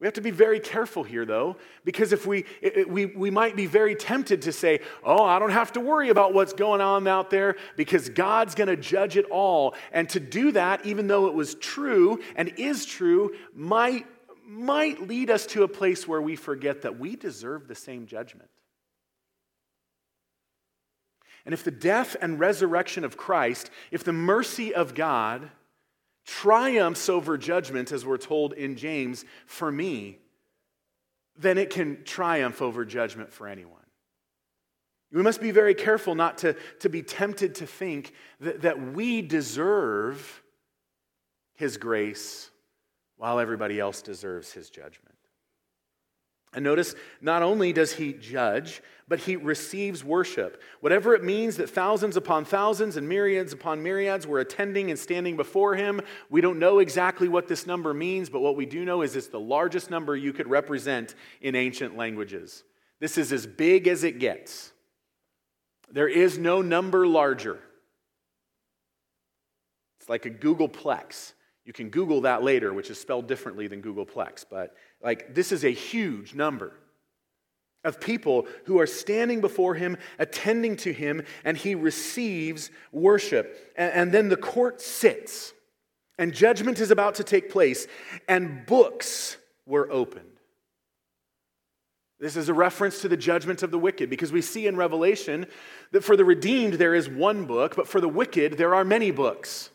We 0.00 0.06
have 0.06 0.14
to 0.14 0.22
be 0.22 0.30
very 0.30 0.58
careful 0.58 1.02
here, 1.04 1.26
though, 1.26 1.58
because 1.84 2.14
if 2.14 2.26
we, 2.26 2.46
it, 2.62 2.88
we, 2.88 3.04
we 3.04 3.30
might 3.30 3.56
be 3.56 3.66
very 3.66 3.94
tempted 3.94 4.40
to 4.40 4.52
say, 4.52 4.80
oh, 5.04 5.22
I 5.22 5.38
don't 5.38 5.50
have 5.50 5.72
to 5.72 5.80
worry 5.80 6.08
about 6.08 6.32
what's 6.32 6.54
going 6.54 6.80
on 6.80 7.06
out 7.06 7.28
there 7.28 7.56
because 7.76 8.08
God's 8.08 8.54
going 8.54 8.68
to 8.68 8.76
judge 8.78 9.18
it 9.18 9.26
all. 9.26 9.74
And 9.92 10.08
to 10.08 10.18
do 10.18 10.52
that, 10.52 10.86
even 10.86 11.08
though 11.08 11.26
it 11.26 11.34
was 11.34 11.56
true 11.56 12.22
and 12.36 12.54
is 12.56 12.86
true, 12.86 13.34
might, 13.54 14.06
might 14.46 15.06
lead 15.06 15.28
us 15.28 15.44
to 15.48 15.62
a 15.62 15.68
place 15.68 16.08
where 16.08 16.22
we 16.22 16.36
forget 16.36 16.80
that 16.82 16.98
we 16.98 17.16
deserve 17.16 17.68
the 17.68 17.74
same 17.74 18.06
judgment. 18.06 18.48
And 21.44 21.52
if 21.52 21.62
the 21.62 21.70
death 21.70 22.16
and 22.20 22.40
resurrection 22.40 23.04
of 23.04 23.16
Christ, 23.16 23.70
if 23.90 24.02
the 24.02 24.12
mercy 24.12 24.74
of 24.74 24.94
God 24.94 25.50
triumphs 26.26 27.08
over 27.08 27.36
judgment, 27.36 27.92
as 27.92 28.06
we're 28.06 28.16
told 28.16 28.54
in 28.54 28.76
James, 28.76 29.24
for 29.46 29.70
me, 29.70 30.18
then 31.36 31.58
it 31.58 31.70
can 31.70 32.04
triumph 32.04 32.62
over 32.62 32.84
judgment 32.84 33.32
for 33.32 33.46
anyone. 33.46 33.80
We 35.12 35.22
must 35.22 35.40
be 35.40 35.52
very 35.52 35.74
careful 35.74 36.14
not 36.14 36.38
to, 36.38 36.56
to 36.80 36.88
be 36.88 37.02
tempted 37.02 37.56
to 37.56 37.66
think 37.66 38.12
that, 38.40 38.62
that 38.62 38.94
we 38.94 39.22
deserve 39.22 40.42
His 41.54 41.76
grace 41.76 42.50
while 43.16 43.38
everybody 43.38 43.78
else 43.78 44.02
deserves 44.02 44.52
His 44.52 44.70
judgment. 44.70 45.13
And 46.54 46.64
notice, 46.64 46.94
not 47.20 47.42
only 47.42 47.72
does 47.72 47.92
he 47.94 48.12
judge, 48.12 48.80
but 49.08 49.18
he 49.20 49.36
receives 49.36 50.02
worship. 50.02 50.62
Whatever 50.80 51.14
it 51.14 51.22
means 51.24 51.56
that 51.56 51.68
thousands 51.68 52.16
upon 52.16 52.44
thousands 52.44 52.96
and 52.96 53.08
myriads 53.08 53.52
upon 53.52 53.82
myriads 53.82 54.26
were 54.26 54.40
attending 54.40 54.90
and 54.90 54.98
standing 54.98 55.36
before 55.36 55.74
him, 55.74 56.00
we 56.30 56.40
don't 56.40 56.58
know 56.58 56.78
exactly 56.78 57.28
what 57.28 57.48
this 57.48 57.66
number 57.66 57.92
means, 57.92 58.30
but 58.30 58.40
what 58.40 58.56
we 58.56 58.66
do 58.66 58.84
know 58.84 59.02
is 59.02 59.16
it's 59.16 59.26
the 59.26 59.40
largest 59.40 59.90
number 59.90 60.16
you 60.16 60.32
could 60.32 60.48
represent 60.48 61.14
in 61.40 61.54
ancient 61.54 61.96
languages. 61.96 62.62
This 63.00 63.18
is 63.18 63.32
as 63.32 63.46
big 63.46 63.88
as 63.88 64.04
it 64.04 64.18
gets. 64.18 64.72
There 65.90 66.08
is 66.08 66.38
no 66.38 66.62
number 66.62 67.06
larger. 67.06 67.60
It's 70.00 70.08
like 70.08 70.24
a 70.24 70.30
googolplex. 70.30 71.34
You 71.64 71.72
can 71.72 71.88
Google 71.88 72.22
that 72.22 72.42
later, 72.42 72.74
which 72.74 72.90
is 72.90 73.00
spelled 73.00 73.26
differently 73.26 73.68
than 73.68 73.82
Googleplex, 73.82 74.44
but 74.50 74.74
like 75.02 75.34
this 75.34 75.50
is 75.50 75.64
a 75.64 75.70
huge 75.70 76.34
number 76.34 76.74
of 77.84 78.00
people 78.00 78.46
who 78.64 78.80
are 78.80 78.86
standing 78.86 79.40
before 79.40 79.74
him, 79.74 79.96
attending 80.18 80.76
to 80.76 80.92
him, 80.92 81.22
and 81.44 81.56
he 81.56 81.74
receives 81.74 82.70
worship. 82.92 83.72
And, 83.76 83.92
and 83.92 84.12
then 84.12 84.28
the 84.28 84.36
court 84.36 84.80
sits. 84.80 85.52
And 86.18 86.32
judgment 86.32 86.80
is 86.80 86.90
about 86.90 87.16
to 87.16 87.24
take 87.24 87.50
place, 87.50 87.86
and 88.28 88.64
books 88.66 89.36
were 89.66 89.90
opened. 89.90 90.30
This 92.20 92.36
is 92.36 92.48
a 92.48 92.54
reference 92.54 93.02
to 93.02 93.08
the 93.08 93.16
judgment 93.16 93.62
of 93.62 93.70
the 93.70 93.78
wicked 93.78 94.08
because 94.08 94.32
we 94.32 94.40
see 94.40 94.66
in 94.66 94.76
Revelation 94.76 95.46
that 95.90 96.04
for 96.04 96.16
the 96.16 96.24
redeemed 96.24 96.74
there 96.74 96.94
is 96.94 97.08
one 97.08 97.44
book, 97.44 97.74
but 97.76 97.88
for 97.88 98.00
the 98.00 98.08
wicked 98.08 98.56
there 98.56 98.74
are 98.74 98.84
many 98.84 99.10
books. 99.10 99.70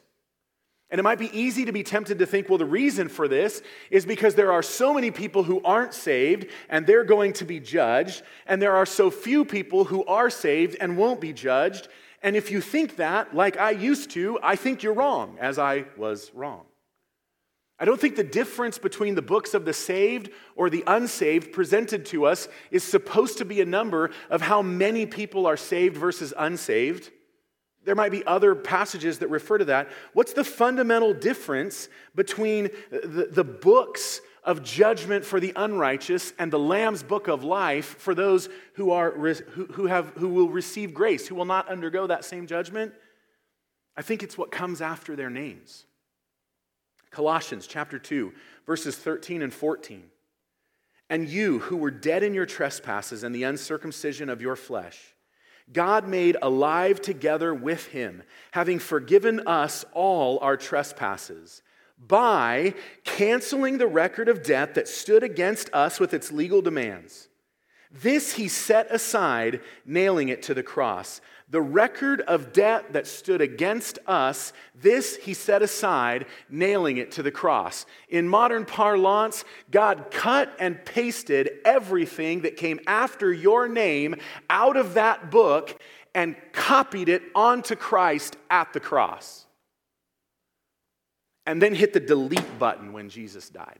And 0.91 0.97
it 0.97 1.03
might 1.03 1.19
be 1.19 1.29
easy 1.37 1.65
to 1.65 1.71
be 1.71 1.83
tempted 1.83 2.17
to 2.17 2.25
think, 2.25 2.49
well, 2.49 2.57
the 2.57 2.65
reason 2.65 3.09
for 3.09 3.27
this 3.27 3.61
is 3.91 4.05
because 4.05 4.33
there 4.33 4.51
are 4.51 4.63
so 4.63 4.91
many 4.93 5.11
people 5.11 5.43
who 5.43 5.61
aren't 5.63 5.93
saved 5.93 6.47
and 6.67 6.87
they're 6.87 7.03
going 7.03 7.33
to 7.33 7.45
be 7.45 7.59
judged, 7.59 8.23
and 8.47 8.59
there 8.59 8.75
are 8.75 8.87
so 8.87 9.11
few 9.11 9.45
people 9.45 9.85
who 9.85 10.03
are 10.05 10.31
saved 10.31 10.75
and 10.81 10.97
won't 10.97 11.21
be 11.21 11.31
judged. 11.31 11.87
And 12.23 12.35
if 12.35 12.49
you 12.49 12.59
think 12.59 12.95
that, 12.95 13.35
like 13.35 13.57
I 13.57 13.71
used 13.71 14.09
to, 14.11 14.39
I 14.41 14.55
think 14.55 14.81
you're 14.81 14.93
wrong, 14.93 15.37
as 15.39 15.59
I 15.59 15.85
was 15.95 16.31
wrong. 16.33 16.65
I 17.79 17.85
don't 17.85 18.01
think 18.01 18.17
the 18.17 18.23
difference 18.23 18.77
between 18.77 19.15
the 19.15 19.21
books 19.21 19.53
of 19.53 19.63
the 19.63 19.73
saved 19.73 20.31
or 20.55 20.69
the 20.69 20.83
unsaved 20.85 21.53
presented 21.53 22.05
to 22.07 22.25
us 22.25 22.49
is 22.71 22.83
supposed 22.83 23.37
to 23.37 23.45
be 23.45 23.61
a 23.61 23.65
number 23.65 24.09
of 24.29 24.41
how 24.41 24.61
many 24.61 25.05
people 25.05 25.45
are 25.45 25.55
saved 25.55 25.95
versus 25.95 26.33
unsaved. 26.35 27.11
There 27.89 27.95
might 27.95 28.11
be 28.11 28.23
other 28.27 28.53
passages 28.53 29.17
that 29.17 29.29
refer 29.29 29.57
to 29.57 29.65
that. 29.65 29.89
What's 30.13 30.33
the 30.33 30.43
fundamental 30.43 31.11
difference 31.11 31.89
between 32.13 32.69
the, 32.91 33.29
the 33.31 33.43
books 33.43 34.21
of 34.43 34.61
judgment 34.61 35.25
for 35.25 35.39
the 35.39 35.53
unrighteous 35.55 36.33
and 36.37 36.53
the 36.53 36.59
Lamb's 36.59 37.01
book 37.01 37.27
of 37.27 37.43
life 37.43 37.97
for 37.97 38.13
those 38.13 38.47
who, 38.73 38.91
are, 38.91 39.09
who, 39.09 39.65
who, 39.71 39.87
have, 39.87 40.09
who 40.09 40.29
will 40.29 40.49
receive 40.49 40.93
grace, 40.93 41.27
who 41.27 41.33
will 41.33 41.45
not 41.45 41.67
undergo 41.67 42.05
that 42.05 42.23
same 42.23 42.45
judgment? 42.45 42.93
I 43.97 44.03
think 44.03 44.21
it's 44.21 44.37
what 44.37 44.51
comes 44.51 44.81
after 44.81 45.15
their 45.15 45.31
names. 45.31 45.85
Colossians 47.09 47.65
chapter 47.65 47.97
2, 47.97 48.31
verses 48.67 48.95
13 48.97 49.41
and 49.41 49.51
14. 49.51 50.03
And 51.09 51.27
you 51.27 51.57
who 51.57 51.77
were 51.77 51.89
dead 51.89 52.21
in 52.21 52.35
your 52.35 52.45
trespasses 52.45 53.23
and 53.23 53.33
the 53.33 53.45
uncircumcision 53.45 54.29
of 54.29 54.43
your 54.43 54.55
flesh, 54.55 55.15
God 55.71 56.07
made 56.07 56.37
alive 56.41 57.01
together 57.01 57.53
with 57.53 57.87
him, 57.87 58.23
having 58.51 58.79
forgiven 58.79 59.41
us 59.47 59.85
all 59.93 60.39
our 60.39 60.57
trespasses 60.57 61.61
by 61.99 62.73
canceling 63.03 63.77
the 63.77 63.87
record 63.87 64.29
of 64.29 64.43
debt 64.43 64.75
that 64.75 64.87
stood 64.87 65.21
against 65.21 65.69
us 65.73 65.99
with 65.99 66.13
its 66.13 66.31
legal 66.31 66.61
demands. 66.61 67.27
This 67.91 68.33
he 68.33 68.47
set 68.47 68.89
aside, 68.91 69.61
nailing 69.85 70.29
it 70.29 70.43
to 70.43 70.53
the 70.53 70.63
cross. 70.63 71.21
The 71.51 71.61
record 71.61 72.21
of 72.21 72.53
debt 72.53 72.93
that 72.93 73.07
stood 73.07 73.41
against 73.41 73.97
us, 74.05 74.53
this 74.75 75.15
he 75.15 75.33
set 75.33 75.63
aside, 75.63 76.27
nailing 76.47 76.97
it 76.97 77.11
to 77.13 77.23
the 77.23 77.31
cross. 77.31 77.87
In 78.07 78.27
modern 78.27 78.65
parlance, 78.65 79.43
God 79.71 80.11
cut 80.11 80.55
and 80.59 80.83
pasted 80.85 81.49
everything 81.65 82.41
that 82.41 82.55
came 82.55 82.79
after 82.85 83.33
your 83.33 83.67
name 83.67 84.15
out 84.47 84.77
of 84.77 84.93
that 84.93 85.31
book 85.31 85.81
and 86.13 86.35
copied 86.51 87.09
it 87.09 87.23
onto 87.33 87.75
Christ 87.75 88.37
at 88.51 88.71
the 88.73 88.79
cross. 88.79 89.47
And 91.47 91.59
then 91.59 91.73
hit 91.73 91.93
the 91.93 91.99
delete 91.99 92.59
button 92.59 92.93
when 92.93 93.09
Jesus 93.09 93.49
died. 93.49 93.79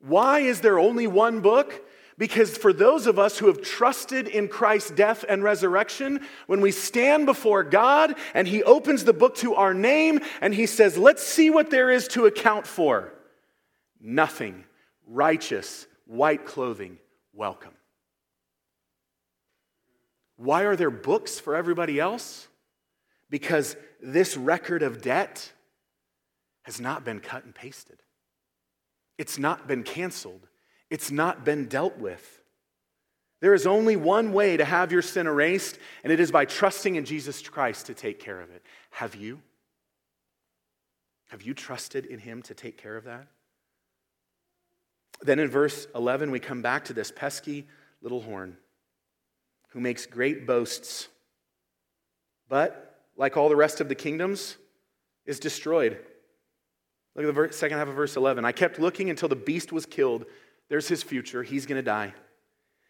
Why 0.00 0.40
is 0.40 0.60
there 0.60 0.78
only 0.78 1.06
one 1.06 1.40
book? 1.40 1.84
Because 2.18 2.58
for 2.58 2.72
those 2.72 3.06
of 3.06 3.16
us 3.16 3.38
who 3.38 3.46
have 3.46 3.62
trusted 3.62 4.26
in 4.26 4.48
Christ's 4.48 4.90
death 4.90 5.24
and 5.28 5.42
resurrection, 5.42 6.26
when 6.48 6.60
we 6.60 6.72
stand 6.72 7.26
before 7.26 7.62
God 7.62 8.16
and 8.34 8.48
He 8.48 8.64
opens 8.64 9.04
the 9.04 9.12
book 9.12 9.36
to 9.36 9.54
our 9.54 9.72
name 9.72 10.20
and 10.40 10.52
He 10.52 10.66
says, 10.66 10.98
Let's 10.98 11.22
see 11.22 11.48
what 11.48 11.70
there 11.70 11.90
is 11.90 12.08
to 12.08 12.26
account 12.26 12.66
for. 12.66 13.12
Nothing. 14.00 14.64
Righteous, 15.06 15.86
white 16.06 16.44
clothing, 16.44 16.98
welcome. 17.32 17.72
Why 20.36 20.64
are 20.64 20.76
there 20.76 20.90
books 20.90 21.38
for 21.40 21.54
everybody 21.54 21.98
else? 21.98 22.48
Because 23.30 23.76
this 24.02 24.36
record 24.36 24.82
of 24.82 25.00
debt 25.00 25.52
has 26.62 26.80
not 26.80 27.04
been 27.04 27.20
cut 27.20 27.44
and 27.44 27.54
pasted. 27.54 28.02
It's 29.16 29.38
not 29.38 29.66
been 29.66 29.82
canceled. 29.82 30.46
It's 30.90 31.10
not 31.10 31.44
been 31.44 31.66
dealt 31.66 31.98
with. 31.98 32.40
There 33.40 33.54
is 33.54 33.66
only 33.66 33.94
one 33.96 34.32
way 34.32 34.56
to 34.56 34.64
have 34.64 34.90
your 34.90 35.02
sin 35.02 35.26
erased, 35.26 35.78
and 36.02 36.12
it 36.12 36.18
is 36.18 36.32
by 36.32 36.44
trusting 36.44 36.96
in 36.96 37.04
Jesus 37.04 37.40
Christ 37.42 37.86
to 37.86 37.94
take 37.94 38.18
care 38.18 38.40
of 38.40 38.50
it. 38.50 38.62
Have 38.90 39.14
you? 39.14 39.40
Have 41.28 41.42
you 41.42 41.54
trusted 41.54 42.06
in 42.06 42.18
Him 42.18 42.42
to 42.42 42.54
take 42.54 42.76
care 42.76 42.96
of 42.96 43.04
that? 43.04 43.28
Then 45.20 45.38
in 45.38 45.48
verse 45.48 45.86
11, 45.94 46.30
we 46.30 46.40
come 46.40 46.62
back 46.62 46.86
to 46.86 46.92
this 46.92 47.12
pesky 47.14 47.66
little 48.02 48.22
horn 48.22 48.56
who 49.68 49.80
makes 49.80 50.06
great 50.06 50.46
boasts, 50.46 51.08
but 52.48 52.88
like 53.16 53.36
all 53.36 53.48
the 53.48 53.56
rest 53.56 53.80
of 53.80 53.88
the 53.88 53.94
kingdoms, 53.94 54.56
is 55.26 55.38
destroyed. 55.38 55.98
Look 57.14 57.36
at 57.36 57.50
the 57.50 57.56
second 57.56 57.78
half 57.78 57.88
of 57.88 57.94
verse 57.94 58.16
11. 58.16 58.44
I 58.44 58.52
kept 58.52 58.78
looking 58.78 59.10
until 59.10 59.28
the 59.28 59.36
beast 59.36 59.72
was 59.72 59.84
killed 59.84 60.24
there's 60.68 60.88
his 60.88 61.02
future. 61.02 61.42
He's 61.42 61.66
going 61.66 61.76
to 61.76 61.82
die. 61.82 62.14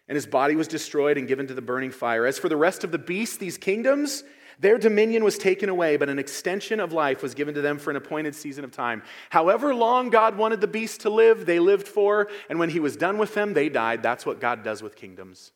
And 0.09 0.17
his 0.17 0.27
body 0.27 0.57
was 0.57 0.69
destroyed 0.69 1.19
and 1.19 1.29
given 1.29 1.47
to 1.49 1.55
the 1.55 1.63
burning 1.63 1.91
fire. 1.91 2.27
As 2.27 2.39
for 2.39 2.49
the 2.49 2.57
rest 2.57 2.83
of 2.83 2.93
the 2.93 2.99
beasts, 2.99 3.37
these 3.37 3.59
kingdoms, 3.59 4.25
their 4.59 4.79
dominion 4.79 5.23
was 5.23 5.39
taken 5.39 5.69
away, 5.69 5.97
but 5.97 6.09
an 6.09 6.19
extension 6.19 6.81
of 6.81 6.93
life 6.93 7.23
was 7.23 7.35
given 7.35 7.55
to 7.55 7.61
them 7.61 7.79
for 7.79 7.91
an 7.91 7.97
appointed 7.97 8.35
season 8.35 8.65
of 8.65 8.73
time. 8.73 9.03
However 9.31 9.75
long 9.75 10.09
God 10.09 10.37
wanted 10.37 10.61
the 10.61 10.67
beasts 10.67 10.99
to 10.99 11.11
live, 11.11 11.45
they 11.47 11.61
lived 11.61 11.87
for, 11.87 12.29
and 12.49 12.59
when 12.59 12.71
he 12.71 12.81
was 12.81 12.97
done 12.97 13.19
with 13.19 13.35
them, 13.35 13.53
they 13.53 13.69
died. 13.69 14.03
That's 14.03 14.25
what 14.25 14.41
God 14.41 14.65
does 14.65 14.83
with 14.83 14.97
kingdoms. 14.97 15.53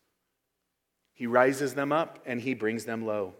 He 1.14 1.26
rises 1.26 1.74
them 1.74 1.90
up 1.90 2.20
and 2.26 2.40
he 2.40 2.54
brings 2.54 2.84
them 2.84 3.06
low. 3.06 3.34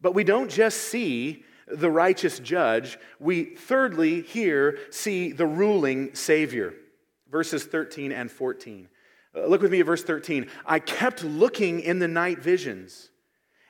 But 0.00 0.14
we 0.14 0.24
don't 0.24 0.50
just 0.50 0.78
see 0.78 1.44
the 1.66 1.90
righteous 1.90 2.38
judge, 2.38 2.98
we 3.18 3.44
thirdly 3.44 4.20
here 4.20 4.78
see 4.90 5.32
the 5.32 5.46
ruling 5.46 6.14
Savior 6.14 6.74
verses 7.34 7.64
13 7.64 8.12
and 8.12 8.30
14. 8.30 8.88
Uh, 9.34 9.46
look 9.46 9.60
with 9.60 9.72
me 9.72 9.80
at 9.80 9.86
verse 9.86 10.04
13. 10.04 10.48
I 10.64 10.78
kept 10.78 11.24
looking 11.24 11.80
in 11.80 11.98
the 11.98 12.06
night 12.06 12.38
visions, 12.38 13.10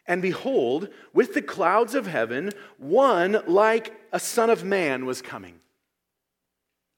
and 0.07 0.21
behold, 0.21 0.91
with 1.15 1.33
the 1.33 1.41
clouds 1.41 1.95
of 1.95 2.07
heaven, 2.07 2.51
one 2.77 3.43
like 3.47 3.99
a 4.13 4.21
son 4.21 4.51
of 4.51 4.65
man 4.65 5.07
was 5.07 5.23
coming. 5.23 5.61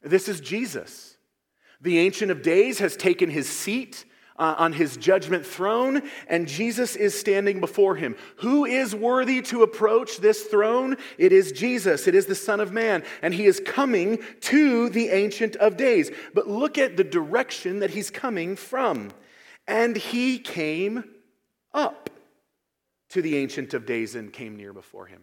This 0.02 0.28
is 0.28 0.40
Jesus. 0.40 1.16
The 1.80 2.00
Ancient 2.00 2.32
of 2.32 2.42
Days 2.42 2.80
has 2.80 2.96
taken 2.96 3.30
his 3.30 3.48
seat 3.48 4.04
uh, 4.38 4.54
on 4.58 4.72
his 4.72 4.96
judgment 4.96 5.46
throne, 5.46 6.02
and 6.28 6.48
Jesus 6.48 6.96
is 6.96 7.18
standing 7.18 7.60
before 7.60 7.96
him. 7.96 8.16
Who 8.36 8.64
is 8.64 8.94
worthy 8.94 9.42
to 9.42 9.62
approach 9.62 10.18
this 10.18 10.42
throne? 10.44 10.96
It 11.18 11.32
is 11.32 11.52
Jesus, 11.52 12.06
it 12.06 12.14
is 12.14 12.26
the 12.26 12.34
Son 12.34 12.60
of 12.60 12.72
Man, 12.72 13.02
and 13.22 13.32
he 13.32 13.46
is 13.46 13.60
coming 13.64 14.18
to 14.42 14.88
the 14.88 15.08
Ancient 15.08 15.56
of 15.56 15.76
Days. 15.76 16.10
But 16.34 16.48
look 16.48 16.78
at 16.78 16.96
the 16.96 17.04
direction 17.04 17.80
that 17.80 17.90
he's 17.90 18.10
coming 18.10 18.56
from. 18.56 19.10
And 19.68 19.96
he 19.96 20.38
came 20.38 21.04
up 21.74 22.10
to 23.10 23.22
the 23.22 23.36
Ancient 23.36 23.74
of 23.74 23.86
Days 23.86 24.14
and 24.14 24.32
came 24.32 24.56
near 24.56 24.72
before 24.72 25.06
him. 25.06 25.22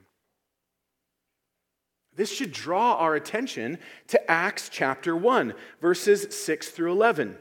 This 2.15 2.31
should 2.31 2.51
draw 2.51 2.95
our 2.95 3.15
attention 3.15 3.79
to 4.07 4.31
Acts 4.31 4.69
chapter 4.69 5.15
1, 5.15 5.53
verses 5.81 6.35
6 6.35 6.69
through 6.69 6.91
11. 6.91 7.37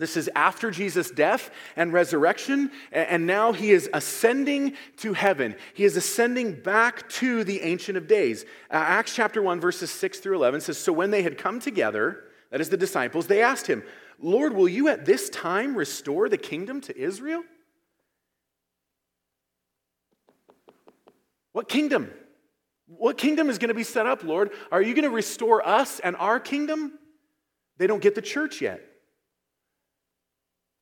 This 0.00 0.16
is 0.16 0.30
after 0.34 0.70
Jesus' 0.70 1.10
death 1.10 1.50
and 1.76 1.92
resurrection, 1.92 2.70
and 2.90 3.26
now 3.26 3.52
he 3.52 3.70
is 3.70 3.90
ascending 3.92 4.72
to 4.96 5.12
heaven. 5.12 5.54
He 5.74 5.84
is 5.84 5.94
ascending 5.94 6.62
back 6.62 7.06
to 7.10 7.44
the 7.44 7.60
Ancient 7.60 7.98
of 7.98 8.08
Days. 8.08 8.44
Uh, 8.70 8.76
Acts 8.76 9.14
chapter 9.14 9.42
1, 9.42 9.60
verses 9.60 9.90
6 9.90 10.20
through 10.20 10.36
11 10.36 10.62
says 10.62 10.78
So 10.78 10.90
when 10.90 11.10
they 11.10 11.22
had 11.22 11.36
come 11.36 11.60
together, 11.60 12.24
that 12.50 12.62
is 12.62 12.70
the 12.70 12.78
disciples, 12.78 13.26
they 13.26 13.42
asked 13.42 13.66
him, 13.66 13.82
Lord, 14.18 14.54
will 14.54 14.70
you 14.70 14.88
at 14.88 15.04
this 15.04 15.28
time 15.28 15.76
restore 15.76 16.30
the 16.30 16.38
kingdom 16.38 16.80
to 16.82 16.98
Israel? 16.98 17.42
What 21.52 21.68
kingdom? 21.68 22.10
What 22.86 23.18
kingdom 23.18 23.50
is 23.50 23.58
going 23.58 23.68
to 23.68 23.74
be 23.74 23.84
set 23.84 24.06
up, 24.06 24.24
Lord? 24.24 24.50
Are 24.72 24.80
you 24.80 24.94
going 24.94 25.04
to 25.04 25.10
restore 25.10 25.66
us 25.66 26.00
and 26.00 26.16
our 26.16 26.40
kingdom? 26.40 26.98
They 27.76 27.86
don't 27.86 28.00
get 28.00 28.14
the 28.14 28.22
church 28.22 28.62
yet. 28.62 28.86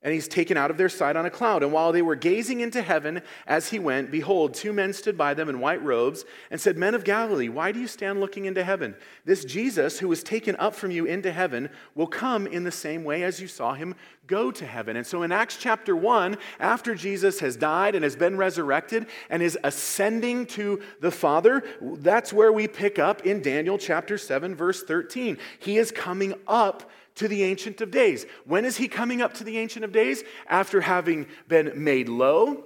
and 0.00 0.14
he's 0.14 0.28
taken 0.28 0.56
out 0.56 0.70
of 0.70 0.76
their 0.76 0.88
sight 0.88 1.16
on 1.16 1.26
a 1.26 1.30
cloud. 1.30 1.64
And 1.64 1.72
while 1.72 1.90
they 1.90 2.02
were 2.02 2.14
gazing 2.14 2.60
into 2.60 2.82
heaven 2.82 3.20
as 3.48 3.70
he 3.70 3.80
went, 3.80 4.12
behold, 4.12 4.54
two 4.54 4.72
men 4.72 4.92
stood 4.92 5.18
by 5.18 5.34
them 5.34 5.48
in 5.48 5.58
white 5.58 5.82
robes 5.82 6.24
and 6.52 6.60
said, 6.60 6.76
Men 6.76 6.94
of 6.94 7.02
Galilee, 7.02 7.48
why 7.48 7.72
do 7.72 7.80
you 7.80 7.88
stand 7.88 8.20
looking 8.20 8.44
into 8.44 8.62
heaven? 8.62 8.94
This 9.24 9.44
Jesus, 9.44 9.98
who 9.98 10.06
was 10.06 10.22
taken 10.22 10.54
up 10.56 10.76
from 10.76 10.92
you 10.92 11.04
into 11.04 11.32
heaven, 11.32 11.68
will 11.96 12.06
come 12.06 12.46
in 12.46 12.62
the 12.62 12.70
same 12.70 13.02
way 13.02 13.24
as 13.24 13.40
you 13.40 13.48
saw 13.48 13.74
him 13.74 13.96
go 14.28 14.52
to 14.52 14.66
heaven. 14.66 14.96
And 14.96 15.06
so 15.06 15.22
in 15.22 15.32
Acts 15.32 15.56
chapter 15.56 15.96
1, 15.96 16.36
after 16.60 16.94
Jesus 16.94 17.40
has 17.40 17.56
died 17.56 17.96
and 17.96 18.04
has 18.04 18.14
been 18.14 18.36
resurrected 18.36 19.06
and 19.30 19.42
is 19.42 19.58
ascending 19.64 20.46
to 20.46 20.80
the 21.00 21.10
Father, 21.10 21.64
that's 21.80 22.32
where 22.32 22.52
we 22.52 22.68
pick 22.68 23.00
up 23.00 23.26
in 23.26 23.42
Daniel 23.42 23.78
chapter 23.78 24.16
7, 24.16 24.54
verse 24.54 24.84
13. 24.84 25.38
He 25.58 25.78
is 25.78 25.90
coming 25.90 26.34
up 26.46 26.88
to 27.18 27.28
the 27.28 27.44
Ancient 27.44 27.80
of 27.80 27.90
Days. 27.90 28.26
When 28.44 28.64
is 28.64 28.76
he 28.76 28.88
coming 28.88 29.22
up 29.22 29.34
to 29.34 29.44
the 29.44 29.58
Ancient 29.58 29.84
of 29.84 29.92
Days? 29.92 30.24
After 30.48 30.80
having 30.80 31.26
been 31.46 31.72
made 31.76 32.08
low, 32.08 32.64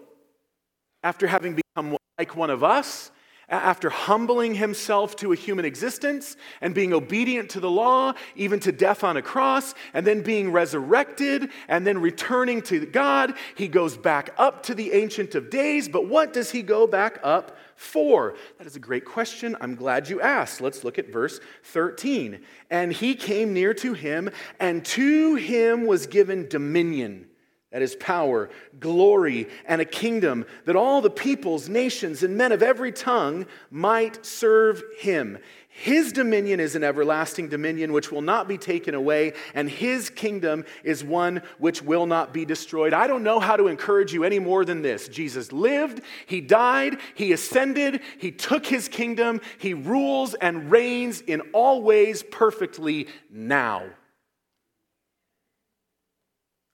after 1.03 1.27
having 1.27 1.57
become 1.57 1.97
like 2.19 2.37
one 2.37 2.51
of 2.51 2.63
us, 2.63 3.11
after 3.53 3.91
humbling 3.91 4.55
himself 4.55 5.15
to 5.17 5.33
a 5.33 5.37
human 5.37 5.65
existence 5.65 6.37
and 6.63 6.75
being 6.75 6.95
obedient 6.95 7.51
to 7.51 7.61
the 7.61 7.71
law, 7.71 8.15
even 8.35 8.59
to 8.61 8.73
death 8.73 9.05
on 9.05 9.19
a 9.19 9.23
cross, 9.23 9.75
and 9.93 10.07
then 10.07 10.23
being 10.23 10.51
resurrected 10.51 11.51
and 11.69 11.87
then 11.87 11.99
returning 11.99 12.63
to 12.63 12.87
God, 12.87 13.35
he 13.55 13.69
goes 13.69 13.97
back 13.97 14.35
up 14.39 14.63
to 14.65 14.75
the 14.75 14.93
Ancient 14.93 15.35
of 15.35 15.51
Days. 15.51 15.89
But 15.89 16.09
what 16.09 16.33
does 16.33 16.51
he 16.51 16.63
go 16.63 16.87
back 16.87 17.19
up 17.23 17.59
for? 17.77 18.35
That 18.57 18.67
is 18.67 18.77
a 18.77 18.81
great 18.81 19.05
question. 19.05 19.55
I'm 19.61 19.75
glad 19.75 20.09
you 20.09 20.21
asked. 20.21 20.63
Let's 20.63 20.83
look 20.83 20.99
at 20.99 21.13
verse 21.13 21.39
13. 21.65 22.41
And 22.71 22.93
he 22.93 23.15
came 23.15 23.53
near 23.53 23.75
to 23.75 23.93
him, 23.93 24.31
and 24.59 24.85
to 24.87 25.35
him 25.35 25.87
was 25.87 26.07
given 26.07 26.49
dominion 26.49 27.27
that 27.73 27.83
is 27.83 27.97
power, 27.97 28.51
glory, 28.79 29.49
and 29.67 29.81
a 29.81 29.87
kingdom, 29.87 30.45
that 30.67 30.77
all 30.77 31.01
the 31.01 31.11
peoples, 31.11 31.69
nations, 31.69 32.23
and 32.23 32.37
men 32.37 32.53
of 32.53 32.63
every 32.63 32.93
tongue 32.93 33.47
might 33.71 34.25
serve 34.25 34.83
him. 34.99 35.39
His 35.75 36.13
dominion 36.13 36.61
is 36.61 36.77
an 36.77 36.85
everlasting 36.85 37.49
dominion 37.49 37.95
which 37.95 38.13
will 38.13 38.21
not 38.21 38.47
be 38.47 38.59
taken 38.59 38.95
away, 38.95 39.33
and 39.55 39.71
his 39.71 40.11
kingdom 40.11 40.67
is 40.85 41.03
one 41.03 41.41
which 41.57 41.81
will 41.81 42.05
not 42.05 42.35
be 42.35 42.45
destroyed. 42.45 42.93
I 42.93 43.07
don't 43.07 43.23
know 43.23 43.41
how 43.41 43.57
to 43.57 43.69
encourage 43.69 44.13
you 44.13 44.23
any 44.23 44.39
more 44.39 44.67
than 44.67 44.83
this. 44.83 45.09
Jesus 45.09 45.51
lived, 45.51 46.03
he 46.27 46.43
died, 46.43 46.99
he 47.15 47.33
ascended, 47.33 48.03
he 48.19 48.31
took 48.31 48.67
his 48.67 48.87
kingdom, 48.87 49.41
he 49.57 49.73
rules 49.73 50.35
and 50.35 50.71
reigns 50.71 51.23
in 51.23 51.41
all 51.55 51.83
ways 51.83 52.23
perfectly 52.23 53.09
now. 53.31 53.87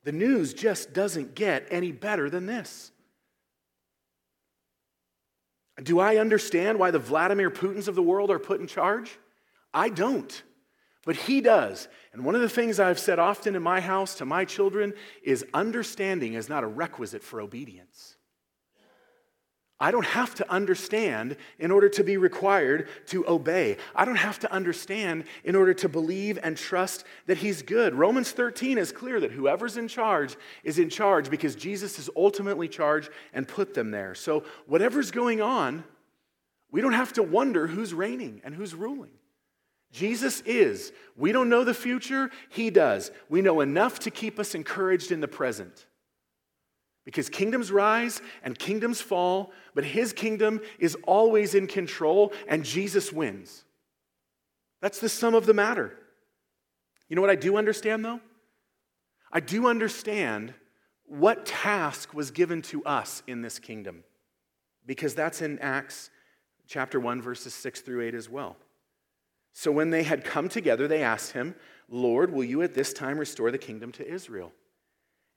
The 0.05 0.13
news 0.13 0.55
just 0.55 0.93
doesn't 0.93 1.35
get 1.35 1.67
any 1.71 1.93
better 1.93 2.31
than 2.31 2.47
this. 2.47 2.93
Do 5.83 6.01
I 6.01 6.17
understand 6.17 6.79
why 6.79 6.91
the 6.91 6.99
Vladimir 6.99 7.51
Putins 7.51 7.89
of 7.89 7.95
the 7.95 8.03
world 8.03 8.31
are 8.31 8.39
put 8.39 8.61
in 8.61 8.67
charge? 8.67 9.19
I 9.73 9.89
don't. 9.89 10.43
But 11.05 11.17
he 11.17 11.41
does. 11.41 11.89
And 12.13 12.23
one 12.23 12.35
of 12.35 12.43
the 12.43 12.51
things 12.51 12.79
I've 12.79 12.99
said 12.99 13.19
often 13.19 13.57
in 13.57 13.63
my 13.63 13.81
house 13.81 14.17
to 14.17 14.27
my 14.27 14.45
children 14.45 14.93
is 15.23 15.47
understanding 15.55 16.35
is 16.35 16.51
not 16.51 16.65
a 16.65 16.69
requisite 16.69 17.23
for 17.23 17.41
obedience. 17.41 18.18
I 19.81 19.93
don't 19.93 20.07
have 20.07 20.35
to 20.37 20.51
understand 20.51 21.37
in 21.61 21.71
order 21.71 21.89
to 21.91 22.03
be 22.03 22.17
required 22.17 22.89
to 23.07 23.29
obey. 23.29 23.77
I 23.95 24.05
don't 24.05 24.17
have 24.17 24.41
to 24.41 24.53
understand 24.53 25.25
in 25.45 25.55
order 25.55 25.73
to 25.75 25.89
believe 25.89 26.37
and 26.43 26.57
trust 26.57 27.05
that 27.27 27.39
He's 27.39 27.63
good. 27.63 27.95
Romans 27.95 28.33
13 28.33 28.77
is 28.77 28.91
clear 28.91 29.21
that 29.21 29.31
whoever's 29.31 29.77
in 29.77 29.87
charge 29.87 30.37
is 30.65 30.81
in 30.81 30.91
charge 30.91 31.31
because 31.31 31.55
Jesus 31.55 31.99
is 31.99 32.11
ultimately 32.17 32.67
charged 32.67 33.11
and 33.33 33.47
put 33.47 33.75
them 33.75 33.93
there. 33.93 34.17
So, 34.17 34.43
whatever's 34.67 35.13
going 35.13 35.41
on, 35.41 35.85
we 36.73 36.81
don't 36.81 36.93
have 36.93 37.13
to 37.13 37.23
wonder 37.23 37.69
who's 37.69 37.95
reigning 37.95 38.41
and 38.45 38.55
who's 38.55 38.75
ruling. 38.75 39.13
Jesus 39.93 40.41
is. 40.41 40.93
We 41.17 41.31
don't 41.31 41.49
know 41.49 41.63
the 41.63 41.73
future, 41.73 42.31
He 42.49 42.71
does. 42.71 43.13
We 43.29 43.43
know 43.43 43.61
enough 43.61 44.01
to 44.01 44.11
keep 44.11 44.41
us 44.41 44.57
encouraged 44.57 45.13
in 45.13 45.21
the 45.21 45.29
present. 45.29 45.87
Because 47.09 47.31
kingdoms 47.31 47.73
rise 47.73 48.21
and 48.43 48.59
kingdoms 48.59 49.01
fall, 49.01 49.51
but 49.75 49.83
his 49.83 50.13
kingdom 50.13 50.61
is 50.79 50.95
always 51.05 51.55
in 51.55 51.67
control 51.67 52.35
and 52.47 52.63
Jesus 52.63 53.11
wins. 53.11 53.65
That's 54.83 55.01
the 55.01 55.09
sum 55.09 55.35
of 55.35 55.47
the 55.47 55.55
matter. 55.55 55.97
You 57.09 57.17
know 57.17 57.23
what 57.23 57.31
I 57.31 57.35
do 57.35 57.57
understand 57.57 58.05
though? 58.05 58.21
I 59.33 59.41
do 59.41 59.69
understand 59.69 60.53
what 61.07 61.47
task 61.47 62.13
was 62.13 62.31
given 62.31 62.61
to 62.61 62.85
us 62.85 63.23
in 63.27 63.41
this 63.41 63.59
kingdom, 63.59 64.05
because 64.85 65.15
that's 65.15 65.41
in 65.41 65.59
Acts 65.61 66.11
chapter 66.67 67.01
1, 67.01 67.23
verses 67.23 67.55
6 67.55 67.81
through 67.81 68.03
8 68.03 68.15
as 68.15 68.29
well. 68.29 68.55
So 69.55 69.73
when 69.73 69.89
they 69.89 70.03
had 70.03 70.25
come 70.25 70.51
together, 70.51 70.87
they 70.87 71.03
asked 71.03 71.33
him, 71.33 71.55
Lord, 71.89 72.35
will 72.35 72.45
you 72.45 72.61
at 72.61 72.75
this 72.75 72.93
time 72.93 73.17
restore 73.17 73.51
the 73.51 73.57
kingdom 73.57 73.93
to 73.93 74.07
Israel? 74.07 74.53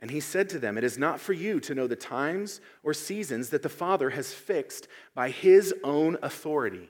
And 0.01 0.09
he 0.09 0.19
said 0.19 0.49
to 0.49 0.59
them, 0.59 0.77
It 0.77 0.83
is 0.83 0.97
not 0.97 1.19
for 1.19 1.33
you 1.33 1.59
to 1.61 1.75
know 1.75 1.85
the 1.85 1.95
times 1.95 2.59
or 2.83 2.93
seasons 2.93 3.49
that 3.49 3.61
the 3.61 3.69
Father 3.69 4.09
has 4.09 4.33
fixed 4.33 4.87
by 5.13 5.29
his 5.29 5.73
own 5.83 6.17
authority, 6.23 6.89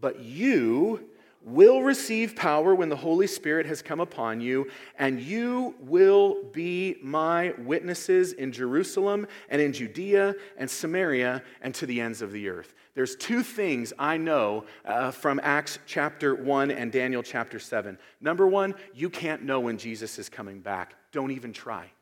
but 0.00 0.20
you 0.20 1.08
will 1.46 1.82
receive 1.82 2.34
power 2.34 2.74
when 2.74 2.88
the 2.88 2.96
Holy 2.96 3.26
Spirit 3.26 3.66
has 3.66 3.80
come 3.80 4.00
upon 4.00 4.40
you, 4.40 4.68
and 4.98 5.20
you 5.20 5.76
will 5.80 6.42
be 6.52 6.96
my 7.02 7.54
witnesses 7.58 8.32
in 8.32 8.50
Jerusalem 8.50 9.28
and 9.48 9.62
in 9.62 9.72
Judea 9.72 10.34
and 10.56 10.68
Samaria 10.68 11.42
and 11.62 11.72
to 11.76 11.86
the 11.86 12.00
ends 12.00 12.20
of 12.20 12.32
the 12.32 12.48
earth. 12.48 12.74
There's 12.94 13.14
two 13.14 13.44
things 13.44 13.92
I 13.96 14.16
know 14.16 14.64
uh, 14.84 15.12
from 15.12 15.40
Acts 15.42 15.78
chapter 15.86 16.34
1 16.34 16.72
and 16.72 16.90
Daniel 16.90 17.22
chapter 17.22 17.60
7. 17.60 17.96
Number 18.20 18.46
one, 18.46 18.74
you 18.92 19.08
can't 19.08 19.42
know 19.42 19.60
when 19.60 19.78
Jesus 19.78 20.18
is 20.18 20.28
coming 20.28 20.60
back. 20.60 20.94
Don't 21.12 21.30
even 21.30 21.52
try. 21.52 21.92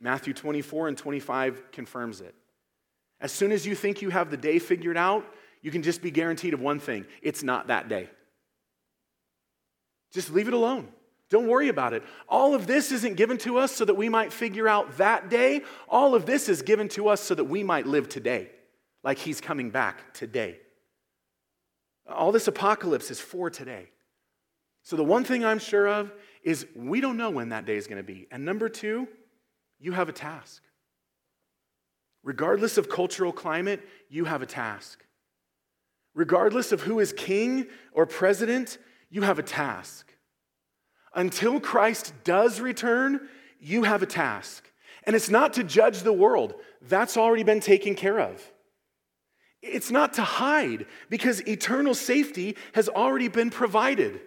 Matthew 0.00 0.34
24 0.34 0.88
and 0.88 0.98
25 0.98 1.72
confirms 1.72 2.20
it. 2.20 2.34
As 3.20 3.32
soon 3.32 3.52
as 3.52 3.66
you 3.66 3.74
think 3.74 4.02
you 4.02 4.10
have 4.10 4.30
the 4.30 4.36
day 4.36 4.58
figured 4.58 4.96
out, 4.96 5.24
you 5.62 5.70
can 5.70 5.82
just 5.82 6.02
be 6.02 6.10
guaranteed 6.10 6.54
of 6.54 6.60
one 6.60 6.78
thing 6.78 7.06
it's 7.22 7.42
not 7.42 7.68
that 7.68 7.88
day. 7.88 8.10
Just 10.12 10.32
leave 10.32 10.48
it 10.48 10.54
alone. 10.54 10.88
Don't 11.28 11.48
worry 11.48 11.68
about 11.68 11.92
it. 11.92 12.04
All 12.28 12.54
of 12.54 12.66
this 12.66 12.92
isn't 12.92 13.16
given 13.16 13.36
to 13.38 13.58
us 13.58 13.72
so 13.72 13.84
that 13.84 13.94
we 13.94 14.08
might 14.08 14.32
figure 14.32 14.68
out 14.68 14.98
that 14.98 15.28
day. 15.28 15.62
All 15.88 16.14
of 16.14 16.24
this 16.24 16.48
is 16.48 16.62
given 16.62 16.88
to 16.90 17.08
us 17.08 17.20
so 17.20 17.34
that 17.34 17.44
we 17.44 17.64
might 17.64 17.86
live 17.86 18.08
today, 18.08 18.50
like 19.02 19.18
He's 19.18 19.40
coming 19.40 19.70
back 19.70 20.14
today. 20.14 20.58
All 22.08 22.30
this 22.30 22.46
apocalypse 22.46 23.10
is 23.10 23.20
for 23.20 23.50
today. 23.50 23.88
So, 24.84 24.94
the 24.94 25.02
one 25.02 25.24
thing 25.24 25.44
I'm 25.44 25.58
sure 25.58 25.88
of 25.88 26.12
is 26.44 26.64
we 26.76 27.00
don't 27.00 27.16
know 27.16 27.30
when 27.30 27.48
that 27.48 27.66
day 27.66 27.74
is 27.74 27.88
going 27.88 27.96
to 27.96 28.04
be. 28.04 28.28
And 28.30 28.44
number 28.44 28.68
two, 28.68 29.08
you 29.78 29.92
have 29.92 30.08
a 30.08 30.12
task. 30.12 30.62
Regardless 32.22 32.76
of 32.76 32.88
cultural 32.88 33.32
climate, 33.32 33.86
you 34.08 34.24
have 34.24 34.42
a 34.42 34.46
task. 34.46 35.04
Regardless 36.14 36.72
of 36.72 36.82
who 36.82 36.98
is 36.98 37.12
king 37.12 37.66
or 37.92 38.06
president, 38.06 38.78
you 39.10 39.22
have 39.22 39.38
a 39.38 39.42
task. 39.42 40.12
Until 41.14 41.60
Christ 41.60 42.12
does 42.24 42.60
return, 42.60 43.28
you 43.60 43.84
have 43.84 44.02
a 44.02 44.06
task. 44.06 44.70
And 45.04 45.14
it's 45.14 45.30
not 45.30 45.52
to 45.54 45.64
judge 45.64 46.02
the 46.02 46.12
world, 46.12 46.54
that's 46.82 47.16
already 47.16 47.44
been 47.44 47.60
taken 47.60 47.94
care 47.94 48.18
of. 48.18 48.42
It's 49.62 49.90
not 49.90 50.14
to 50.14 50.22
hide 50.22 50.86
because 51.08 51.46
eternal 51.46 51.94
safety 51.94 52.56
has 52.74 52.88
already 52.88 53.28
been 53.28 53.50
provided. 53.50 54.20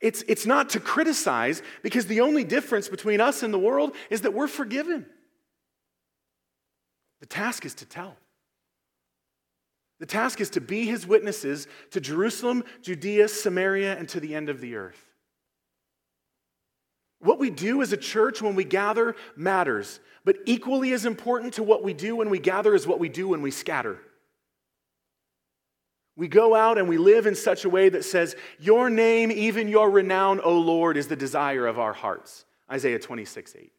It's, 0.00 0.22
it's 0.28 0.46
not 0.46 0.70
to 0.70 0.80
criticize 0.80 1.62
because 1.82 2.06
the 2.06 2.20
only 2.20 2.44
difference 2.44 2.88
between 2.88 3.20
us 3.20 3.42
and 3.42 3.52
the 3.52 3.58
world 3.58 3.94
is 4.10 4.22
that 4.22 4.34
we're 4.34 4.48
forgiven. 4.48 5.06
The 7.20 7.26
task 7.26 7.64
is 7.64 7.74
to 7.76 7.86
tell. 7.86 8.16
The 9.98 10.06
task 10.06 10.40
is 10.40 10.50
to 10.50 10.60
be 10.60 10.84
his 10.84 11.06
witnesses 11.06 11.66
to 11.92 12.00
Jerusalem, 12.00 12.64
Judea, 12.82 13.28
Samaria, 13.28 13.96
and 13.96 14.08
to 14.10 14.20
the 14.20 14.34
end 14.34 14.50
of 14.50 14.60
the 14.60 14.76
earth. 14.76 15.02
What 17.18 17.38
we 17.38 17.48
do 17.48 17.80
as 17.80 17.92
a 17.92 17.96
church 17.96 18.42
when 18.42 18.54
we 18.54 18.64
gather 18.64 19.16
matters, 19.34 20.00
but 20.24 20.36
equally 20.44 20.92
as 20.92 21.06
important 21.06 21.54
to 21.54 21.62
what 21.62 21.82
we 21.82 21.94
do 21.94 22.14
when 22.14 22.28
we 22.28 22.38
gather 22.38 22.74
is 22.74 22.86
what 22.86 23.00
we 23.00 23.08
do 23.08 23.28
when 23.28 23.40
we 23.40 23.50
scatter. 23.50 23.98
We 26.16 26.28
go 26.28 26.54
out 26.54 26.78
and 26.78 26.88
we 26.88 26.96
live 26.96 27.26
in 27.26 27.34
such 27.34 27.64
a 27.64 27.68
way 27.68 27.90
that 27.90 28.04
says, 28.04 28.36
Your 28.58 28.88
name, 28.88 29.30
even 29.30 29.68
your 29.68 29.90
renown, 29.90 30.40
O 30.40 30.58
Lord, 30.58 30.96
is 30.96 31.08
the 31.08 31.16
desire 31.16 31.66
of 31.66 31.78
our 31.78 31.92
hearts. 31.92 32.46
Isaiah 32.70 32.98
26, 32.98 33.54
8. 33.56 33.72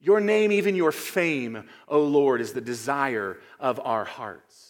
Your 0.00 0.20
name, 0.20 0.52
even 0.52 0.76
your 0.76 0.92
fame, 0.92 1.64
O 1.88 2.00
Lord, 2.00 2.40
is 2.40 2.52
the 2.52 2.60
desire 2.60 3.38
of 3.58 3.80
our 3.80 4.04
hearts. 4.04 4.67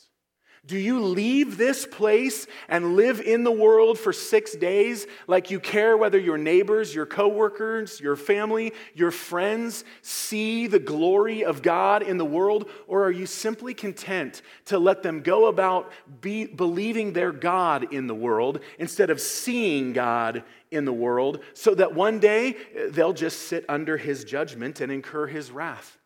Do 0.68 0.76
you 0.76 1.02
leave 1.02 1.56
this 1.56 1.86
place 1.86 2.46
and 2.68 2.94
live 2.94 3.22
in 3.22 3.42
the 3.42 3.50
world 3.50 3.98
for 3.98 4.12
six 4.12 4.54
days 4.54 5.06
like 5.26 5.50
you 5.50 5.60
care 5.60 5.96
whether 5.96 6.18
your 6.18 6.36
neighbors, 6.36 6.94
your 6.94 7.06
coworkers, 7.06 7.98
your 7.98 8.16
family, 8.16 8.74
your 8.94 9.10
friends 9.10 9.82
see 10.02 10.66
the 10.66 10.78
glory 10.78 11.42
of 11.42 11.62
God 11.62 12.02
in 12.02 12.18
the 12.18 12.24
world? 12.26 12.68
Or 12.86 13.02
are 13.04 13.10
you 13.10 13.24
simply 13.24 13.72
content 13.72 14.42
to 14.66 14.78
let 14.78 15.02
them 15.02 15.22
go 15.22 15.46
about 15.46 15.90
be, 16.20 16.44
believing 16.44 17.14
their 17.14 17.32
God 17.32 17.90
in 17.90 18.06
the 18.06 18.14
world 18.14 18.60
instead 18.78 19.08
of 19.08 19.22
seeing 19.22 19.94
God 19.94 20.44
in 20.70 20.84
the 20.84 20.92
world 20.92 21.40
so 21.54 21.74
that 21.76 21.94
one 21.94 22.18
day 22.18 22.56
eh, 22.76 22.88
they'll 22.90 23.14
just 23.14 23.48
sit 23.48 23.64
under 23.70 23.96
his 23.96 24.22
judgment 24.22 24.82
and 24.82 24.92
incur 24.92 25.28
his 25.28 25.50
wrath? 25.50 25.96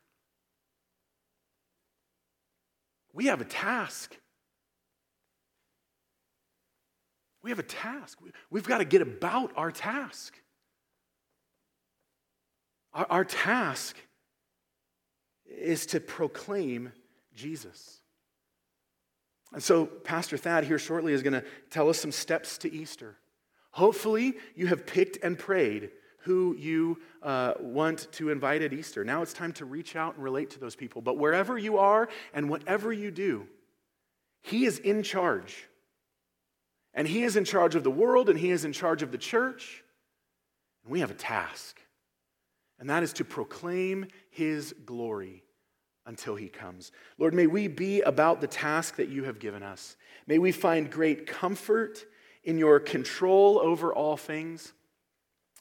We 3.13 3.27
have 3.27 3.41
a 3.41 3.45
task. 3.45 4.17
We 7.43 7.51
have 7.51 7.59
a 7.59 7.65
task. 7.65 8.19
We've 8.51 8.67
got 8.67 8.79
to 8.79 8.85
get 8.85 9.03
about 9.03 9.53
our 9.57 9.73
task. 9.73 10.35
Our, 12.95 13.07
our 13.11 13.25
task 13.25 13.97
is 15.47 15.87
to 15.87 16.01
proclaim 16.01 16.93
Jesus. 17.35 17.99
And 19.53 19.63
so, 19.63 19.87
Pastor 19.87 20.37
Thad 20.37 20.65
here 20.65 20.79
shortly 20.79 21.13
is 21.13 21.23
going 21.23 21.35
to 21.35 21.45
tell 21.71 21.89
us 21.89 21.99
some 21.99 22.13
steps 22.13 22.59
to 22.59 22.73
Easter. 22.73 23.17
Hopefully, 23.73 24.35
you 24.55 24.67
have 24.69 24.87
picked 24.87 25.19
and 25.23 25.39
prayed 25.39 25.91
who 26.19 26.55
you 26.57 27.01
uh, 27.23 27.55
want 27.59 28.07
to 28.13 28.31
invite 28.31 28.63
at 28.63 28.73
Easter. 28.73 29.05
Now 29.05 29.23
it's 29.23 29.33
time 29.33 29.53
to 29.55 29.65
reach 29.65 29.97
out 29.97 30.15
and 30.15 30.23
relate 30.23 30.51
to 30.51 30.61
those 30.61 30.77
people. 30.77 31.03
But 31.03 31.19
wherever 31.19 31.59
you 31.59 31.79
are 31.79 32.09
and 32.33 32.49
whatever 32.49 32.93
you 32.93 33.11
do, 33.11 33.49
He 34.43 34.65
is 34.65 34.79
in 34.79 35.03
charge. 35.03 35.69
And 36.95 37.09
He 37.09 37.23
is 37.23 37.37
in 37.37 37.45
charge 37.45 37.75
of 37.75 37.85
the 37.85 37.91
world 37.91 38.29
and 38.29 38.39
He 38.39 38.51
is 38.51 38.65
in 38.65 38.73
charge 38.73 39.03
of 39.03 39.13
the 39.13 39.19
church. 39.19 39.83
And 40.85 40.93
we 40.93 41.01
have 41.01 41.11
a 41.11 41.15
task, 41.15 41.81
and 42.79 42.91
that 42.91 43.03
is 43.03 43.13
to 43.15 43.25
proclaim 43.25 44.07
His 44.31 44.75
glory 44.85 45.45
until 46.07 46.35
He 46.35 46.49
comes. 46.49 46.91
Lord, 47.19 47.35
may 47.35 47.47
we 47.47 47.69
be 47.69 48.01
about 48.01 48.41
the 48.41 48.49
task 48.49 48.97
that 48.97 49.09
you 49.09 49.25
have 49.25 49.39
given 49.39 49.63
us. 49.63 49.97
May 50.27 50.39
we 50.39 50.51
find 50.51 50.91
great 50.91 51.27
comfort 51.27 52.05
in 52.45 52.59
your 52.59 52.81
control 52.81 53.61
over 53.61 53.95
all 53.95 54.17
things. 54.17 54.73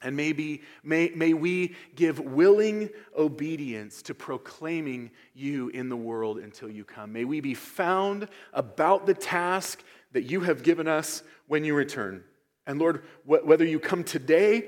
And 0.04 0.16
maybe, 0.16 0.62
may, 0.84 1.12
may 1.16 1.34
we 1.34 1.76
give 1.95 2.20
willing 2.20 2.89
obedience 3.16 4.02
to 4.04 4.16
proclaiming 4.16 5.12
you 5.34 5.70
in 5.70 5.89
the 5.89 5.97
world 5.97 6.39
until 6.39 6.70
you 6.70 6.84
come. 6.84 7.14
May 7.14 7.26
we 7.26 7.39
be 7.39 7.54
found 7.54 8.28
about 8.54 9.06
the 9.06 9.14
task 9.14 9.84
that 10.14 10.24
you 10.24 10.41
have 10.41 10.64
given 10.64 10.88
us 10.88 11.24
when 11.47 11.64
you 11.64 11.76
return. 11.76 12.24
And 12.66 12.80
Lord, 12.80 13.04
wh- 13.26 13.45
whether 13.45 13.66
you 13.66 13.80
come 13.80 14.04
today 14.04 14.68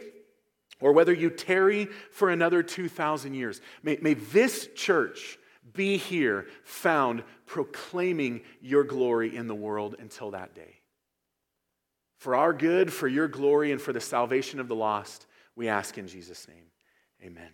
or 0.80 0.92
whether 0.92 1.14
you 1.14 1.30
tarry 1.30 1.88
for 2.12 2.30
another 2.30 2.62
2,000 2.62 3.34
years, 3.34 3.62
may, 3.82 3.98
may 4.02 4.14
this 4.14 4.70
church 4.76 5.40
be 5.74 5.98
here 5.98 6.48
found 6.64 7.24
proclaiming 7.46 8.42
your 8.62 8.84
glory 8.84 9.36
in 9.36 9.48
the 9.48 9.56
world 9.56 9.96
until 10.00 10.32
that 10.32 10.54
day. 10.54 10.83
For 12.24 12.38
our 12.38 12.54
good, 12.54 12.94
for 12.94 13.10
your 13.10 13.28
glory, 13.28 13.74
and 13.74 13.82
for 13.82 13.92
the 13.92 14.00
salvation 14.00 14.62
of 14.62 14.70
the 14.70 14.76
lost, 14.76 15.28
we 15.58 15.68
ask 15.68 15.98
in 15.98 16.08
Jesus' 16.08 16.48
name. 16.48 16.68
Amen. 17.22 17.50